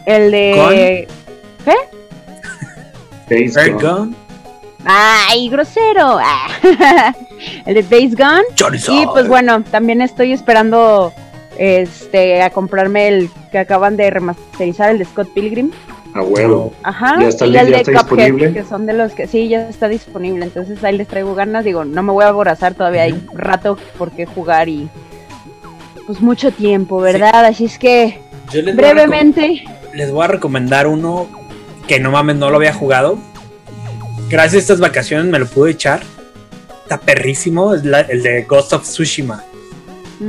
El 0.04 0.32
de... 0.32 1.06
Days 3.30 3.54
¿Ver 3.54 3.70
Gone. 3.74 3.82
Gone? 3.82 4.16
¡Ay, 4.84 5.48
grosero! 5.48 6.18
Ah. 6.20 6.48
el 7.66 7.74
de 7.74 7.82
Days 7.82 8.16
Gone. 8.16 8.42
Chorizo. 8.54 8.92
Y 8.92 9.06
pues 9.06 9.28
bueno, 9.28 9.62
también 9.70 10.00
estoy 10.00 10.32
esperando 10.32 11.12
este 11.58 12.42
a 12.42 12.50
comprarme 12.50 13.08
el 13.08 13.30
que 13.50 13.58
acaban 13.58 13.96
de 13.96 14.10
remasterizar, 14.10 14.90
el 14.90 14.98
de 14.98 15.04
Scott 15.04 15.28
Pilgrim. 15.34 15.70
A 16.14 16.22
huevo. 16.22 16.72
Ajá. 16.82 17.16
Ya 17.20 17.28
está 17.28 17.46
y 17.46 17.48
el 17.50 17.54
ya 17.54 17.64
de 17.64 17.76
está 17.76 18.02
Cuphead, 18.02 18.26
disponible. 18.26 18.52
que 18.52 18.64
son 18.64 18.86
de 18.86 18.92
los 18.92 19.12
que 19.12 19.26
sí, 19.26 19.48
ya 19.48 19.68
está 19.68 19.88
disponible. 19.88 20.44
Entonces 20.44 20.82
ahí 20.84 20.96
les 20.96 21.08
traigo 21.08 21.34
ganas. 21.34 21.64
Digo, 21.64 21.84
no 21.84 22.02
me 22.02 22.12
voy 22.12 22.24
a 22.24 22.28
aborazar 22.28 22.74
todavía. 22.74 23.02
Hay 23.02 23.18
rato 23.32 23.78
por 23.96 24.10
qué 24.10 24.26
jugar 24.26 24.68
y 24.68 24.88
pues 26.06 26.20
mucho 26.20 26.50
tiempo, 26.50 27.00
¿verdad? 27.00 27.44
Así 27.46 27.64
es 27.64 27.78
que 27.78 28.20
Yo 28.50 28.60
les 28.60 28.74
voy, 28.76 28.84
brevemente. 28.84 29.64
les 29.94 30.10
voy 30.10 30.24
a 30.24 30.28
recomendar 30.28 30.86
uno 30.86 31.28
que 31.86 31.98
no 32.00 32.10
mames, 32.10 32.36
no 32.36 32.50
lo 32.50 32.56
había 32.56 32.74
jugado. 32.74 33.16
Gracias 34.32 34.54
a 34.54 34.58
estas 34.60 34.80
vacaciones 34.80 35.26
me 35.26 35.38
lo 35.38 35.46
pude 35.46 35.72
echar. 35.72 36.02
Está 36.82 36.98
perrísimo, 36.98 37.74
es 37.74 37.84
la- 37.84 38.00
el 38.00 38.22
de 38.22 38.42
Ghost 38.44 38.72
of 38.72 38.82
Tsushima. 38.82 39.44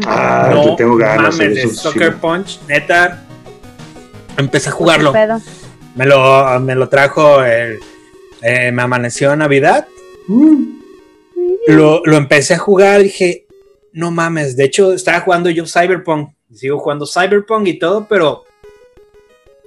Ah, 0.05 0.49
no 0.51 0.65
le 0.71 0.75
tengo 0.75 0.95
ganas. 0.97 1.37
mames, 1.37 1.55
de 1.55 1.69
Soccer. 1.69 2.15
Punch, 2.17 2.59
neta. 2.67 3.23
Empecé 4.37 4.69
a 4.69 4.71
jugarlo. 4.73 5.13
Me 5.95 6.05
lo, 6.05 6.59
me 6.59 6.75
lo 6.75 6.89
trajo 6.89 7.43
el. 7.43 7.79
eh, 8.41 8.71
me 8.73 8.81
amaneció 8.81 9.33
Navidad. 9.35 9.87
Mm. 10.27 10.79
Lo, 11.67 12.01
lo 12.03 12.17
empecé 12.17 12.55
a 12.55 12.57
jugar, 12.57 13.01
dije, 13.03 13.45
no 13.93 14.11
mames. 14.11 14.57
De 14.57 14.65
hecho, 14.65 14.91
estaba 14.91 15.21
jugando 15.21 15.49
yo 15.49 15.65
Cyberpunk. 15.65 16.31
Sigo 16.53 16.79
jugando 16.79 17.05
Cyberpunk 17.07 17.67
y 17.67 17.79
todo, 17.79 18.05
pero 18.07 18.43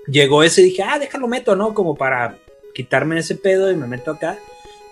llegó 0.08 0.42
ese 0.42 0.60
y 0.60 0.64
dije, 0.66 0.82
ah, 0.82 0.98
déjalo 0.98 1.26
meto, 1.26 1.56
¿no? 1.56 1.72
Como 1.72 1.94
para 1.96 2.36
quitarme 2.76 3.18
ese 3.18 3.34
pedo 3.34 3.72
y 3.72 3.76
me 3.76 3.86
meto 3.86 4.10
acá. 4.10 4.38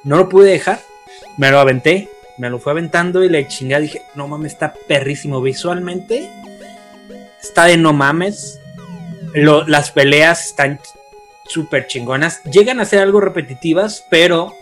No 0.05 0.16
lo 0.16 0.29
pude 0.31 0.51
dejar. 0.51 0.81
Me 1.37 1.51
lo 1.51 1.59
aventé. 1.61 2.09
Me 2.38 2.49
lo 2.51 2.59
fue 2.59 2.73
aventando 2.73 3.23
y 3.23 3.29
le 3.29 3.47
chingué. 3.47 3.79
Dije, 3.81 4.03
no 4.14 4.27
mames, 4.27 4.53
está 4.53 4.73
perrísimo. 4.88 5.40
Visualmente 5.42 6.29
está 7.42 7.66
de 7.66 7.77
no 7.77 7.92
mames. 7.92 8.59
Lo- 9.35 9.66
las 9.66 9.90
peleas 9.90 10.47
están 10.47 10.81
súper 11.47 11.87
chingonas. 11.87 12.42
Llegan 12.44 12.81
a 12.81 12.85
ser 12.87 13.01
algo 13.01 13.20
repetitivas, 13.20 14.05
pero 14.11 14.53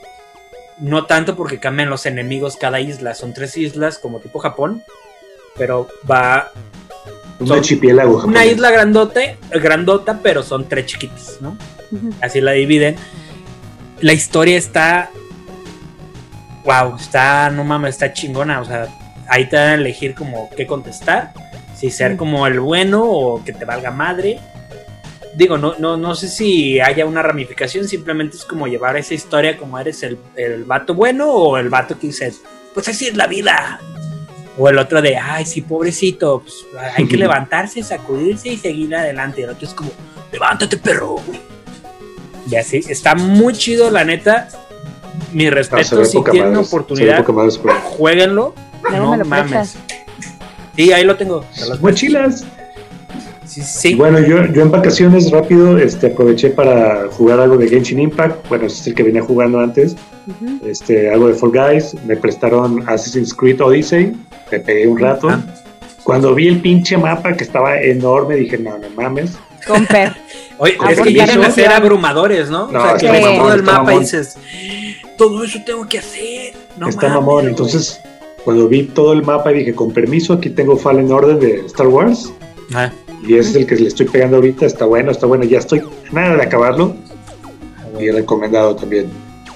no 0.78 1.06
tanto 1.06 1.36
porque 1.36 1.60
cambian 1.60 1.88
los 1.90 2.06
enemigos 2.06 2.56
cada 2.56 2.80
isla. 2.80 3.14
Son 3.14 3.32
tres 3.32 3.56
islas 3.56 3.98
como 3.98 4.18
tipo 4.20 4.40
Japón. 4.40 4.82
Pero 5.56 5.86
va 6.10 6.50
Un 7.38 7.46
una 8.24 8.44
isla 8.46 8.70
grandote, 8.70 9.36
grandota, 9.50 10.20
pero 10.22 10.42
son 10.42 10.66
tres 10.68 10.86
chiquitas, 10.86 11.38
¿no? 11.40 11.56
Así 12.20 12.40
la 12.40 12.52
dividen. 12.52 12.96
La 14.00 14.12
historia 14.12 14.58
está. 14.58 15.10
Wow, 16.64 16.96
está, 16.96 17.50
no 17.50 17.64
mames, 17.64 17.94
está 17.94 18.12
chingona. 18.12 18.60
O 18.60 18.64
sea, 18.64 18.88
ahí 19.28 19.48
te 19.48 19.56
van 19.56 19.68
a 19.68 19.74
elegir 19.74 20.14
como 20.14 20.50
qué 20.56 20.66
contestar. 20.66 21.32
Si 21.76 21.90
ser 21.90 22.16
como 22.16 22.46
el 22.46 22.60
bueno 22.60 23.02
o 23.04 23.44
que 23.44 23.52
te 23.52 23.64
valga 23.64 23.90
madre. 23.90 24.38
Digo, 25.34 25.56
no, 25.56 25.74
no, 25.78 25.96
no 25.96 26.14
sé 26.14 26.28
si 26.28 26.78
haya 26.78 27.06
una 27.06 27.22
ramificación, 27.22 27.88
simplemente 27.88 28.36
es 28.36 28.44
como 28.44 28.66
llevar 28.66 28.98
esa 28.98 29.14
historia 29.14 29.56
como 29.56 29.78
eres 29.78 30.02
el, 30.02 30.18
el 30.36 30.64
vato 30.64 30.94
bueno 30.94 31.32
o 31.32 31.56
el 31.56 31.70
vato 31.70 31.98
que 31.98 32.08
dices, 32.08 32.42
pues 32.74 32.86
así 32.88 33.06
es 33.06 33.16
la 33.16 33.26
vida. 33.26 33.80
O 34.58 34.68
el 34.68 34.78
otro 34.78 35.00
de, 35.00 35.16
ay, 35.16 35.46
sí, 35.46 35.62
pobrecito, 35.62 36.40
pues 36.40 36.54
hay 36.94 37.06
que 37.08 37.16
levantarse, 37.18 37.82
sacudirse 37.82 38.50
y 38.50 38.58
seguir 38.58 38.94
adelante. 38.94 39.40
Y 39.40 39.44
el 39.44 39.50
otro 39.50 39.66
es 39.66 39.74
como, 39.74 39.90
levántate, 40.30 40.76
perro. 40.76 41.16
Y 42.50 42.56
así, 42.56 42.80
está 42.88 43.14
muy 43.14 43.52
chido, 43.54 43.90
la 43.90 44.04
neta. 44.04 44.48
Mi 45.32 45.46
Ah, 45.46 45.50
se 45.50 45.54
respeto, 45.54 45.98
ve 45.98 46.04
si 46.06 46.22
tienen 46.30 46.52
ve 46.52 46.58
oportunidad, 46.58 47.24
jueguenlo. 47.82 48.54
Luego 48.82 49.04
no 49.04 49.10
me 49.12 49.18
lo 49.18 49.24
mames. 49.24 49.76
Sí, 50.76 50.92
ahí 50.92 51.04
lo 51.04 51.16
tengo. 51.16 51.44
te 51.54 51.68
los- 51.68 51.80
Mochilas. 51.80 52.44
Sí, 53.46 53.60
sí. 53.62 53.94
Bueno, 53.94 54.18
yo, 54.20 54.46
yo 54.46 54.62
en 54.62 54.70
vacaciones 54.70 55.30
rápido 55.30 55.76
este, 55.76 56.06
aproveché 56.06 56.50
para 56.50 57.08
jugar 57.10 57.38
algo 57.40 57.58
de 57.58 57.68
Genshin 57.68 57.98
Impact. 58.00 58.48
Bueno, 58.48 58.66
ese 58.66 58.80
es 58.80 58.86
el 58.86 58.94
que 58.94 59.02
venía 59.02 59.20
jugando 59.22 59.60
antes. 59.60 59.94
Este, 60.64 61.12
algo 61.12 61.28
de 61.28 61.34
Fall 61.34 61.50
Guys. 61.52 61.94
Me 62.06 62.16
prestaron 62.16 62.82
Assassin's 62.88 63.34
Creed 63.34 63.60
Odyssey. 63.60 64.14
Me 64.50 64.58
pegué 64.60 64.86
un 64.88 64.98
rato. 64.98 65.28
Cuando 66.02 66.34
vi 66.34 66.48
el 66.48 66.60
pinche 66.60 66.96
mapa 66.96 67.34
que 67.34 67.44
estaba 67.44 67.78
enorme, 67.80 68.36
dije, 68.36 68.56
no, 68.58 68.78
no 68.78 68.88
mames. 68.96 69.32
Comper. 69.66 70.12
Oye, 70.58 70.76
Ah, 70.80 70.92
es 70.92 71.00
que 71.00 71.12
llegan 71.12 71.42
a 71.42 71.50
ser 71.50 71.70
abrumadores, 71.70 72.48
¿no? 72.50 72.70
No, 72.70 72.78
o 72.80 72.82
sea, 72.82 72.96
que 72.96 73.06
está 73.06 73.12
ves 73.12 73.22
mamón, 73.24 73.38
todo 73.38 73.54
el 73.54 73.62
mapa 73.62 73.94
y 73.94 73.98
dices, 74.00 74.36
todo 75.18 75.42
eso 75.44 75.58
tengo 75.66 75.88
que 75.88 75.98
hacer. 75.98 76.54
No 76.76 76.88
está 76.88 77.08
mames, 77.08 77.20
mamón. 77.20 77.34
güey". 77.36 77.46
Entonces, 77.48 78.00
cuando 78.44 78.68
vi 78.68 78.84
todo 78.84 79.12
el 79.12 79.22
mapa, 79.22 79.50
dije, 79.50 79.74
con 79.74 79.92
permiso, 79.92 80.34
aquí 80.34 80.50
tengo 80.50 80.76
Fallen 80.76 81.10
Order 81.10 81.38
de 81.38 81.66
Star 81.66 81.88
Wars. 81.88 82.32
Ah, 82.74 82.90
Y 83.26 83.34
ese 83.36 83.50
es 83.50 83.56
el 83.56 83.66
que 83.66 83.76
le 83.76 83.88
estoy 83.88 84.06
pegando 84.06 84.36
ahorita. 84.36 84.66
Está 84.66 84.84
bueno, 84.84 85.10
está 85.10 85.26
bueno. 85.26 85.44
Ya 85.44 85.58
estoy 85.58 85.82
nada 86.12 86.36
de 86.36 86.42
acabarlo. 86.42 86.94
Y 87.98 88.10
recomendado 88.10 88.74
también. 88.76 89.06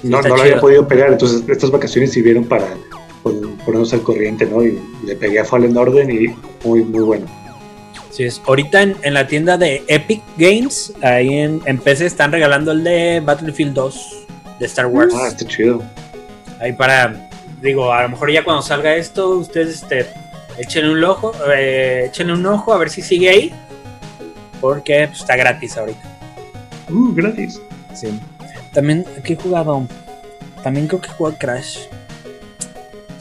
No, 0.02 0.20
no 0.22 0.28
lo 0.36 0.42
había 0.42 0.60
podido 0.60 0.86
pegar, 0.86 1.10
entonces 1.12 1.42
estas 1.48 1.70
vacaciones 1.70 2.12
sirvieron 2.12 2.44
para 2.44 2.66
pon- 3.22 3.56
ponernos 3.64 3.92
al 3.92 4.02
corriente, 4.02 4.44
¿no? 4.46 4.62
Y 4.62 4.78
le 5.04 5.16
pegué 5.16 5.40
a 5.40 5.44
Fallen 5.44 5.76
Order 5.76 6.08
y 6.10 6.34
muy, 6.64 6.82
muy 6.84 7.00
bueno. 7.02 7.26
Sí, 8.16 8.24
es. 8.24 8.40
Ahorita 8.46 8.80
en, 8.80 8.96
en 9.02 9.12
la 9.12 9.26
tienda 9.26 9.58
de 9.58 9.84
Epic 9.88 10.22
Games, 10.38 10.94
ahí 11.02 11.34
en, 11.34 11.60
en 11.66 11.76
PC 11.76 12.06
están 12.06 12.32
regalando 12.32 12.72
el 12.72 12.82
de 12.82 13.20
Battlefield 13.20 13.74
2 13.74 14.26
de 14.58 14.64
Star 14.64 14.86
Wars. 14.86 15.12
Ah, 15.14 15.28
está 15.28 15.46
chido. 15.46 15.82
Ahí 16.58 16.72
para, 16.72 17.28
digo, 17.60 17.92
a 17.92 18.04
lo 18.04 18.08
mejor 18.08 18.32
ya 18.32 18.42
cuando 18.42 18.62
salga 18.62 18.96
esto, 18.96 19.36
ustedes 19.36 19.82
este, 19.82 20.06
échenle 20.56 20.92
un 20.92 21.04
ojo, 21.04 21.32
eh, 21.54 22.04
échenle 22.06 22.32
un 22.32 22.46
ojo 22.46 22.72
a 22.72 22.78
ver 22.78 22.88
si 22.88 23.02
sigue 23.02 23.28
ahí. 23.28 23.52
Porque 24.62 25.08
pues, 25.08 25.20
está 25.20 25.36
gratis 25.36 25.76
ahorita. 25.76 26.18
Uh, 26.88 27.14
gratis. 27.14 27.60
Sí. 27.92 28.18
También, 28.72 29.04
¿qué 29.24 29.34
he 29.34 29.36
jugado? 29.36 29.86
También 30.62 30.86
creo 30.86 31.02
que 31.02 31.08
he 31.08 31.12
jugado 31.12 31.36
Crash. 31.38 31.80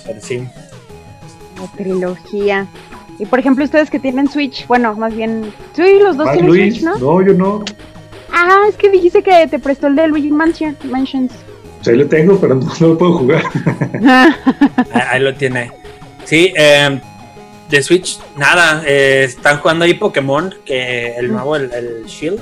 Pero 0.05 0.21
sí. 0.21 0.47
La 1.59 1.67
trilogía. 1.75 2.65
Y 3.19 3.25
por 3.25 3.39
ejemplo, 3.39 3.63
ustedes 3.63 3.89
que 3.89 3.99
tienen 3.99 4.29
Switch, 4.29 4.67
bueno, 4.67 4.93
más 4.95 5.15
bien, 5.15 5.53
sí, 5.73 5.99
los 6.03 6.17
dos 6.17 6.31
tienen 6.31 6.47
Luis, 6.47 6.73
Switch, 6.75 6.83
¿no? 6.83 6.97
no, 6.97 7.21
yo 7.25 7.33
no. 7.33 7.63
Ah, 8.31 8.63
es 8.67 8.75
que 8.75 8.89
dijiste 8.89 9.23
que 9.23 9.47
te 9.47 9.59
prestó 9.59 9.87
el 9.87 9.95
de 9.95 10.07
Luigi 10.07 10.31
Mansion, 10.31 10.75
Mansions. 10.89 11.31
Pues 11.77 11.87
ahí 11.89 11.95
lo 11.97 12.07
tengo, 12.07 12.37
pero 12.39 12.55
no, 12.55 12.65
no 12.79 12.87
lo 12.87 12.97
puedo 12.97 13.13
jugar. 13.19 13.43
Ahí, 14.91 15.01
ahí 15.11 15.21
lo 15.21 15.33
tiene. 15.35 15.71
Sí, 16.25 16.51
eh, 16.57 16.99
de 17.69 17.83
Switch, 17.83 18.19
nada. 18.35 18.83
eh, 18.85 19.23
están 19.25 19.59
jugando 19.59 19.85
ahí 19.85 19.93
Pokémon, 19.93 20.53
que 20.65 21.15
el 21.17 21.31
nuevo, 21.31 21.55
el, 21.55 21.71
el 21.73 22.05
Shield. 22.05 22.39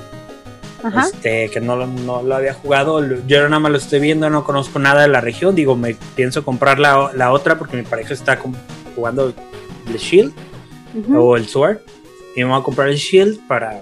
Ajá. 0.84 1.06
este, 1.06 1.50
que 1.50 1.62
no, 1.62 1.76
lo- 1.78 1.88
no 1.88 2.24
lo 2.24 2.36
había 2.36 2.54
jugado. 2.54 3.02
Yo 3.26 3.44
nada 3.48 3.60
más 3.60 3.72
lo 3.72 3.78
estoy 3.78 4.00
viendo, 4.02 4.30
no 4.30 4.44
conozco 4.44 4.80
nada 4.80 5.04
de 5.04 5.08
la 5.08 5.22
región. 5.22 5.56
Digo, 5.56 5.76
me 5.78 5.96
pienso 6.16 6.44
comprar 6.44 6.80
la, 6.80 7.12
la 7.16 7.32
otra 7.32 7.58
porque 7.58 7.78
mi 7.78 7.84
pareja 7.84 8.14
está 8.14 8.38
jugando 8.96 9.34
el 9.88 9.96
Shield 9.98 10.34
o 11.16 11.38
el 11.38 11.48
Sword. 11.48 11.78
Y 12.36 12.40
me 12.44 12.50
voy 12.52 12.60
a 12.60 12.64
comprar 12.64 12.90
el 12.90 12.96
Shield 12.96 13.48
para, 13.48 13.82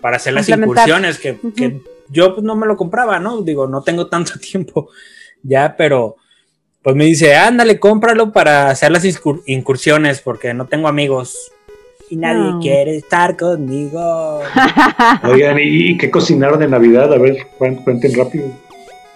para 0.00 0.16
hacer 0.16 0.32
las 0.34 0.48
incursiones 0.48 1.18
que, 1.18 1.38
que 1.56 1.80
yo 2.08 2.34
pues, 2.34 2.44
no 2.44 2.54
me 2.56 2.66
lo 2.66 2.76
compraba, 2.76 3.18
¿no? 3.18 3.40
Digo, 3.42 3.66
no 3.66 3.82
tengo 3.82 4.06
tanto 4.08 4.32
tiempo 4.40 4.88
ya, 5.42 5.74
pero 5.76 6.16
pues 6.82 6.96
me 6.96 7.04
dice, 7.04 7.34
ándale, 7.36 7.78
cómpralo 7.78 8.32
para 8.32 8.70
hacer 8.70 8.90
las 8.90 9.04
incur- 9.04 9.42
incursiones 9.46 10.20
porque 10.20 10.52
no 10.54 10.66
tengo 10.66 10.88
amigos. 10.88 11.52
Y 12.08 12.16
nadie 12.16 12.50
No. 12.52 12.58
quiere 12.60 12.96
estar 12.96 13.36
conmigo. 13.36 14.40
Oigan, 15.22 15.58
¿y, 15.62 15.96
qué 15.96 16.10
cocinaron 16.10 16.58
de 16.58 16.66
Navidad? 16.66 17.12
A 17.12 17.18
ver, 17.18 17.46
cuen- 17.58 17.84
cuenten 17.84 18.14
rápido. 18.16 18.46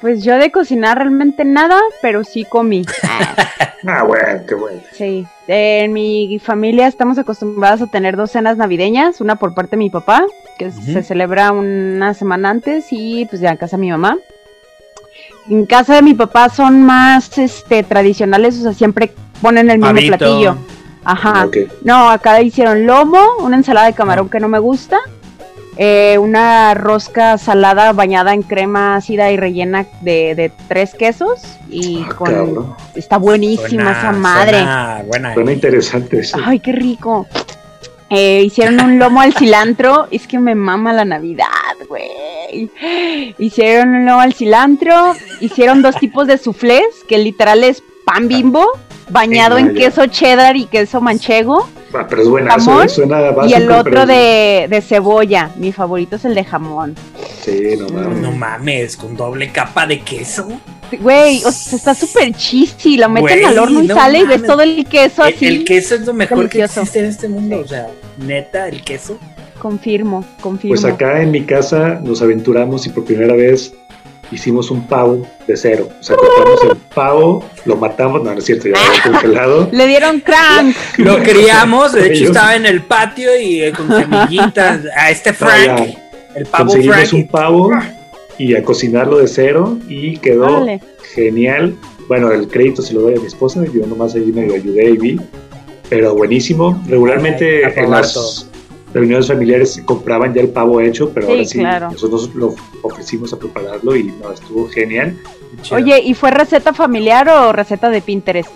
Pues 0.04 0.22
yo 0.22 0.36
de 0.36 0.50
cocinar 0.50 0.98
realmente 0.98 1.46
nada, 1.46 1.80
pero 2.02 2.24
sí 2.24 2.44
comí. 2.44 2.84
Ah, 3.86 4.02
bueno, 4.02 4.40
qué 4.48 4.54
bueno. 4.54 4.80
Sí. 4.92 5.26
En 5.46 5.92
mi 5.92 6.38
familia 6.38 6.86
estamos 6.86 7.18
acostumbrados 7.18 7.82
a 7.82 7.86
tener 7.86 8.16
dos 8.16 8.30
cenas 8.30 8.56
navideñas, 8.56 9.20
una 9.20 9.36
por 9.36 9.52
parte 9.52 9.72
de 9.72 9.76
mi 9.76 9.90
papá, 9.90 10.24
que 10.58 10.70
se 10.70 11.02
celebra 11.02 11.52
una 11.52 12.14
semana 12.14 12.48
antes, 12.48 12.86
y 12.92 13.26
pues 13.26 13.42
ya 13.42 13.50
en 13.50 13.58
casa 13.58 13.76
de 13.76 13.82
mi 13.82 13.90
mamá. 13.90 14.16
En 15.50 15.66
casa 15.66 15.96
de 15.96 16.00
mi 16.00 16.14
papá 16.14 16.48
son 16.48 16.82
más 16.82 17.36
este 17.36 17.82
tradicionales, 17.82 18.58
o 18.58 18.62
sea, 18.62 18.72
siempre 18.72 19.12
ponen 19.42 19.68
el 19.68 19.78
mismo 19.78 20.00
platillo. 20.00 20.56
Ajá. 21.04 21.46
No, 21.82 22.08
acá 22.08 22.40
hicieron 22.40 22.86
lomo, 22.86 23.20
una 23.40 23.56
ensalada 23.56 23.88
de 23.88 23.92
camarón 23.92 24.30
que 24.30 24.40
no 24.40 24.48
me 24.48 24.60
gusta, 24.60 24.98
eh, 25.76 26.18
una 26.18 26.74
rosca 26.74 27.36
salada 27.38 27.92
bañada 27.92 28.32
en 28.32 28.42
crema 28.42 28.96
ácida 28.96 29.30
y 29.32 29.36
rellena 29.36 29.86
de, 30.02 30.34
de 30.34 30.52
tres 30.68 30.94
quesos 30.94 31.42
y 31.68 32.04
Ah, 32.08 32.14
con 32.16 32.26
cabrón. 32.32 32.74
está 32.94 33.16
buenísima 33.18 33.68
Suena- 33.68 33.98
esa 33.98 34.12
madre. 34.12 34.58
suena 34.58 35.02
buena. 35.06 35.34
Suena 35.34 35.52
interesante 35.52 36.20
eso. 36.20 36.38
Ay, 36.44 36.60
qué 36.60 36.72
rico. 36.72 37.26
Eh, 38.10 38.42
hicieron 38.44 38.80
un 38.80 38.98
lomo 38.98 39.20
al 39.20 39.34
cilantro. 39.34 40.06
Es 40.10 40.26
que 40.28 40.38
me 40.38 40.54
mama 40.54 40.92
la 40.92 41.04
Navidad, 41.04 41.48
güey. 41.88 42.70
Hicieron 43.38 43.88
un 43.94 44.06
lomo 44.06 44.20
al 44.20 44.34
cilantro. 44.34 45.14
Hicieron 45.40 45.82
dos 45.82 45.96
tipos 45.96 46.26
de 46.28 46.38
soufflés, 46.38 46.84
que 47.08 47.18
literal 47.18 47.64
es 47.64 47.82
pan 48.04 48.28
bimbo, 48.28 48.66
bañado 49.08 49.58
en 49.58 49.74
queso 49.74 50.06
cheddar 50.06 50.56
y 50.56 50.66
queso 50.66 51.00
manchego. 51.00 51.68
Ah, 51.96 52.06
pero 52.08 52.22
es 52.22 52.28
jamón 52.28 52.84
¿eh? 52.84 52.88
suena 52.88 53.20
y 53.30 53.34
básico, 53.34 53.56
el 53.58 53.66
pero 53.66 53.78
otro 53.80 54.06
de, 54.06 54.66
de 54.68 54.80
cebolla. 54.80 55.50
Mi 55.56 55.72
favorito 55.72 56.16
es 56.16 56.24
el 56.24 56.34
de 56.34 56.44
jamón. 56.44 56.94
Sí, 57.42 57.76
no 57.78 57.86
No, 57.88 58.00
mames. 58.32 58.38
mames, 58.38 58.96
con 58.96 59.16
doble 59.16 59.50
capa 59.52 59.86
de 59.86 60.00
queso. 60.00 60.48
Güey, 61.00 61.42
o 61.44 61.50
sea, 61.52 61.76
está 61.76 61.94
súper 61.94 62.32
cheesy. 62.34 62.96
Lo 62.96 63.08
meten 63.08 63.38
Güey, 63.40 63.44
al 63.44 63.58
horno 63.58 63.82
y 63.82 63.86
no 63.88 63.94
sale 63.94 64.20
y 64.20 64.24
ves 64.26 64.42
todo 64.44 64.62
el 64.62 64.84
queso 64.86 65.24
El, 65.24 65.34
así. 65.34 65.46
el 65.46 65.64
queso 65.64 65.94
es 65.96 66.02
lo 66.06 66.14
mejor 66.14 66.48
que 66.48 66.58
Delicioso. 66.58 66.80
existe 66.80 66.98
en 67.00 67.04
este 67.06 67.28
mundo. 67.28 67.60
O 67.60 67.66
sea, 67.66 67.88
neta, 68.18 68.68
el 68.68 68.82
queso. 68.82 69.18
Confirmo, 69.60 70.24
confirmo. 70.40 70.74
Pues 70.74 70.84
acá 70.84 71.22
en 71.22 71.30
mi 71.30 71.42
casa 71.42 72.00
nos 72.02 72.20
aventuramos 72.22 72.86
y 72.86 72.90
por 72.90 73.04
primera 73.04 73.34
vez 73.34 73.72
hicimos 74.34 74.70
un 74.70 74.86
pavo 74.86 75.26
de 75.46 75.56
cero. 75.56 75.88
O 75.98 76.02
sea, 76.02 76.16
compramos 76.16 76.62
el 76.64 76.76
pavo, 76.94 77.44
lo 77.64 77.76
matamos, 77.76 78.22
no, 78.22 78.32
no 78.32 78.38
es 78.38 78.44
cierto, 78.44 78.68
ya 78.68 78.74
lo 78.74 79.12
congelado. 79.12 79.68
Le 79.72 79.86
dieron 79.86 80.20
crank. 80.20 80.74
Lo 80.98 81.22
criamos, 81.22 81.92
de 81.92 82.12
hecho 82.12 82.24
estaba 82.24 82.56
en 82.56 82.66
el 82.66 82.82
patio 82.82 83.38
y 83.38 83.62
eh, 83.62 83.72
con 83.72 83.88
semillitas. 83.88 84.80
A 84.96 85.10
este 85.10 85.32
Frank, 85.32 85.64
ya, 85.64 85.86
el 86.34 86.46
pavo 86.46 86.64
conseguimos 86.64 86.96
Frank. 86.96 87.12
un 87.14 87.28
pavo 87.28 87.70
y 88.36 88.54
a 88.56 88.64
cocinarlo 88.64 89.18
de 89.18 89.28
cero 89.28 89.78
y 89.88 90.18
quedó 90.18 90.66
genial. 91.14 91.74
Bueno, 92.08 92.30
el 92.32 92.48
crédito 92.48 92.82
se 92.82 92.92
lo 92.92 93.02
doy 93.02 93.14
a 93.14 93.20
mi 93.20 93.26
esposa, 93.26 93.64
yo 93.72 93.86
nomás 93.86 94.14
ahí 94.14 94.26
medio 94.26 94.54
ayudé 94.54 94.90
y 94.90 94.96
vi, 94.96 95.20
pero 95.88 96.14
buenísimo. 96.14 96.82
Regularmente 96.88 97.64
Ay, 97.64 97.72
en 97.76 97.90
las 97.90 98.48
reuniones 98.94 99.26
familiares 99.28 99.82
compraban 99.84 100.32
ya 100.32 100.40
el 100.40 100.48
pavo 100.48 100.80
hecho, 100.80 101.10
pero 101.12 101.26
Sí, 101.26 101.32
ahora 101.32 101.44
sí 101.44 101.58
claro. 101.58 101.90
nosotros 101.90 102.30
lo 102.34 102.54
ofrecimos 102.82 103.32
a 103.32 103.38
prepararlo 103.38 103.94
y 103.96 104.04
no, 104.04 104.32
estuvo 104.32 104.68
genial. 104.68 105.18
Chido. 105.62 105.76
Oye, 105.76 106.00
¿y 106.02 106.14
fue 106.14 106.30
receta 106.30 106.72
familiar 106.72 107.28
o 107.28 107.52
receta 107.52 107.90
de 107.90 108.00
Pinterest? 108.00 108.50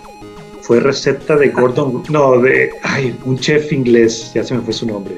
Fue 0.61 0.79
receta 0.79 1.35
de 1.35 1.49
Gordon, 1.49 2.03
no, 2.09 2.39
de, 2.39 2.71
ay, 2.83 3.15
un 3.25 3.37
chef 3.39 3.71
inglés, 3.73 4.31
ya 4.33 4.43
se 4.43 4.53
me 4.55 4.61
fue 4.61 4.73
su 4.73 4.85
nombre. 4.87 5.17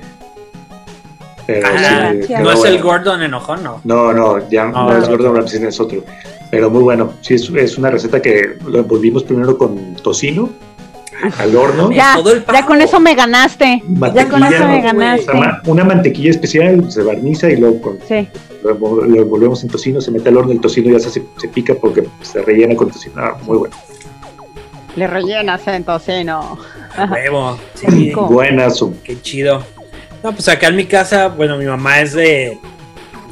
Pero 1.45 1.67
Ah, 1.69 2.13
sí, 2.25 2.33
no 2.41 2.51
es 2.51 2.63
el. 2.65 2.81
Gordon 2.81 3.21
enojón, 3.23 3.63
no. 3.63 3.81
No, 3.83 4.13
no, 4.13 4.49
ya 4.49 4.65
No, 4.65 4.89
no, 4.89 4.97
es. 4.97 5.09
Gordon 5.09 5.35
Ramsay, 5.35 5.63
es 5.65 5.79
otro. 5.79 6.03
Pero 6.49 6.69
muy 6.69 6.83
bueno. 6.83 7.13
Sí, 7.21 7.33
es, 7.35 7.49
es 7.49 7.77
una 7.77 7.89
receta 7.89 8.21
que 8.21 8.57
lo 8.65 8.79
envolvimos 8.79 9.23
primero 9.23 9.57
con 9.57 9.95
tocino 9.95 10.49
al 11.39 11.55
horno. 11.55 11.91
Ya, 11.91 12.15
todo 12.15 12.33
el 12.33 12.45
ya 12.45 12.65
con 12.65 12.81
eso 12.81 12.99
me 12.99 13.15
ganaste. 13.15 13.83
Ya 14.13 14.27
con 14.29 14.43
eso 14.43 14.67
me 14.67 14.81
ganaste. 14.81 15.31
una 15.65 15.83
mantequilla 15.83 16.29
especial 16.31 16.91
se 16.91 17.01
barniza 17.03 17.49
y 17.49 17.57
luego 17.57 17.81
con- 17.81 17.99
Sí. 18.07 18.27
lo, 18.63 18.73
lo 19.05 19.21
envolvemos 19.21 19.63
en 19.63 19.69
tocino, 19.69 19.99
se 20.01 20.11
mete 20.11 20.29
al 20.29 20.37
horno, 20.37 20.51
el 20.51 20.61
tocino 20.61 20.91
ya 20.91 20.99
se, 20.99 21.09
se 21.09 21.47
pica 21.47 21.73
porque 21.75 22.07
se 22.21 22.41
rellena 22.41 22.75
con 22.75 22.89
tocino. 22.91 23.15
Ah, 23.17 23.37
muy 23.45 23.57
bueno. 23.57 23.75
Le 24.95 25.07
rellenas 25.07 25.65
en 25.67 25.83
tocino. 25.83 26.57
Huevo. 27.09 27.57
Sí. 27.75 28.11
Buenazo. 28.13 28.93
qué 29.03 29.19
chido. 29.21 29.63
No, 30.23 30.33
pues 30.33 30.47
acá 30.49 30.67
en 30.67 30.75
mi 30.75 30.85
casa, 30.85 31.29
bueno, 31.29 31.57
mi 31.57 31.65
mamá 31.65 32.01
es 32.01 32.13
de, 32.13 32.59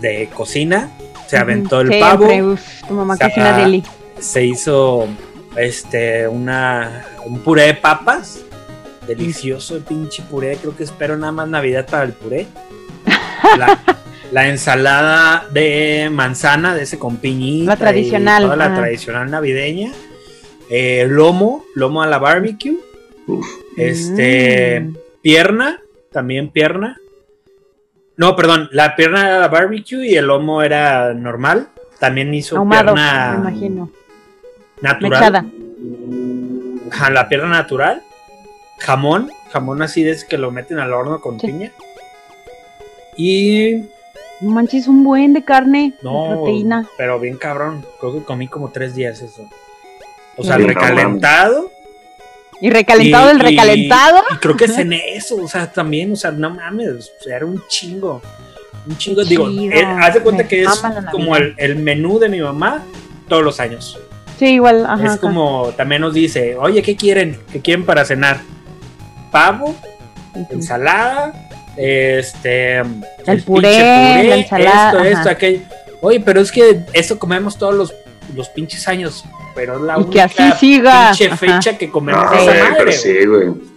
de 0.02 0.28
cocina. 0.34 0.90
Se 1.28 1.38
aventó 1.38 1.82
el 1.82 1.90
Siempre, 1.90 2.10
pavo. 2.40 2.54
uf, 2.54 2.62
tu 2.88 2.94
mamá 2.96 3.16
cocina 3.18 3.56
deli. 3.58 3.84
se 4.20 4.44
hizo 4.46 5.06
este 5.56 6.28
una 6.28 7.06
un 7.26 7.40
puré 7.40 7.64
de 7.68 7.74
papas 7.76 8.42
delicioso 9.08 9.76
el 9.76 9.82
pinche 9.84 10.22
puré 10.30 10.56
creo 10.58 10.76
que 10.76 10.84
espero 10.84 11.18
nada 11.18 11.32
más 11.32 11.48
navidad 11.50 11.88
para 11.90 12.04
el 12.04 12.14
puré 12.14 12.48
la, 13.58 13.80
la 14.32 14.48
ensalada 14.48 15.48
de 15.52 16.10
manzana 16.12 16.76
de 16.76 16.84
ese 16.84 17.00
con 17.00 17.18
piñita 17.18 17.72
La 17.72 17.78
tradicional, 17.78 18.44
toda 18.44 18.56
la 18.56 18.66
ajá. 18.66 18.76
tradicional 18.76 19.30
navideña 19.32 19.92
Eh, 20.70 21.08
lomo 21.10 21.66
lomo 21.74 22.04
a 22.04 22.08
la 22.08 22.20
barbecue 22.20 22.78
Uf. 23.28 23.48
este 23.76 24.82
Mm. 24.82 24.96
pierna 25.24 25.80
también 26.12 26.50
pierna 26.52 26.98
no 28.18 28.36
perdón 28.36 28.70
la 28.72 28.96
pierna 28.96 29.28
era 29.28 29.40
la 29.40 29.48
barbecue 29.48 30.06
y 30.08 30.16
el 30.16 30.26
lomo 30.28 30.62
era 30.62 31.14
normal 31.16 31.70
también 32.00 32.32
hizo 32.36 32.56
Ahumado, 32.58 32.94
pierna 32.94 33.40
me 33.40 33.50
imagino. 33.50 33.90
Natural 34.82 35.12
Mechada. 35.12 35.46
La 37.12 37.30
pierna 37.30 37.50
natural, 37.50 38.02
jamón, 38.80 39.30
jamón 39.52 39.82
así 39.82 40.04
de 40.04 40.12
ese 40.12 40.28
que 40.28 40.38
lo 40.38 40.52
meten 40.52 40.80
al 40.80 40.94
horno 40.94 41.20
con 41.22 41.40
Sí. 41.40 41.48
piña. 41.48 41.72
Y 43.16 43.84
No 44.42 44.52
manches, 44.52 44.88
un 44.88 45.04
buen 45.04 45.34
de 45.34 45.44
carne, 45.44 45.94
no, 46.02 46.24
de 46.30 46.36
proteína. 46.36 46.88
pero 46.98 47.20
bien 47.20 47.38
cabrón, 47.38 47.86
creo 48.00 48.14
que 48.14 48.24
comí 48.24 48.48
como 48.48 48.70
tres 48.72 48.96
días 48.96 49.22
eso. 49.22 49.48
O 50.38 50.44
sea, 50.44 50.58
no 50.58 50.68
recalentado. 50.68 51.70
Y 52.62 52.70
recalentado 52.70 53.28
y- 53.28 53.32
el 53.32 53.40
recalentado. 53.40 54.24
Y, 54.34 54.38
creo 54.38 54.56
que 54.56 54.68
cené 54.68 55.02
eso, 55.16 55.36
o 55.38 55.48
sea, 55.48 55.70
también, 55.72 56.14
o 56.14 56.16
sea, 56.16 56.32
no 56.32 56.50
mames, 56.52 57.12
o 57.20 57.24
sea, 57.24 57.36
era 57.38 57.46
un 57.46 57.62
chingo. 57.68 58.22
Un 58.88 58.98
chingo, 58.98 59.24
digo, 59.26 59.50
Chido, 59.50 59.74
eh, 59.76 59.84
haz 59.86 60.14
de 60.14 60.22
cuenta 60.22 60.48
que 60.48 60.64
es 60.64 60.82
como 61.12 61.36
el 61.36 61.76
menú 61.76 62.18
de 62.18 62.30
mi 62.30 62.40
mamá 62.40 62.84
todos 63.28 63.44
los 63.44 63.60
años. 63.60 64.00
Sí, 64.40 64.46
igual, 64.54 64.86
ajá. 64.86 65.04
es 65.06 65.12
acá. 65.12 65.22
como, 65.22 65.72
también 65.76 66.02
nos 66.02 66.14
dice, 66.14 66.56
oye, 66.56 66.82
¿qué 66.82 66.96
quieren? 66.96 67.38
¿Qué 67.52 67.60
quieren 67.60 67.86
para 67.86 68.06
cenar? 68.06 68.40
Pavo, 69.32 69.76
ensalada, 70.50 71.34
este, 71.78 72.78
El 72.80 73.44
puré, 73.46 73.68
pinche 73.70 74.24
la 74.30 74.36
ensalada, 74.38 74.92
esto, 74.92 75.04
esto, 75.20 75.30
aquello. 75.30 75.60
Oye, 76.02 76.20
pero 76.22 76.40
es 76.42 76.52
que 76.52 76.86
eso 76.94 77.20
comemos 77.20 77.58
todos 77.58 77.76
los, 77.76 77.94
los 78.36 78.48
pinches 78.50 78.88
años, 78.88 79.26
pero 79.56 79.76
es 79.76 79.82
la 79.82 79.94
Y 80.00 80.04
que 80.06 80.20
única 80.20 80.24
así 80.26 80.52
siga. 80.60 81.08
pinche 81.10 81.28
Ajá. 81.28 81.38
fecha 81.38 81.78
que 81.78 81.90
comemos 81.90 82.24
No, 82.24 82.32
Sí. 82.32 82.38
esa 82.38 82.44
güey, 82.52 82.62
madre. 82.62 82.76
pero 82.78 82.92
güey. 82.92 82.98
sí, 82.98 83.26
güey. 83.26 83.70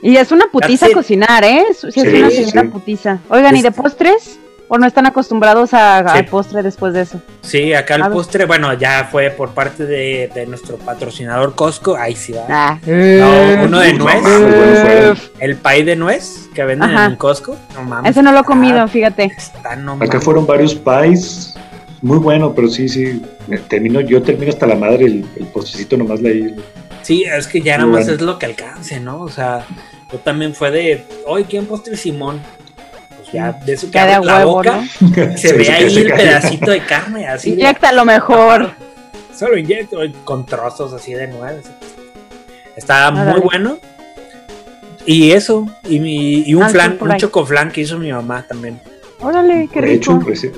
Y 0.00 0.16
es 0.16 0.30
una 0.30 0.46
putiza 0.50 0.86
That's 0.86 0.94
cocinar, 0.94 1.42
¿eh? 1.44 1.64
Sí 1.72 1.86
es 1.88 1.94
Sí, 1.94 2.48
una 2.52 2.62
sí, 2.62 2.68
putiza. 2.68 3.18
Oigan, 3.28 3.56
¿y 3.56 3.62
de 3.62 3.68
Es- 3.68 3.74
postres? 3.74 4.38
¿O 4.70 4.76
no 4.78 4.86
están 4.86 5.06
acostumbrados 5.06 5.72
a, 5.72 6.00
Sí. 6.12 6.18
al 6.18 6.24
postre 6.26 6.62
después 6.62 6.92
de 6.92 7.00
eso? 7.00 7.22
Sí, 7.40 7.72
acá 7.72 7.94
el 7.96 8.02
postre, 8.10 8.44
bueno, 8.44 8.72
ya 8.74 9.08
fue 9.10 9.30
por 9.30 9.50
parte 9.50 9.86
de, 9.86 10.30
de 10.34 10.46
nuestro 10.46 10.76
patrocinador 10.76 11.54
Costco. 11.54 11.96
Ahí 11.96 12.14
sí 12.14 12.32
va. 12.32 12.44
Ah. 12.48 12.78
No, 12.86 13.64
uno 13.64 13.78
de 13.80 13.94
nuez. 13.94 14.22
El 15.40 15.56
pay 15.56 15.84
de 15.84 15.96
nuez 15.96 16.48
que 16.54 16.64
venden 16.64 16.90
Ajá. 16.90 17.06
en 17.06 17.16
Costco. 17.16 17.56
No 17.74 17.82
mames. 17.82 18.10
Ese 18.10 18.22
no 18.22 18.30
lo 18.32 18.40
he 18.40 18.44
comido, 18.44 18.86
fíjate. 18.88 19.24
Está 19.36 19.74
no 19.76 19.92
Acá 19.94 20.06
mames. 20.06 20.24
fueron 20.24 20.46
varios 20.46 20.74
pies. 20.74 21.54
Muy 22.02 22.18
bueno, 22.18 22.52
pero 22.54 22.68
sí, 22.68 22.88
sí. 22.88 23.22
me 23.48 23.58
Termino, 23.58 24.00
yo 24.00 24.22
termino 24.22 24.50
hasta 24.50 24.66
la 24.66 24.76
madre 24.76 25.06
el, 25.06 25.26
el 25.36 25.46
postrecito 25.46 25.96
nomás 25.96 26.20
leí. 26.20 26.54
Sí, 27.02 27.24
es 27.24 27.46
que 27.48 27.60
ya 27.60 27.76
nada 27.78 27.88
más 27.88 28.00
bueno. 28.04 28.12
es 28.14 28.20
lo 28.20 28.38
que 28.38 28.46
alcance, 28.46 29.00
¿no? 29.00 29.20
O 29.22 29.28
sea, 29.30 29.64
yo 30.12 30.18
también 30.18 30.54
fue 30.54 30.70
de, 30.70 31.04
oye, 31.26 31.46
¿quién 31.48 31.64
postre 31.66 31.96
Simón? 31.96 32.40
Ya, 33.32 33.52
de 33.52 33.76
que 33.76 33.86
Ya 33.90 34.06
de 34.06 34.12
a 34.12 34.16
abre 34.16 34.26
la 34.26 34.36
huevo, 34.38 34.52
boca, 34.54 34.80
¿no? 35.00 35.36
se 35.36 35.52
ve 35.56 35.70
ahí 35.70 35.96
el 35.98 36.12
pedacito 36.12 36.70
de 36.70 36.80
carne, 36.80 37.26
así. 37.28 37.52
Inyecta 37.52 37.92
lo 37.92 38.04
mejor. 38.04 38.70
Solo 39.36 39.56
inyecto 39.58 39.98
con 40.24 40.46
trozos 40.46 40.92
así 40.92 41.12
de 41.14 41.26
nuez. 41.28 41.66
Estaba 42.76 43.10
muy 43.10 43.40
bueno. 43.40 43.78
Y 45.04 45.30
eso, 45.32 45.66
y, 45.88 46.00
mi- 46.00 46.42
y 46.46 46.54
un 46.54 46.62
Ah, 46.64 46.68
sí, 46.68 46.72
flan, 46.74 46.98
un 47.00 47.16
chocoflan 47.16 47.70
que 47.70 47.80
hizo 47.82 47.98
mi 47.98 48.12
mamá 48.12 48.44
también. 48.46 48.80
Órale, 49.20 49.68
qué 49.72 49.80
rico. 49.80 50.20
pues 50.20 50.40
sí. 50.40 50.50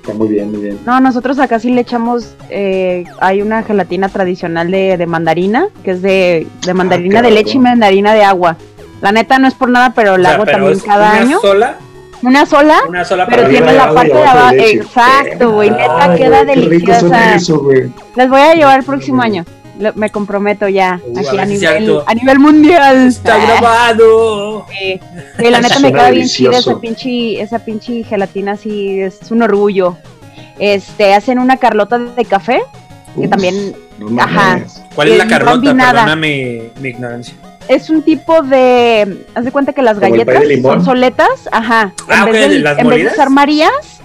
Está 0.00 0.14
muy 0.14 0.28
bien, 0.28 0.50
muy 0.50 0.60
bien. 0.60 0.78
No, 0.84 0.98
nosotros 1.00 1.38
acá 1.38 1.60
sí 1.60 1.70
le 1.70 1.82
echamos, 1.82 2.34
eh, 2.50 3.04
hay 3.20 3.40
una 3.40 3.62
gelatina 3.62 4.08
tradicional 4.08 4.70
de, 4.70 4.96
de 4.96 5.06
mandarina, 5.06 5.68
que 5.84 5.92
es 5.92 6.02
de, 6.02 6.46
de 6.66 6.74
mandarina 6.74 7.20
qué 7.20 7.28
de 7.28 7.34
leche 7.34 7.52
y 7.56 7.58
mandarina 7.60 8.12
de 8.14 8.24
agua. 8.24 8.56
La 9.00 9.12
neta 9.12 9.38
no 9.38 9.46
es 9.46 9.54
por 9.54 9.68
nada, 9.68 9.92
pero 9.94 10.16
la 10.16 10.20
O 10.20 10.22
sea, 10.30 10.34
hago 10.34 10.44
pero 10.44 10.56
también 10.58 10.76
es 10.78 10.82
cada 10.82 11.10
una 11.12 11.20
año. 11.20 11.40
sola, 11.40 11.76
Una 12.22 12.46
sola, 12.46 12.78
una 12.88 13.04
sola 13.04 13.26
pero 13.26 13.48
tiene 13.48 13.72
la 13.72 13.92
parte 13.92 14.14
de 14.14 14.22
abajo 14.24 14.54
de. 14.54 14.70
Exacto, 14.72 15.50
güey. 15.52 15.70
Neta 15.70 16.12
Ay, 16.12 16.18
queda 16.18 16.44
deliciosa. 16.44 17.34
eso. 17.34 17.66
Les 18.16 18.28
voy 18.28 18.40
a 18.40 18.54
llevar 18.54 18.78
el 18.80 18.84
próximo 18.84 19.22
año. 19.22 19.44
Lo- 19.78 19.92
me 19.94 20.10
comprometo 20.10 20.68
ya. 20.68 21.00
Uh, 21.04 21.18
así 21.18 21.36
a 21.38 21.44
nivel, 21.44 21.98
a 22.06 22.14
nivel 22.14 22.38
mundial. 22.38 23.08
Está 23.08 23.34
Ah, 23.34 23.46
grabado. 23.46 24.66
sí. 24.70 25.00
Sí, 25.38 25.50
la 25.50 25.60
neta 25.62 25.78
me 25.80 25.92
queda 25.92 26.10
bien 26.10 26.28
chida 26.28 26.58
esa 26.58 26.78
pinche, 26.78 27.40
esa 27.40 27.58
pinche 27.58 28.04
gelatina 28.04 28.52
así, 28.52 29.00
es 29.00 29.30
un 29.30 29.42
orgullo. 29.42 29.96
Este, 30.58 31.14
hacen 31.14 31.38
una 31.38 31.56
carlota 31.56 31.98
de 31.98 32.24
café, 32.24 32.62
que 33.14 33.20
Uf, 33.22 33.30
también 33.30 33.74
no 33.98 34.22
ajá. 34.22 34.60
¿Cuál 34.94 35.08
es 35.08 35.18
la 35.18 35.26
Carlota? 35.26 35.52
combinada. 35.52 35.92
Perdona 36.04 36.16
mi, 36.16 36.62
mi 36.80 36.88
ignorancia. 36.90 37.34
Es 37.74 37.90
un 37.90 38.02
tipo 38.02 38.42
de, 38.42 39.26
haz 39.34 39.44
de 39.44 39.52
cuenta 39.52 39.72
que 39.72 39.82
las 39.82 39.98
¿Como 39.98 40.14
el 40.14 40.24
pay 40.24 40.34
galletas 40.34 40.62
son 40.62 40.84
soletas, 40.84 41.48
ajá. 41.50 41.92
Ah, 42.08 42.24
en 42.26 42.32
vez, 42.32 42.48
¿de 42.48 42.54
de, 42.54 42.60
las 42.60 42.72
en 42.72 42.76
vez 42.76 42.84
de 42.84 42.84
molidas? 42.84 43.12
usar 43.14 43.30
Marías, 43.30 44.00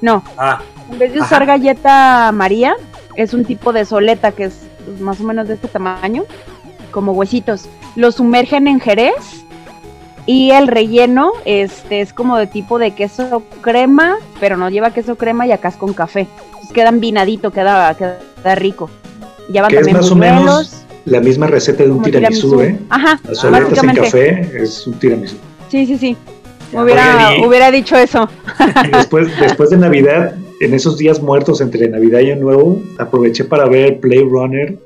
no, 0.00 0.22
Ah, 0.36 0.60
en 0.90 0.98
vez 0.98 1.12
de 1.12 1.18
Ajá. 1.18 1.26
usar 1.26 1.46
galleta 1.46 2.30
María, 2.32 2.74
es 3.16 3.34
un 3.34 3.44
tipo 3.44 3.72
de 3.72 3.84
soleta 3.84 4.32
que 4.32 4.44
es 4.44 4.60
más 5.00 5.20
o 5.20 5.24
menos 5.24 5.48
de 5.48 5.54
este 5.54 5.68
tamaño, 5.68 6.24
como 6.90 7.12
huesitos. 7.12 7.66
Lo 7.96 8.12
sumergen 8.12 8.66
en 8.68 8.80
jerez 8.80 9.44
y 10.26 10.50
el 10.52 10.68
relleno 10.68 11.32
este 11.44 12.00
es 12.00 12.12
como 12.12 12.36
de 12.36 12.46
tipo 12.46 12.78
de 12.78 12.92
queso 12.92 13.42
crema, 13.60 14.16
pero 14.40 14.56
no 14.56 14.68
lleva 14.70 14.90
queso 14.90 15.16
crema 15.16 15.46
y 15.46 15.52
acá 15.52 15.68
es 15.68 15.76
con 15.76 15.92
café. 15.92 16.28
Entonces 16.46 16.72
quedan 16.72 17.00
vinadito, 17.00 17.50
queda, 17.50 17.94
queda 17.94 18.54
rico. 18.54 18.90
Que 19.52 19.58
es 19.58 19.86
también 19.86 20.00
buñuelos, 20.00 20.83
La 21.06 21.20
misma 21.20 21.46
receta 21.46 21.84
de 21.84 21.90
un 21.90 22.02
tiramisú, 22.02 22.60
¿eh? 22.62 22.78
Ajá, 22.88 23.20
Las 23.28 23.38
soletas 23.38 23.82
en 23.84 23.94
café 23.94 24.50
es 24.62 24.86
un 24.86 24.94
tiramisú. 24.94 25.36
Sí, 25.68 25.86
sí, 25.86 25.98
sí. 25.98 26.16
Hubiera, 26.72 27.36
y- 27.38 27.44
hubiera 27.46 27.70
dicho 27.70 27.96
eso. 27.96 28.28
Y 28.86 28.96
después, 28.96 29.28
después 29.40 29.70
de 29.70 29.76
Navidad, 29.76 30.34
en 30.60 30.74
esos 30.74 30.96
días 30.98 31.20
muertos 31.22 31.60
entre 31.60 31.88
Navidad 31.88 32.20
y 32.20 32.30
Año 32.30 32.42
Nuevo, 32.42 32.82
aproveché 32.98 33.44
para 33.44 33.66
ver 33.68 33.98
Blade 34.00 34.24
Runner. 34.28 34.78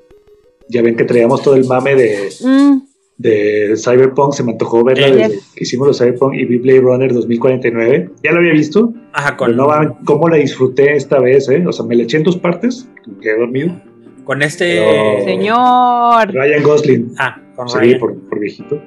Ya 0.68 0.82
ven 0.82 0.96
que 0.96 1.04
traíamos 1.04 1.40
todo 1.42 1.54
el 1.54 1.64
mame 1.66 1.94
de, 1.94 2.28
Mm, 2.44 2.82
de 3.16 3.74
Cyberpunk, 3.76 4.32
se 4.34 4.42
me 4.42 4.52
antojó 4.52 4.84
verla 4.84 5.06
desde 5.10 5.38
que 5.54 5.64
hicimos 5.64 5.88
los 5.88 5.98
Cyberpunk 5.98 6.34
y 6.34 6.44
vi 6.44 6.58
Blade 6.58 6.80
Runner 6.80 7.12
2049. 7.12 8.10
Ya 8.22 8.32
lo 8.32 8.38
había 8.40 8.52
visto, 8.52 8.92
Ajá, 9.12 9.36
pero 9.38 9.56
con, 9.56 9.56
no 9.56 9.98
cómo 10.04 10.28
la 10.28 10.36
disfruté 10.36 10.94
esta 10.94 11.18
vez, 11.20 11.48
¿eh? 11.48 11.64
O 11.66 11.72
sea, 11.72 11.86
me 11.86 11.96
la 11.96 12.02
eché 12.02 12.18
en 12.18 12.24
dos 12.24 12.36
partes, 12.36 12.86
me 13.06 13.18
quedé 13.20 13.38
dormido. 13.38 13.80
Con 14.28 14.42
este. 14.42 14.76
Pero- 14.76 15.24
señor. 15.24 16.34
Ryan 16.34 16.62
Gosling, 16.62 17.14
Ah, 17.18 17.40
con 17.56 17.66
sí, 17.66 17.78
Ryan. 17.78 17.98
por, 17.98 18.28
por 18.28 18.38
viejito. 18.38 18.78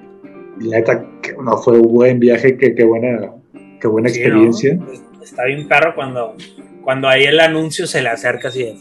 Y 0.60 0.66
la 0.66 0.78
neta, 0.78 1.04
no 1.44 1.58
fue 1.58 1.80
un 1.80 1.92
buen 1.92 2.20
viaje, 2.20 2.56
que 2.58 2.76
qué 2.76 2.84
buena, 2.84 3.32
qué 3.80 3.88
buena 3.88 4.10
Sí, 4.10 4.20
experiencia. 4.20 4.76
¿no? 4.76 4.86
Está 5.24 5.46
bien 5.46 5.68
perro 5.68 5.96
cuando, 5.96 6.36
cuando 6.84 7.08
ahí 7.10 7.24
el 7.24 7.40
anuncio 7.40 7.88
se 7.88 8.04
le 8.04 8.10
acerca 8.10 8.50
así. 8.50 8.60
de- 8.66 8.76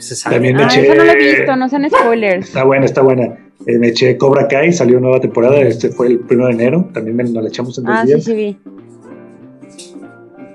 Se 0.00 0.14
sabe. 0.14 0.36
También 0.36 0.56
me 0.56 0.64
Ah, 0.64 0.66
eché- 0.66 0.82
eso 0.82 0.94
no 0.94 1.04
lo 1.04 1.10
he 1.12 1.16
visto, 1.16 1.56
no 1.56 1.68
sean 1.70 1.88
spoilers. 1.90 2.48
Está 2.48 2.64
buena, 2.64 2.84
está 2.84 3.00
buena. 3.00 3.38
Eh, 3.66 3.78
me 3.78 3.88
eché 3.88 4.18
Cobra 4.18 4.46
Kai, 4.46 4.72
salió 4.74 5.00
nueva 5.00 5.20
temporada, 5.20 5.58
este 5.60 5.88
fue 5.88 6.08
el 6.08 6.20
1 6.30 6.46
de 6.48 6.52
enero, 6.52 6.90
también 6.92 7.16
me, 7.16 7.24
nos 7.24 7.42
la 7.42 7.48
echamos 7.48 7.78
en 7.78 7.84
dos 7.84 7.94
Ah, 7.96 8.02
sí, 8.02 8.06
días. 8.08 8.24
sí 8.24 8.34
vi. 8.34 8.56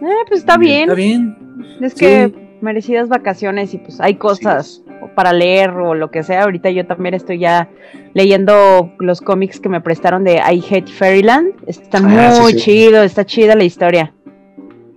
Eh, 0.02 0.24
pues 0.28 0.42
está 0.42 0.58
bien. 0.58 0.84
Está 0.84 0.94
bien. 0.94 1.36
Es 1.82 1.96
que 1.96 2.32
merecidas 2.62 3.10
vacaciones 3.10 3.74
y 3.74 3.78
pues 3.80 4.00
hay 4.00 4.16
cosas 4.16 4.82
para 5.14 5.34
leer 5.34 5.72
o 5.72 5.96
lo 5.96 6.12
que 6.12 6.24
sea. 6.24 6.44
Ahorita 6.44 6.70
yo 6.70 6.86
también 6.86 7.14
estoy 7.16 7.40
ya 7.40 7.70
leyendo 8.14 8.92
los 9.00 9.22
cómics 9.22 9.60
que 9.60 9.70
me 9.70 9.82
prestaron 9.82 10.24
de 10.24 10.36
I 10.38 10.64
Hate 10.70 10.88
Fairyland. 10.92 11.54
Está 11.68 12.00
Ah, 12.00 12.38
muy 12.42 12.54
sí. 12.54 12.60
chido, 12.60 13.04
está 13.04 13.26
chida 13.26 13.56
la 13.56 13.64
historia. 13.64 14.14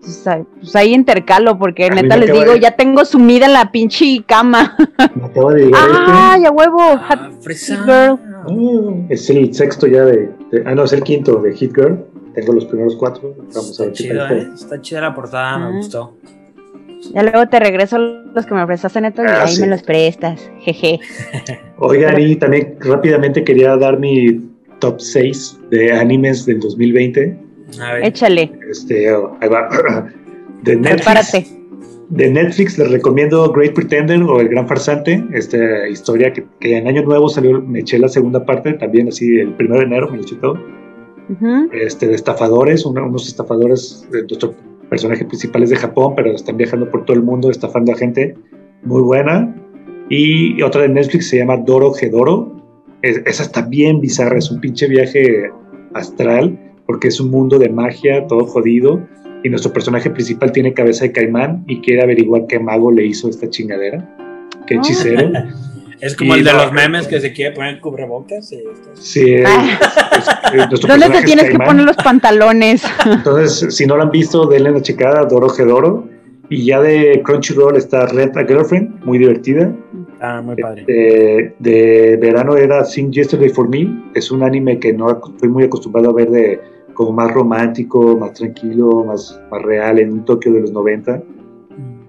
Pues, 0.00 0.24
ahí- 0.28 0.44
pues 0.60 0.76
ahí 0.76 0.94
intercalo 0.94 1.58
porque 1.58 1.86
A 1.86 1.90
neta 1.90 2.16
les 2.16 2.30
digo, 2.32 2.52
de- 2.52 2.60
ya 2.60 2.70
tengo 2.76 3.04
sumida 3.04 3.46
en 3.46 3.52
la 3.54 3.72
pinche 3.72 4.22
cama. 4.24 4.76
Me 5.16 5.24
acaba 5.24 5.52
de 5.52 5.64
llegar 5.66 5.80
¡Ay, 6.08 6.44
a 6.44 6.50
huevo! 6.52 6.78
Ah. 6.80 7.30
Girl. 7.42 7.50
este. 7.50 7.82
Ah, 7.82 9.06
es 9.08 9.30
el 9.30 9.52
sexto 9.52 9.86
ya 9.88 10.04
de, 10.04 10.30
de- 10.52 10.62
Ah, 10.64 10.74
no, 10.76 10.84
es 10.84 10.92
el 10.92 11.02
quinto 11.02 11.36
de 11.42 11.52
Hit 11.54 11.74
Girl. 11.74 12.04
Tengo 12.34 12.52
los 12.52 12.66
primeros 12.66 12.94
cuatro. 12.96 13.34
Vamos 13.36 13.56
a 13.56 13.60
Está 13.70 13.82
ver 13.84 13.92
qué 13.92 13.96
chido, 14.04 14.18
tal. 14.28 14.36
¿eh? 14.38 14.48
Está 14.54 14.80
chida 14.80 15.00
la 15.00 15.14
portada, 15.14 15.58
me 15.58 15.76
gustó. 15.78 16.14
Ya 17.12 17.22
luego 17.22 17.46
te 17.48 17.58
regreso 17.60 17.98
los 17.98 18.46
que 18.46 18.54
me 18.54 18.66
prestaste 18.66 19.00
neto 19.00 19.22
y 19.22 19.26
Ah, 19.28 19.42
ahí 19.44 19.54
sí. 19.54 19.60
me 19.62 19.68
los 19.68 19.82
prestas. 19.82 20.50
Jeje. 20.60 20.98
Oigan, 21.78 22.20
y 22.20 22.36
también 22.36 22.76
rápidamente 22.80 23.44
quería 23.44 23.76
dar 23.76 23.98
mi 23.98 24.40
top 24.80 25.00
6 25.00 25.58
de 25.70 25.92
animes 25.92 26.46
del 26.46 26.60
2020. 26.60 27.36
A 27.80 27.92
ver. 27.94 28.04
Échale, 28.04 28.52
Este, 28.70 29.12
oh, 29.12 29.36
ahí 29.40 29.48
va. 29.48 29.68
De 30.62 30.74
Netflix. 30.76 31.04
prepárate. 31.04 31.46
De 32.08 32.30
Netflix 32.30 32.78
les 32.78 32.90
recomiendo 32.90 33.52
Great 33.52 33.74
Pretender 33.74 34.22
o 34.22 34.40
El 34.40 34.48
Gran 34.48 34.66
Farsante, 34.68 35.24
esta 35.34 35.88
historia 35.88 36.32
que, 36.32 36.44
que 36.60 36.76
en 36.78 36.86
Año 36.86 37.02
Nuevo 37.02 37.28
salió, 37.28 37.60
me 37.60 37.80
eché 37.80 37.98
la 37.98 38.08
segunda 38.08 38.44
parte, 38.46 38.72
también 38.74 39.08
así 39.08 39.38
el 39.40 39.52
primero 39.54 39.80
de 39.80 39.86
enero 39.86 40.08
me 40.10 40.18
lo 40.18 40.22
eché 40.22 40.36
todo, 40.36 40.56
este, 41.72 42.06
de 42.06 42.14
estafadores, 42.14 42.86
una- 42.86 43.02
unos 43.02 43.26
estafadores, 43.26 44.06
de 44.12 44.22
nuestro 44.22 44.54
personaje 44.88 45.24
principal 45.24 45.62
es 45.62 45.70
de 45.70 45.76
Japón, 45.76 46.14
pero 46.16 46.32
están 46.32 46.56
viajando 46.56 46.90
por 46.90 47.04
todo 47.04 47.16
el 47.16 47.22
mundo 47.22 47.50
estafando 47.50 47.92
a 47.92 47.96
gente, 47.96 48.34
muy 48.82 49.02
buena. 49.02 49.54
Y 50.08 50.62
otra 50.62 50.82
de 50.82 50.88
Netflix 50.88 51.28
se 51.28 51.38
llama 51.38 51.56
Doro 51.56 51.92
Gedoro, 51.92 52.52
es, 53.02 53.20
esa 53.26 53.42
está 53.42 53.62
bien 53.62 54.00
bizarra, 54.00 54.38
es 54.38 54.50
un 54.50 54.60
pinche 54.60 54.86
viaje 54.86 55.50
astral, 55.94 56.58
porque 56.86 57.08
es 57.08 57.20
un 57.20 57.30
mundo 57.30 57.58
de 57.58 57.68
magia, 57.68 58.26
todo 58.26 58.46
jodido, 58.46 59.00
y 59.42 59.50
nuestro 59.50 59.72
personaje 59.72 60.10
principal 60.10 60.52
tiene 60.52 60.72
cabeza 60.72 61.04
de 61.04 61.12
caimán 61.12 61.64
y 61.66 61.80
quiere 61.80 62.02
averiguar 62.02 62.46
qué 62.46 62.58
mago 62.58 62.90
le 62.90 63.06
hizo 63.06 63.28
esta 63.28 63.48
chingadera, 63.48 64.16
qué 64.66 64.76
hechicero. 64.76 65.30
Es 66.00 66.16
como 66.16 66.34
Y 66.36 66.38
el 66.40 66.44
de 66.44 66.52
los 66.52 66.72
memes 66.72 67.06
que 67.08 67.20
se 67.20 67.32
quiere 67.32 67.54
poner 67.54 67.80
cubrebocas. 67.80 68.52
y 68.52 68.56
esto. 68.56 68.90
Sí, 68.94 69.34
es- 69.34 69.44
Ah. 69.46 69.78
es- 70.12 70.54
es- 70.54 70.68
nuestro 70.68 70.88
¿Dónde 70.88 71.08
te 71.10 71.18
es 71.18 71.24
tienes 71.24 71.50
que 71.50 71.58
poner 71.58 71.84
los 71.86 71.96
pantalones? 71.96 72.82
Entonces, 73.06 73.74
si 73.74 73.86
no 73.86 73.96
lo 73.96 74.02
han 74.02 74.10
visto, 74.10 74.46
denle 74.46 74.70
una 74.70 74.82
checada 74.82 75.20
a 75.20 75.24
Doro 75.24 75.48
Gedoro. 75.48 76.08
Y 76.48 76.64
ya 76.66 76.80
de 76.80 77.22
Crunchyroll 77.24 77.76
está 77.76 78.06
Rent 78.06 78.36
a 78.36 78.44
Girlfriend, 78.46 79.04
muy 79.04 79.18
divertida. 79.18 79.72
Ah, 80.20 80.40
muy 80.44 80.54
padre. 80.54 80.84
De, 80.86 81.54
de 81.58 82.16
verano 82.18 82.56
era 82.56 82.84
Sing 82.84 83.10
Yesterday 83.10 83.48
for 83.48 83.68
Me. 83.68 83.88
Es 84.14 84.30
un 84.30 84.44
anime 84.44 84.78
que 84.78 84.92
no 84.92 85.10
estoy 85.10 85.48
muy 85.48 85.64
acostumbrado 85.64 86.10
a 86.10 86.12
ver 86.12 86.30
de 86.30 86.60
como 86.94 87.12
más 87.12 87.32
romántico, 87.32 88.16
más 88.16 88.32
tranquilo, 88.34 89.04
más, 89.04 89.38
más 89.50 89.60
real, 89.62 89.98
en 89.98 90.12
un 90.12 90.24
Tokio 90.24 90.52
de 90.52 90.60
los 90.60 90.70
90. 90.72 91.20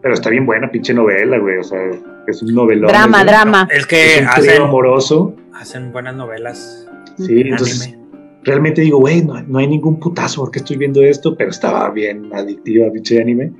Pero 0.07 0.15
está 0.15 0.29
bien 0.29 0.45
buena, 0.45 0.71
pinche 0.71 0.93
novela, 0.93 1.37
güey. 1.37 1.57
O 1.57 1.63
sea, 1.65 1.79
es 2.27 2.41
un 2.41 2.55
novelón. 2.55 2.87
drama, 2.87 3.19
es, 3.19 3.25
drama. 3.27 3.67
Es 3.69 3.79
Es 3.79 3.85
que 3.87 4.19
un 4.21 4.29
trío 4.35 4.51
hacen, 4.51 4.61
amoroso. 4.61 5.35
hacen 5.53 5.91
buenas 5.91 6.15
novelas. 6.15 6.87
Sí, 7.17 7.41
en 7.41 7.47
entonces 7.47 7.81
anime. 7.87 8.05
realmente 8.45 8.79
digo, 8.83 8.99
güey, 8.99 9.21
no, 9.21 9.41
no 9.41 9.59
hay 9.59 9.67
ningún 9.67 9.99
putazo 9.99 10.39
porque 10.43 10.59
estoy 10.59 10.77
viendo 10.77 11.03
esto, 11.03 11.35
pero 11.35 11.49
estaba 11.49 11.89
bien 11.89 12.33
adictiva, 12.33 12.89
pinche 12.89 13.19
anime. 13.21 13.51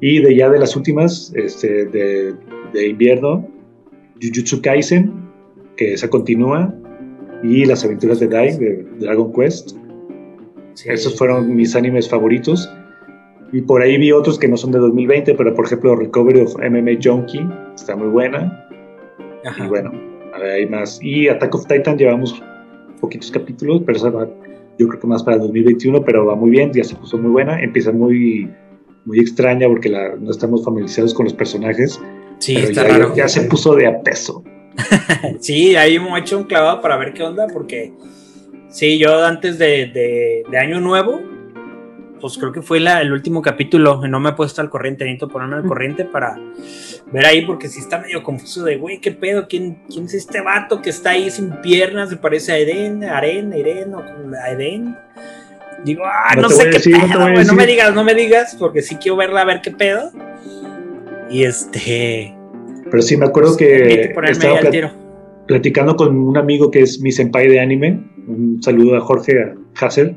Y 0.00 0.20
de 0.20 0.34
ya 0.34 0.50
de 0.50 0.58
las 0.58 0.74
últimas, 0.74 1.32
este, 1.36 1.84
de, 1.84 2.34
de 2.72 2.88
invierno, 2.88 3.46
Jujutsu 4.20 4.60
Kaisen, 4.62 5.12
que 5.76 5.92
esa 5.94 6.10
continúa, 6.10 6.74
y 7.44 7.66
las 7.66 7.84
aventuras 7.84 8.18
de 8.18 8.26
Dai, 8.26 8.58
de 8.58 8.84
Dragon 8.98 9.32
Quest. 9.32 9.76
Sí. 10.72 10.88
Esos 10.88 11.16
fueron 11.16 11.54
mis 11.54 11.76
animes 11.76 12.08
favoritos. 12.08 12.68
Y 13.54 13.62
por 13.62 13.80
ahí 13.82 13.96
vi 13.98 14.10
otros 14.12 14.38
que 14.38 14.48
no 14.48 14.56
son 14.56 14.72
de 14.72 14.78
2020, 14.80 15.34
pero 15.34 15.54
por 15.54 15.64
ejemplo 15.66 15.94
Recovery 15.94 16.40
of 16.40 16.54
MMA 16.58 16.98
Junkie, 17.02 17.46
está 17.74 17.94
muy 17.94 18.08
buena. 18.08 18.66
Ajá. 19.46 19.64
Y 19.64 19.68
bueno, 19.68 19.92
hay 20.42 20.66
más. 20.68 20.98
Y 21.02 21.28
Attack 21.28 21.54
of 21.54 21.66
Titan 21.66 21.96
llevamos 21.96 22.42
poquitos 23.00 23.30
capítulos, 23.30 23.82
pero 23.86 23.96
esa 23.96 24.10
va, 24.10 24.26
yo 24.78 24.88
creo 24.88 25.00
que 25.00 25.06
más 25.06 25.22
para 25.22 25.38
2021, 25.38 26.02
pero 26.04 26.26
va 26.26 26.34
muy 26.34 26.50
bien, 26.50 26.72
ya 26.72 26.82
se 26.82 26.96
puso 26.96 27.16
muy 27.16 27.30
buena. 27.30 27.60
Empieza 27.62 27.92
muy, 27.92 28.50
muy 29.04 29.20
extraña 29.20 29.68
porque 29.68 29.88
la- 29.88 30.16
no 30.16 30.30
estamos 30.32 30.64
familiarizados 30.64 31.14
con 31.14 31.24
los 31.24 31.34
personajes, 31.34 32.00
Sí, 32.38 32.54
pero 32.56 32.66
está 32.68 32.82
ya, 32.88 32.98
raro. 32.98 33.14
ya 33.14 33.28
se 33.28 33.42
puso 33.42 33.76
de 33.76 33.86
a 33.86 34.00
peso. 34.02 34.42
Sí, 35.38 35.76
ahí 35.76 35.94
hemos 35.94 36.18
hecho 36.18 36.38
un 36.38 36.44
clavado 36.44 36.80
para 36.80 36.96
ver 36.96 37.12
qué 37.14 37.22
onda, 37.22 37.46
porque 37.52 37.92
sí, 38.68 38.98
yo 38.98 39.24
antes 39.24 39.58
de, 39.58 39.86
de- 39.94 40.42
de 40.50 40.58
Año 40.58 40.80
Nuevo, 40.80 41.20
pues 42.24 42.38
creo 42.38 42.52
que 42.52 42.62
fue 42.62 42.80
la- 42.80 43.02
el 43.02 43.12
último 43.12 43.42
capítulo, 43.42 44.00
y 44.02 44.08
no 44.08 44.18
me 44.18 44.30
he 44.30 44.32
puesto 44.32 44.62
al 44.62 44.70
corriente, 44.70 45.04
necesito 45.04 45.28
ponerme 45.28 45.56
al 45.56 45.64
corriente 45.64 46.06
para 46.06 46.38
ver 47.12 47.26
ahí, 47.26 47.44
porque 47.44 47.68
sí 47.68 47.80
está 47.80 47.98
medio 47.98 48.22
confuso 48.22 48.64
de, 48.64 48.78
güey, 48.78 48.98
¿qué 48.98 49.10
pedo? 49.10 49.46
¿Quién, 49.46 49.82
¿Quién 49.90 50.06
es 50.06 50.14
este 50.14 50.40
vato 50.40 50.80
que 50.80 50.88
está 50.88 51.10
ahí 51.10 51.30
sin 51.30 51.50
piernas? 51.60 52.08
Se 52.08 52.16
parece 52.16 52.52
a 52.52 52.56
Eden, 52.56 53.04
Aren, 53.04 53.52
a 53.52 53.56
Eren, 53.56 53.92
o 53.94 53.98
a 54.42 54.50
Eden. 54.52 54.96
Digo, 55.84 56.00
ah, 56.06 56.34
No 56.34 56.48
sé 56.48 56.64
qué 56.64 56.70
decir, 56.70 56.96
pedo, 56.96 57.44
no 57.44 57.52
me 57.52 57.66
digas, 57.66 57.94
no 57.94 58.04
me 58.04 58.14
digas, 58.14 58.56
porque 58.58 58.80
sí 58.80 58.96
quiero 58.96 59.16
verla 59.16 59.42
a 59.42 59.44
ver 59.44 59.60
qué 59.60 59.70
pedo. 59.72 60.10
Y 61.28 61.44
este... 61.44 62.34
Pero 62.90 63.02
sí, 63.02 63.18
me 63.18 63.26
acuerdo 63.26 63.50
Hay 63.50 63.56
que 63.58 64.14
estaba 64.30 64.60
plat- 64.60 64.70
tiro. 64.70 64.90
platicando 65.46 65.94
con 65.94 66.16
un 66.16 66.38
amigo 66.38 66.70
que 66.70 66.80
es 66.80 67.00
mi 67.02 67.12
senpai 67.12 67.48
de 67.48 67.60
anime. 67.60 68.00
Un 68.26 68.62
saludo 68.62 68.96
a 68.96 69.00
Jorge 69.02 69.52
Hasser. 69.78 70.14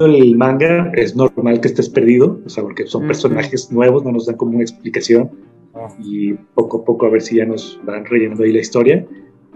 El 0.00 0.36
manga 0.36 0.90
es 0.94 1.14
normal 1.14 1.60
que 1.60 1.68
estés 1.68 1.88
perdido, 1.88 2.40
o 2.44 2.48
sea, 2.48 2.62
porque 2.64 2.86
son 2.86 3.06
personajes 3.06 3.70
nuevos, 3.70 4.04
no 4.04 4.12
nos 4.12 4.26
dan 4.26 4.36
como 4.36 4.52
una 4.52 4.62
explicación 4.62 5.30
Oh. 5.76 5.88
y 5.98 6.34
poco 6.54 6.78
a 6.82 6.84
poco 6.84 7.06
a 7.06 7.10
ver 7.10 7.20
si 7.20 7.34
ya 7.36 7.46
nos 7.46 7.80
van 7.84 8.04
rellenando 8.04 8.44
ahí 8.44 8.52
la 8.52 8.60
historia. 8.60 9.04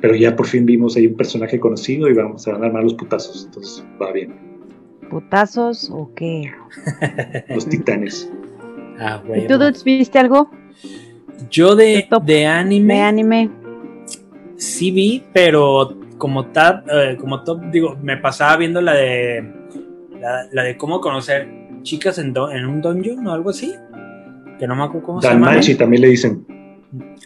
Pero 0.00 0.16
ya 0.16 0.34
por 0.34 0.46
fin 0.46 0.66
vimos 0.66 0.96
ahí 0.96 1.06
un 1.06 1.16
personaje 1.16 1.60
conocido 1.60 2.08
y 2.08 2.12
vamos 2.12 2.46
a 2.48 2.56
armar 2.56 2.82
los 2.82 2.94
putazos, 2.94 3.44
entonces 3.46 3.84
va 4.02 4.10
bien. 4.10 4.34
¿Putazos 5.10 5.88
o 5.92 6.10
qué? 6.16 6.50
Los 7.54 7.68
titanes. 7.68 8.30
Ah, 8.98 9.22
¿Y 9.24 9.28
güey. 9.28 9.46
tú, 9.46 9.54
Dudes, 9.58 9.84
viste 9.84 10.18
algo 10.18 10.50
Yo 11.50 11.76
de, 11.76 12.06
de 12.24 12.46
anime, 12.46 12.94
de 12.94 13.00
anime? 13.00 13.50
sí 14.56 14.90
vi, 14.90 15.22
pero 15.32 15.96
como 16.18 16.46
top, 16.46 16.82
eh, 16.92 17.16
como 17.20 17.44
top, 17.44 17.62
digo, 17.70 17.96
me 18.02 18.16
pasaba 18.16 18.56
viendo 18.56 18.80
la 18.80 18.94
de 18.94 19.52
la, 20.20 20.46
la 20.52 20.62
de 20.62 20.76
cómo 20.76 21.00
conocer 21.00 21.48
chicas 21.82 22.18
en, 22.18 22.32
do- 22.32 22.50
en 22.50 22.66
un 22.66 22.80
dungeon 22.82 23.26
o 23.26 23.32
algo 23.32 23.50
así. 23.50 23.74
Que 24.58 24.66
no 24.66 24.74
me 24.74 24.84
acuerdo 24.84 25.06
cómo 25.06 25.22
se 25.22 25.28
llama. 25.28 25.46
Danmachi 25.48 25.74
también 25.76 26.02
le 26.02 26.08
dicen. 26.08 26.44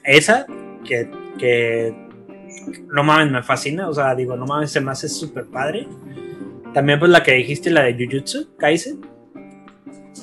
Esa, 0.05 0.47
que, 0.84 1.09
que 1.38 1.95
no 2.93 3.03
mames, 3.03 3.32
me 3.32 3.43
fascina. 3.43 3.88
O 3.88 3.95
sea, 3.95 4.14
digo, 4.14 4.36
no 4.36 4.45
mames, 4.47 4.70
se 4.70 4.80
me 4.80 4.90
hace 4.90 5.09
súper 5.09 5.47
padre. 5.47 5.88
También, 6.74 6.99
pues 6.99 7.11
la 7.11 7.22
que 7.22 7.32
dijiste, 7.32 7.70
la 7.70 7.82
de 7.84 7.95
Jujutsu 7.95 8.55
Kaisen. 8.59 9.01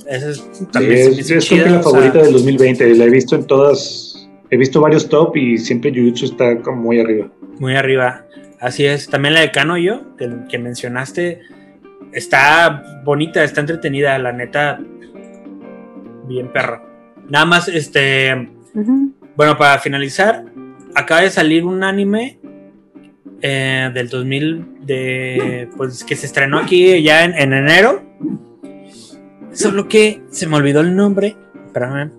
Esa 0.08 0.30
es, 0.30 0.48
Sí, 0.52 0.66
también 0.72 0.94
me 0.94 1.20
es, 1.20 1.30
es 1.32 1.46
chida, 1.46 1.66
la 1.70 1.80
o 1.80 1.84
sea, 1.84 1.92
favorita 1.92 2.20
del 2.22 2.34
2020. 2.34 2.96
La 2.96 3.06
he 3.06 3.10
visto 3.10 3.36
en 3.36 3.46
todas. 3.46 4.30
He 4.52 4.58
visto 4.58 4.82
varios 4.82 5.08
top 5.10 5.36
y 5.38 5.58
siempre 5.58 5.92
Jujutsu 5.92 6.26
está 6.26 6.62
como 6.62 6.82
muy 6.84 7.00
arriba. 7.00 7.28
Muy 7.60 7.76
arriba. 7.76 8.26
Así 8.60 8.86
es. 8.86 9.08
También 9.08 9.34
la 9.34 9.42
de 9.42 9.52
Kanoyo, 9.52 10.16
que, 10.18 10.30
que 10.50 10.58
mencionaste, 10.58 11.42
está 12.12 13.02
bonita, 13.04 13.44
está 13.44 13.62
entretenida, 13.62 14.18
la 14.18 14.32
neta. 14.32 14.80
Bien 16.28 16.52
perra. 16.52 16.84
Nada 17.28 17.46
más, 17.46 17.68
este. 17.68 18.50
Bueno, 19.36 19.58
para 19.58 19.80
finalizar, 19.80 20.46
acaba 20.96 21.22
de 21.22 21.30
salir 21.30 21.64
un 21.64 21.84
anime 21.84 22.40
eh, 23.42 23.90
del 23.94 24.10
2000 24.10 24.86
de 24.86 25.70
pues 25.78 26.04
que 26.04 26.16
se 26.16 26.26
estrenó 26.26 26.60
aquí 26.60 27.02
ya 27.02 27.24
en, 27.24 27.34
en 27.36 27.54
enero. 27.54 28.04
Solo 29.54 29.88
que 29.88 30.22
se 30.30 30.48
me 30.48 30.58
olvidó 30.58 30.82
el 30.82 30.96
nombre. 30.96 31.36
Espérame. 31.68 32.12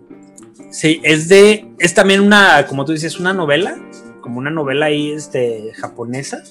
Sí, 0.71 1.01
es 1.03 1.29
de 1.29 1.67
es 1.79 1.95
también 1.95 2.21
una, 2.21 2.67
como 2.67 2.85
tú 2.85 2.93
dices, 2.93 3.19
una 3.19 3.33
novela, 3.33 3.77
como 4.21 4.39
una 4.39 4.51
novela 4.51 4.87
ahí 4.87 5.11
este 5.11 5.73
japonesa 5.75 6.43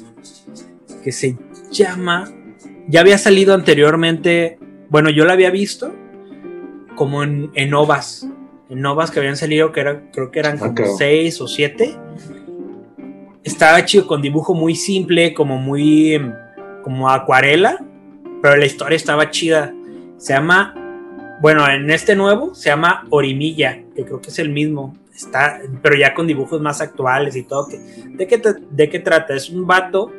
que 1.04 1.12
se 1.12 1.38
llama 1.72 2.30
ya 2.90 3.02
había 3.02 3.18
salido 3.18 3.54
anteriormente, 3.54 4.58
bueno, 4.90 5.10
yo 5.12 5.24
la 5.26 5.34
había 5.34 5.52
visto 5.52 5.94
como 6.96 7.24
en, 7.24 7.52
en 7.54 7.74
ovas, 7.74 8.28
en 8.70 8.82
novas 8.82 9.12
que 9.12 9.20
habían 9.20 9.38
salido, 9.38 9.72
que 9.72 9.80
era, 9.80 10.10
creo 10.12 10.32
que 10.32 10.40
eran 10.40 10.58
como 10.58 10.72
Ok. 10.72 10.82
seis 10.98 11.40
o 11.40 11.48
siete. 11.48 11.96
Estaba 13.44 13.86
chido, 13.86 14.08
con 14.08 14.22
dibujo 14.22 14.54
muy 14.54 14.76
simple, 14.76 15.34
como 15.34 15.58
muy 15.58 16.16
em, 16.16 16.34
como 16.84 17.10
acuarela, 17.10 17.84
pero 18.42 18.56
la 18.56 18.66
historia 18.66 18.96
estaba 18.96 19.30
chida. 19.30 19.74
Se 20.18 20.34
llama, 20.34 20.74
bueno, 21.42 21.68
en 21.70 21.90
este 21.90 22.16
nuevo 22.16 22.54
se 22.56 22.70
llama 22.70 23.06
Orimilla, 23.12 23.82
que 23.96 24.04
creo 24.04 24.20
que 24.20 24.30
es 24.30 24.40
el 24.40 24.50
mismo. 24.50 24.98
Está, 25.16 25.62
pero 25.82 25.96
ya 25.96 26.14
con 26.14 26.28
dibujos 26.28 26.60
más 26.62 26.82
actuales 26.82 27.36
y 27.36 27.44
todo. 27.44 27.68
¿de, 27.68 28.28
qué, 28.28 28.42
¿De 28.72 28.90
qué 28.90 29.00
trata? 29.00 29.36
Es 29.36 29.50
un 29.50 29.68
vato 29.68 30.12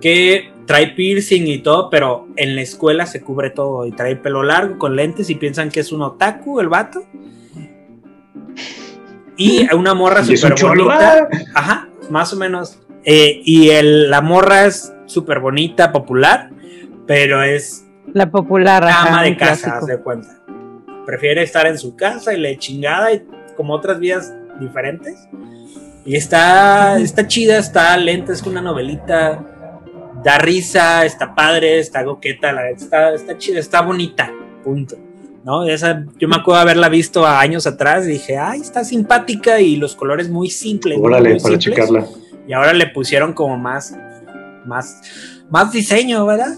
que 0.00 0.50
trae 0.66 0.88
piercing 0.88 1.46
y 1.46 1.58
todo, 1.58 1.90
pero 1.90 2.28
en 2.36 2.56
la 2.56 2.62
escuela 2.62 3.06
se 3.06 3.22
cubre 3.22 3.50
todo 3.50 3.86
y 3.86 3.92
trae 3.92 4.16
pelo 4.16 4.42
largo 4.42 4.78
con 4.78 4.96
lentes 4.96 5.30
y 5.30 5.36
piensan 5.36 5.70
que 5.70 5.80
es 5.80 5.92
un 5.92 6.02
otaku 6.02 6.60
el 6.60 6.68
vato. 6.68 7.04
Y 9.36 9.72
una 9.74 9.94
morra 9.94 10.24
súper 10.24 10.54
bonita. 10.60 11.28
Ajá, 11.54 11.88
más 12.10 12.32
o 12.32 12.36
menos. 12.36 12.80
Eh, 13.04 13.40
y 13.44 13.70
el, 13.70 14.10
la 14.10 14.20
morra 14.20 14.66
es 14.66 14.92
súper 15.06 15.38
bonita, 15.40 15.92
popular, 15.92 16.50
pero 17.06 17.42
es 17.42 17.86
La 18.12 18.30
popular. 18.30 18.84
ajá, 18.84 19.08
ama 19.08 19.22
de 19.22 19.36
casa, 19.36 19.78
haz 19.78 19.86
de 19.86 19.98
cuenta. 19.98 20.28
Prefiere 21.04 21.42
estar 21.42 21.66
en 21.66 21.78
su 21.78 21.94
casa 21.94 22.34
y 22.34 22.40
le 22.40 22.58
chingada 22.58 23.12
y 23.12 23.24
como 23.56 23.74
otras 23.74 24.00
vidas 24.00 24.34
diferentes. 24.58 25.28
Y 26.04 26.16
está, 26.16 26.98
está 26.98 27.26
chida, 27.26 27.58
está 27.58 27.96
lenta, 27.96 28.32
es 28.32 28.42
una 28.42 28.60
novelita. 28.60 29.44
Da 30.26 30.38
risa, 30.38 31.04
está 31.04 31.36
padre, 31.36 31.78
está 31.78 32.04
coqueta, 32.04 32.52
la, 32.52 32.68
está, 32.70 33.14
está 33.14 33.38
chida, 33.38 33.60
está 33.60 33.80
bonita. 33.82 34.32
Punto. 34.64 34.96
¿No? 35.44 35.62
Esa, 35.62 36.04
yo 36.18 36.26
me 36.26 36.34
acuerdo 36.34 36.60
haberla 36.62 36.88
visto 36.88 37.24
a 37.24 37.38
años 37.38 37.64
atrás 37.68 38.04
y 38.06 38.10
dije, 38.10 38.36
ay, 38.36 38.60
está 38.60 38.82
simpática 38.82 39.60
y 39.60 39.76
los 39.76 39.94
colores 39.94 40.28
muy 40.28 40.50
simples. 40.50 40.98
Órale, 41.00 41.30
muy 41.30 41.38
para 41.40 41.60
simples. 41.60 41.76
checarla. 41.76 42.06
Y 42.48 42.52
ahora 42.54 42.72
le 42.72 42.88
pusieron 42.88 43.34
como 43.34 43.56
más, 43.56 43.96
más, 44.64 45.00
más 45.48 45.70
diseño, 45.70 46.26
¿verdad? 46.26 46.56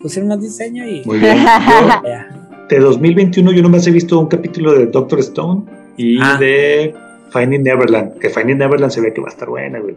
Pusieron 0.00 0.30
más 0.30 0.40
diseño 0.40 0.88
y 0.88 1.02
Muy 1.04 1.18
bien. 1.18 1.44
Yo, 1.44 2.66
de 2.70 2.78
2021 2.80 3.52
yo 3.52 3.62
nomás 3.62 3.86
he 3.86 3.90
visto 3.90 4.18
un 4.18 4.28
capítulo 4.28 4.72
de 4.72 4.86
Doctor 4.86 5.20
Stone 5.20 5.64
y 5.98 6.18
Ah. 6.22 6.38
de 6.40 6.94
Finding 7.30 7.62
Neverland. 7.62 8.18
Que 8.18 8.30
Finding 8.30 8.56
Neverland 8.56 8.90
se 8.90 9.02
ve 9.02 9.12
que 9.12 9.20
va 9.20 9.28
a 9.28 9.30
estar 9.30 9.50
buena, 9.50 9.78
güey. 9.80 9.96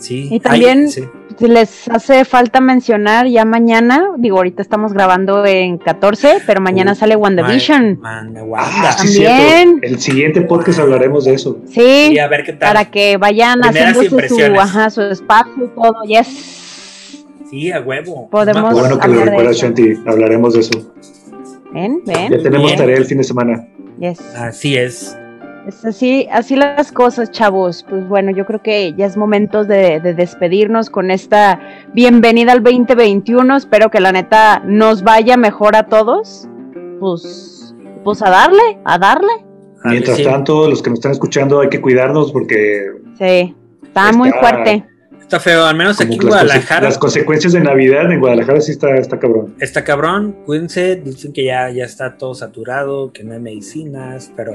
Sí. 0.00 0.28
Y 0.30 0.40
también- 0.40 0.80
Ay, 0.86 0.88
sí. 0.88 1.04
Si 1.38 1.46
les 1.48 1.88
hace 1.88 2.24
falta 2.26 2.60
mencionar 2.60 3.26
ya 3.26 3.46
mañana, 3.46 4.10
digo, 4.18 4.36
ahorita 4.38 4.60
estamos 4.60 4.92
grabando 4.92 5.46
en 5.46 5.78
14, 5.78 6.38
pero 6.46 6.60
mañana 6.60 6.92
Uh, 6.92 6.96
sale 6.96 7.16
WandaVision. 7.16 7.98
Man, 8.00 8.34
Ah, 8.36 8.42
Wanda. 8.42 8.92
sí, 8.92 9.22
También. 9.22 9.68
cierto. 9.80 9.86
El 9.86 10.00
siguiente 10.00 10.40
podcast 10.42 10.80
hablaremos 10.80 11.24
de 11.24 11.34
eso. 11.34 11.58
Sí, 11.68 12.10
Y 12.12 12.18
a 12.18 12.28
ver 12.28 12.44
qué 12.44 12.52
tal. 12.52 12.68
para 12.74 12.90
que 12.90 13.16
vayan 13.16 13.60
haciéndose 13.62 14.28
su, 14.28 14.38
ajá, 14.60 14.90
su 14.90 15.00
espacio 15.02 15.64
y 15.64 15.68
todo. 15.68 15.94
Yes. 16.06 16.26
Sí, 17.48 17.72
a 17.72 17.80
huevo. 17.80 18.28
Podemos- 18.30 18.74
Qué 18.74 18.80
bueno 18.80 18.98
que 18.98 19.08
lo 19.08 19.24
de. 19.24 19.52
Shanti. 19.54 19.94
Hablaremos 20.06 20.54
de 20.54 20.60
eso. 20.60 20.92
Ven, 21.72 22.02
Ya 22.04 22.28
ven. 22.28 22.42
tenemos 22.42 22.66
Bien. 22.66 22.78
tarea 22.78 22.96
el 22.96 23.04
fin 23.06 23.18
de 23.18 23.24
semana. 23.24 23.66
Yes. 23.98 24.20
Así 24.36 24.76
es. 24.76 25.16
Es 25.66 25.84
así, 25.84 26.26
así 26.32 26.56
las 26.56 26.90
cosas, 26.90 27.30
chavos. 27.30 27.84
Pues 27.88 28.08
bueno, 28.08 28.30
yo 28.32 28.46
creo 28.46 28.62
que 28.62 28.94
ya 28.96 29.06
es 29.06 29.16
momento 29.16 29.64
de, 29.64 30.00
de 30.00 30.14
despedirnos 30.14 30.90
con 30.90 31.10
esta 31.10 31.60
bienvenida 31.92 32.52
al 32.52 32.62
2021. 32.62 33.56
Espero 33.56 33.90
que 33.90 34.00
la 34.00 34.10
neta 34.12 34.62
nos 34.64 35.02
vaya 35.02 35.36
mejor 35.36 35.76
a 35.76 35.86
todos. 35.86 36.48
Pues, 36.98 37.74
pues 38.04 38.22
a 38.22 38.30
darle, 38.30 38.78
a 38.84 38.98
darle. 38.98 39.32
Mientras 39.84 40.16
Sí. 40.18 40.24
tanto, 40.24 40.68
los 40.68 40.82
que 40.82 40.90
nos 40.90 40.98
están 40.98 41.12
escuchando 41.12 41.60
hay 41.60 41.68
que 41.68 41.80
cuidarnos 41.80 42.32
porque 42.32 42.86
Sí, 43.18 43.54
está 43.82 44.12
muy 44.12 44.30
fuerte. 44.32 44.84
Está 45.20 45.38
feo, 45.38 45.64
al 45.64 45.76
menos 45.76 45.96
como 45.96 46.08
aquí 46.08 46.18
en 46.20 46.26
Guadalajara. 46.28 46.88
las 46.88 46.98
consecuencias 46.98 47.52
de 47.52 47.60
Navidad 47.60 48.10
en 48.10 48.18
Guadalajara 48.18 48.60
sí 48.60 48.72
está, 48.72 48.96
está 48.96 49.18
cabrón. 49.20 49.54
Está 49.60 49.84
cabrón, 49.84 50.36
cuídense, 50.44 50.96
dicen 50.96 51.32
que 51.32 51.44
ya, 51.44 51.70
ya 51.70 51.84
está 51.84 52.16
todo 52.16 52.34
saturado, 52.34 53.12
que 53.12 53.22
no 53.22 53.34
hay 53.34 53.38
medicinas, 53.40 54.32
pero 54.36 54.54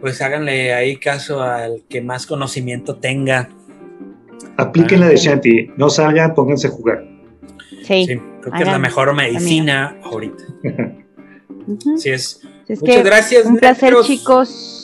pues 0.00 0.20
háganle 0.22 0.72
ahí 0.74 0.96
caso 0.96 1.42
al 1.42 1.82
que 1.88 2.00
más 2.00 2.26
conocimiento 2.26 2.96
tenga. 2.96 3.48
Apliquen 4.56 5.00
la 5.00 5.08
de 5.08 5.16
Shanti. 5.16 5.70
No 5.76 5.90
salgan, 5.90 6.34
pónganse 6.34 6.68
a 6.68 6.70
jugar. 6.70 7.04
Sí. 7.84 8.06
Sí, 8.06 8.20
creo 8.40 8.52
que 8.52 8.62
es 8.62 8.66
la 8.66 8.78
mejor 8.78 9.14
medicina 9.14 9.96
ahorita. 10.02 10.42
Ujú. 11.66 11.94
Así 11.96 12.10
es. 12.10 12.40
Es 12.68 12.80
Muchas 12.80 12.96
que 12.96 13.02
gracias, 13.02 13.46
un 13.46 13.56
placer, 13.56 13.90
Netros. 13.90 14.06
chicos. 14.06 14.76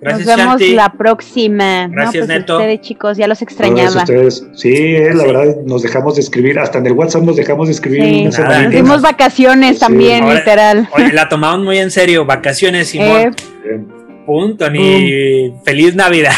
Gracias, 0.00 0.26
Nos 0.28 0.36
vemos 0.36 0.60
Shanti. 0.60 0.74
la 0.74 0.92
próxima. 0.92 1.88
Gracias, 1.88 2.22
no, 2.22 2.26
pues 2.28 2.38
Neto. 2.40 2.56
ustedes, 2.58 2.80
chicos, 2.82 3.16
ya 3.18 3.26
los 3.26 3.42
extrañaba. 3.42 4.02
ustedes. 4.02 4.46
Sí, 4.54 4.72
eh, 4.74 5.12
la 5.14 5.22
Sí. 5.24 5.26
verdad, 5.32 5.56
nos 5.64 5.82
dejamos 5.82 6.14
de 6.16 6.20
escribir. 6.20 6.58
Hasta 6.58 6.78
en 6.78 6.86
el 6.86 6.92
WhatsApp 6.92 7.22
nos 7.22 7.36
dejamos 7.36 7.66
de 7.68 7.72
escribir. 7.72 8.02
Sí. 8.04 8.24
Nos 8.24 8.70
dimos 8.70 9.02
vacaciones 9.02 9.74
Sí. 9.76 9.80
también, 9.80 10.22
Ahora- 10.24 10.38
literal. 10.38 10.88
Oye, 10.92 11.12
la 11.12 11.28
tomamos 11.28 11.64
muy 11.64 11.78
en 11.78 11.90
serio, 11.90 12.24
vacaciones, 12.26 12.88
Simón. 12.88 13.34
Eh. 13.64 13.80
Punto, 14.28 14.68
ni 14.68 15.54
feliz 15.64 15.94
Navidad. 15.94 16.34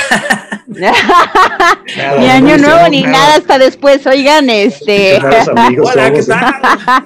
Nada, 0.68 0.94
ni 2.20 2.28
año 2.28 2.56
nuevo 2.58 2.88
ni 2.88 3.02
nada 3.02 3.34
hasta 3.34 3.58
después, 3.58 4.06
oigan, 4.06 4.48
este. 4.48 5.16
Amigos 5.56 5.90
Hola, 5.92 6.12
¿qué 6.12 6.20
¿eh? 6.20 6.24
tal? 6.24 7.04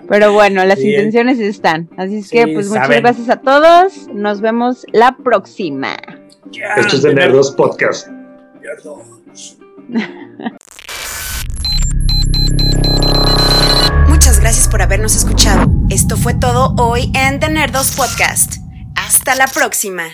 Pero 0.08 0.32
bueno, 0.32 0.64
las 0.64 0.78
Bien. 0.78 0.92
intenciones 0.92 1.38
están. 1.38 1.90
Así 1.98 2.20
es 2.20 2.30
que, 2.30 2.44
Sí, 2.44 2.50
pues 2.54 2.68
muchas 2.70 2.88
gracias 2.88 3.28
a 3.28 3.36
todos. 3.42 4.08
Nos 4.14 4.40
vemos 4.40 4.86
la 4.90 5.18
próxima. 5.22 5.96
Esto 6.78 6.96
es 6.96 7.02
de 7.02 7.10
tener- 7.10 7.26
Nerdos 7.26 7.50
Podcast. 7.50 8.08
Nerdos. 8.62 9.00
Muchas 14.08 14.40
gracias 14.40 14.66
por 14.68 14.80
habernos 14.80 15.14
escuchado. 15.14 15.70
Esto 15.90 16.16
fue 16.16 16.32
todo 16.32 16.74
hoy 16.78 17.12
en 17.14 17.38
The 17.38 17.50
Nerdos 17.50 17.94
Podcast. 17.94 18.61
Hasta 19.04 19.34
la 19.34 19.48
próxima. 19.48 20.04